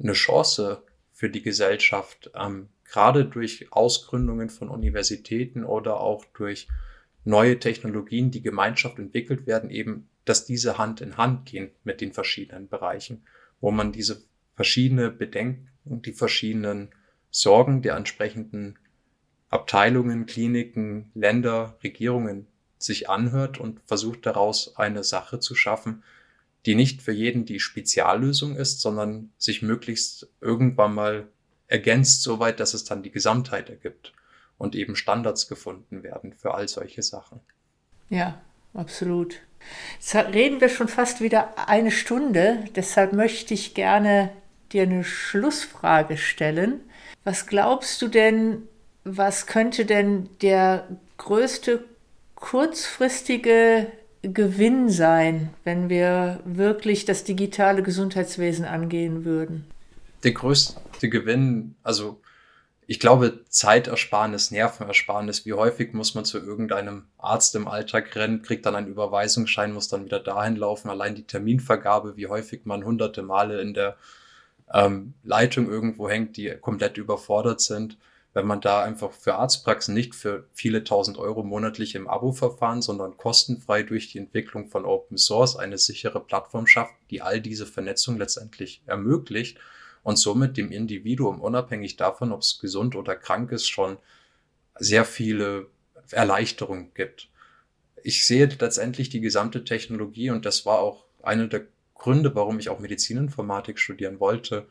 eine 0.01 0.13
Chance 0.13 0.83
für 1.11 1.29
die 1.29 1.41
Gesellschaft, 1.41 2.31
ähm, 2.35 2.69
gerade 2.85 3.25
durch 3.25 3.71
Ausgründungen 3.71 4.49
von 4.49 4.69
Universitäten 4.69 5.63
oder 5.63 5.99
auch 5.99 6.25
durch 6.33 6.67
neue 7.25 7.59
Technologien, 7.59 8.31
die 8.31 8.41
Gemeinschaft 8.41 8.97
entwickelt 8.97 9.45
werden, 9.45 9.69
eben, 9.69 10.09
dass 10.25 10.45
diese 10.45 10.77
Hand 10.77 11.01
in 11.01 11.17
Hand 11.17 11.45
gehen 11.45 11.71
mit 11.83 12.01
den 12.01 12.13
verschiedenen 12.13 12.67
Bereichen, 12.67 13.23
wo 13.61 13.71
man 13.71 13.91
diese 13.91 14.23
verschiedene 14.55 15.11
Bedenken, 15.11 15.69
die 15.85 16.13
verschiedenen 16.13 16.89
Sorgen 17.31 17.81
der 17.81 17.95
entsprechenden 17.95 18.79
Abteilungen, 19.49 20.25
Kliniken, 20.25 21.11
Länder, 21.13 21.77
Regierungen 21.83 22.47
sich 22.77 23.09
anhört 23.09 23.59
und 23.59 23.81
versucht 23.85 24.25
daraus 24.25 24.77
eine 24.77 25.03
Sache 25.03 25.39
zu 25.39 25.55
schaffen, 25.55 26.03
die 26.65 26.75
nicht 26.75 27.01
für 27.01 27.11
jeden 27.11 27.45
die 27.45 27.59
Speziallösung 27.59 28.55
ist, 28.55 28.81
sondern 28.81 29.31
sich 29.37 29.61
möglichst 29.61 30.27
irgendwann 30.41 30.93
mal 30.93 31.27
ergänzt, 31.67 32.23
soweit, 32.23 32.59
dass 32.59 32.73
es 32.73 32.83
dann 32.83 33.03
die 33.03 33.11
Gesamtheit 33.11 33.69
ergibt 33.69 34.13
und 34.57 34.75
eben 34.75 34.95
Standards 34.95 35.47
gefunden 35.47 36.03
werden 36.03 36.33
für 36.33 36.53
all 36.53 36.67
solche 36.67 37.01
Sachen. 37.01 37.39
Ja, 38.09 38.41
absolut. 38.73 39.39
Jetzt 39.99 40.15
reden 40.15 40.61
wir 40.61 40.69
schon 40.69 40.87
fast 40.87 41.21
wieder 41.21 41.67
eine 41.67 41.91
Stunde, 41.91 42.65
deshalb 42.75 43.13
möchte 43.13 43.53
ich 43.53 43.73
gerne 43.73 44.31
dir 44.71 44.83
eine 44.83 45.03
Schlussfrage 45.03 46.17
stellen. 46.17 46.81
Was 47.23 47.47
glaubst 47.47 48.01
du 48.01 48.07
denn, 48.07 48.67
was 49.03 49.47
könnte 49.47 49.85
denn 49.85 50.29
der 50.41 50.87
größte 51.17 51.83
kurzfristige 52.35 53.91
Gewinn 54.21 54.89
sein, 54.89 55.49
wenn 55.63 55.89
wir 55.89 56.41
wirklich 56.43 57.05
das 57.05 57.23
digitale 57.23 57.83
Gesundheitswesen 57.83 58.65
angehen 58.65 59.23
würden? 59.23 59.65
Der 60.23 60.33
größte 60.33 61.09
Gewinn, 61.09 61.75
also 61.83 62.19
ich 62.85 62.99
glaube, 62.99 63.45
Zeitersparnis, 63.49 64.49
Nervenersparnis, 64.49 65.45
wie 65.45 65.53
häufig 65.53 65.93
muss 65.93 66.15
man 66.15 66.25
zu 66.25 66.39
irgendeinem 66.39 67.03
Arzt 67.19 67.53
im 67.55 67.67
Alltag 67.67 68.15
rennen, 68.15 68.41
kriegt 68.41 68.65
dann 68.65 68.75
einen 68.75 68.87
Überweisungsschein, 68.87 69.73
muss 69.73 69.89
dann 69.89 70.05
wieder 70.05 70.19
dahin 70.19 70.55
laufen. 70.55 70.89
Allein 70.89 71.13
die 71.13 71.27
Terminvergabe, 71.27 72.17
wie 72.17 72.25
häufig 72.25 72.61
man 72.65 72.83
hunderte 72.83 73.21
Male 73.21 73.61
in 73.61 73.75
der 73.75 73.95
ähm, 74.73 75.13
Leitung 75.23 75.69
irgendwo 75.69 76.09
hängt, 76.09 76.35
die 76.35 76.49
komplett 76.59 76.97
überfordert 76.97 77.61
sind. 77.61 77.97
Wenn 78.39 78.47
man 78.47 78.61
da 78.61 78.83
einfach 78.83 79.11
für 79.11 79.35
Arztpraxen 79.35 79.93
nicht 79.93 80.15
für 80.15 80.47
viele 80.53 80.85
tausend 80.85 81.17
Euro 81.17 81.43
monatlich 81.43 81.93
im 81.93 82.07
Abo-Verfahren, 82.07 82.81
sondern 82.81 83.17
kostenfrei 83.17 83.83
durch 83.83 84.13
die 84.13 84.17
Entwicklung 84.17 84.69
von 84.69 84.85
Open 84.85 85.17
Source 85.17 85.57
eine 85.57 85.77
sichere 85.77 86.21
Plattform 86.21 86.65
schafft, 86.65 86.93
die 87.09 87.21
all 87.21 87.41
diese 87.41 87.65
Vernetzung 87.65 88.17
letztendlich 88.17 88.81
ermöglicht, 88.85 89.57
und 90.03 90.15
somit 90.15 90.55
dem 90.55 90.71
Individuum, 90.71 91.41
unabhängig 91.41 91.97
davon, 91.97 92.31
ob 92.31 92.39
es 92.39 92.59
gesund 92.59 92.95
oder 92.95 93.17
krank 93.17 93.51
ist, 93.51 93.67
schon 93.67 93.97
sehr 94.75 95.03
viele 95.03 95.67
Erleichterungen 96.09 96.93
gibt. 96.93 97.27
Ich 98.03 98.25
sehe 98.25 98.45
letztendlich 98.57 99.09
die 99.09 99.19
gesamte 99.19 99.65
Technologie 99.65 100.29
und 100.29 100.45
das 100.45 100.65
war 100.65 100.79
auch 100.79 101.03
einer 101.23 101.47
der 101.47 101.65
Gründe, 101.93 102.33
warum 102.35 102.57
ich 102.57 102.69
auch 102.69 102.79
Medizininformatik 102.79 103.79
studieren 103.79 104.21
wollte. 104.21 104.65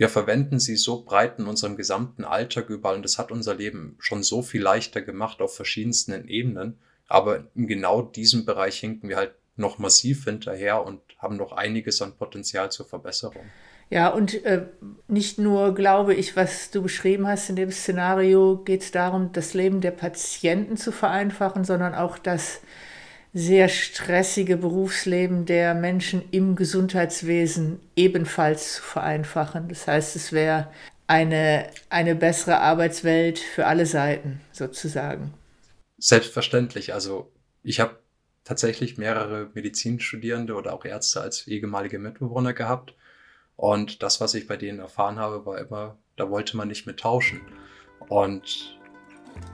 Wir 0.00 0.08
verwenden 0.08 0.60
sie 0.60 0.76
so 0.76 1.02
breit 1.02 1.38
in 1.38 1.44
unserem 1.44 1.76
gesamten 1.76 2.24
Alltag 2.24 2.70
überall 2.70 2.96
und 2.96 3.02
das 3.02 3.18
hat 3.18 3.30
unser 3.30 3.54
Leben 3.54 3.96
schon 3.98 4.22
so 4.22 4.40
viel 4.40 4.62
leichter 4.62 5.02
gemacht 5.02 5.42
auf 5.42 5.54
verschiedensten 5.54 6.26
Ebenen. 6.26 6.78
Aber 7.06 7.44
in 7.54 7.66
genau 7.66 8.00
diesem 8.00 8.46
Bereich 8.46 8.80
hinken 8.80 9.10
wir 9.10 9.18
halt 9.18 9.34
noch 9.56 9.76
massiv 9.76 10.24
hinterher 10.24 10.86
und 10.86 11.02
haben 11.18 11.36
noch 11.36 11.52
einiges 11.52 12.00
an 12.00 12.16
Potenzial 12.16 12.72
zur 12.72 12.86
Verbesserung. 12.86 13.44
Ja, 13.90 14.08
und 14.08 14.42
äh, 14.46 14.68
nicht 15.06 15.38
nur, 15.38 15.74
glaube 15.74 16.14
ich, 16.14 16.34
was 16.34 16.70
du 16.70 16.80
beschrieben 16.80 17.26
hast 17.26 17.50
in 17.50 17.56
dem 17.56 17.70
Szenario, 17.70 18.56
geht 18.56 18.80
es 18.80 18.92
darum, 18.92 19.32
das 19.32 19.52
Leben 19.52 19.82
der 19.82 19.90
Patienten 19.90 20.78
zu 20.78 20.92
vereinfachen, 20.92 21.64
sondern 21.64 21.94
auch 21.94 22.16
das 22.16 22.62
sehr 23.32 23.68
stressige 23.68 24.56
Berufsleben 24.56 25.46
der 25.46 25.74
Menschen 25.74 26.22
im 26.32 26.56
Gesundheitswesen 26.56 27.80
ebenfalls 27.94 28.76
zu 28.76 28.82
vereinfachen. 28.82 29.68
Das 29.68 29.86
heißt, 29.86 30.16
es 30.16 30.32
wäre 30.32 30.68
eine, 31.06 31.68
eine 31.90 32.14
bessere 32.14 32.58
Arbeitswelt 32.58 33.38
für 33.38 33.66
alle 33.66 33.86
Seiten 33.86 34.40
sozusagen. 34.52 35.32
Selbstverständlich. 35.98 36.94
Also 36.94 37.32
ich 37.62 37.78
habe 37.78 37.98
tatsächlich 38.44 38.98
mehrere 38.98 39.50
Medizinstudierende 39.54 40.54
oder 40.54 40.72
auch 40.72 40.84
Ärzte 40.84 41.20
als 41.20 41.46
ehemalige 41.46 41.98
Mitbewohner 41.98 42.52
gehabt. 42.52 42.94
Und 43.54 44.02
das, 44.02 44.20
was 44.20 44.34
ich 44.34 44.46
bei 44.46 44.56
denen 44.56 44.78
erfahren 44.78 45.18
habe, 45.18 45.44
war 45.44 45.58
immer, 45.58 45.98
da 46.16 46.30
wollte 46.30 46.56
man 46.56 46.68
nicht 46.68 46.86
mit 46.86 47.00
tauschen. 47.00 47.42
Und 48.08 48.79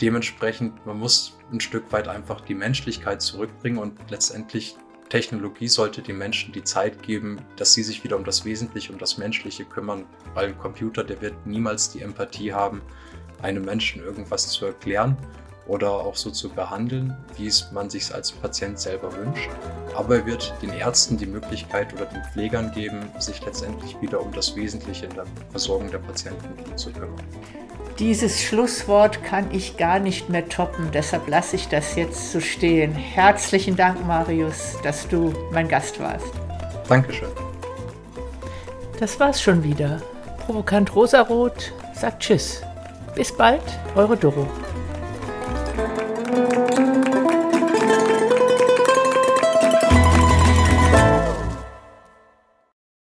dementsprechend, 0.01 0.85
man 0.87 0.99
muss 0.99 1.39
ein 1.53 1.61
Stück 1.61 1.91
weit 1.93 2.09
einfach 2.09 2.41
die 2.41 2.55
Menschlichkeit 2.55 3.23
zurückbringen 3.23 3.79
und 3.79 3.99
letztendlich 4.11 4.77
Technologie 5.09 5.69
sollte 5.69 6.03
den 6.03 6.19
Menschen 6.19 6.53
die 6.53 6.65
Zeit 6.65 7.03
geben, 7.03 7.41
dass 7.57 7.73
sie 7.73 7.83
sich 7.83 8.03
wieder 8.03 8.17
um 8.17 8.25
das 8.25 8.45
Wesentliche, 8.45 8.93
um 8.93 8.99
das 8.99 9.19
Menschliche 9.19 9.65
kümmern, 9.65 10.05
weil 10.35 10.49
ein 10.49 10.59
Computer, 10.59 11.05
der 11.05 11.21
wird 11.21 11.47
niemals 11.47 11.91
die 11.91 12.03
Empathie 12.03 12.53
haben, 12.53 12.83
einem 13.41 13.65
Menschen 13.65 14.03
irgendwas 14.03 14.49
zu 14.49 14.67
erklären 14.67 15.17
oder 15.67 15.91
auch 15.91 16.15
so 16.15 16.31
zu 16.31 16.49
behandeln, 16.49 17.17
wie 17.37 17.47
es 17.47 17.71
man 17.73 17.91
sich 17.91 18.15
als 18.15 18.33
Patient 18.33 18.79
selber 18.79 19.13
wünscht. 19.17 19.51
Aber 19.95 20.17
er 20.17 20.27
wird 20.27 20.55
den 20.63 20.71
Ärzten 20.71 21.17
die 21.17 21.27
Möglichkeit 21.27 21.93
oder 21.95 22.07
den 22.07 22.23
Pflegern 22.33 22.73
geben, 22.73 23.01
sich 23.19 23.45
letztendlich 23.45 24.01
wieder 24.01 24.21
um 24.21 24.33
das 24.33 24.55
Wesentliche 24.55 25.07
in 25.07 25.15
der 25.15 25.27
Versorgung 25.51 25.91
der 25.91 25.99
Patienten 25.99 26.77
zu 26.77 26.93
kümmern. 26.93 27.23
Dieses 27.99 28.43
Schlusswort 28.43 29.25
kann 29.25 29.51
ich 29.53 29.79
gar 29.79 29.99
nicht 29.99 30.29
mehr 30.29 30.47
toppen, 30.51 30.91
deshalb 30.93 31.29
lasse 31.29 31.57
ich 31.57 31.69
das 31.69 31.97
jetzt 31.97 32.31
so 32.31 32.41
stehen. 32.41 32.93
Herzlichen 32.93 33.75
Dank, 33.75 34.07
Marius, 34.07 34.77
dass 34.83 35.09
du 35.09 35.33
mein 35.51 35.67
Gast 35.67 35.99
warst. 35.99 36.27
Dankeschön. 36.89 37.31
Das 39.01 39.19
war's 39.19 39.41
schon 39.41 39.65
wieder. 39.65 40.03
Provokant 40.45 40.95
Rosarot 40.95 41.73
sagt 41.95 42.23
Tschüss. 42.23 42.61
Bis 43.15 43.35
bald, 43.35 43.63
eure 43.95 44.17
Doro. 44.17 44.47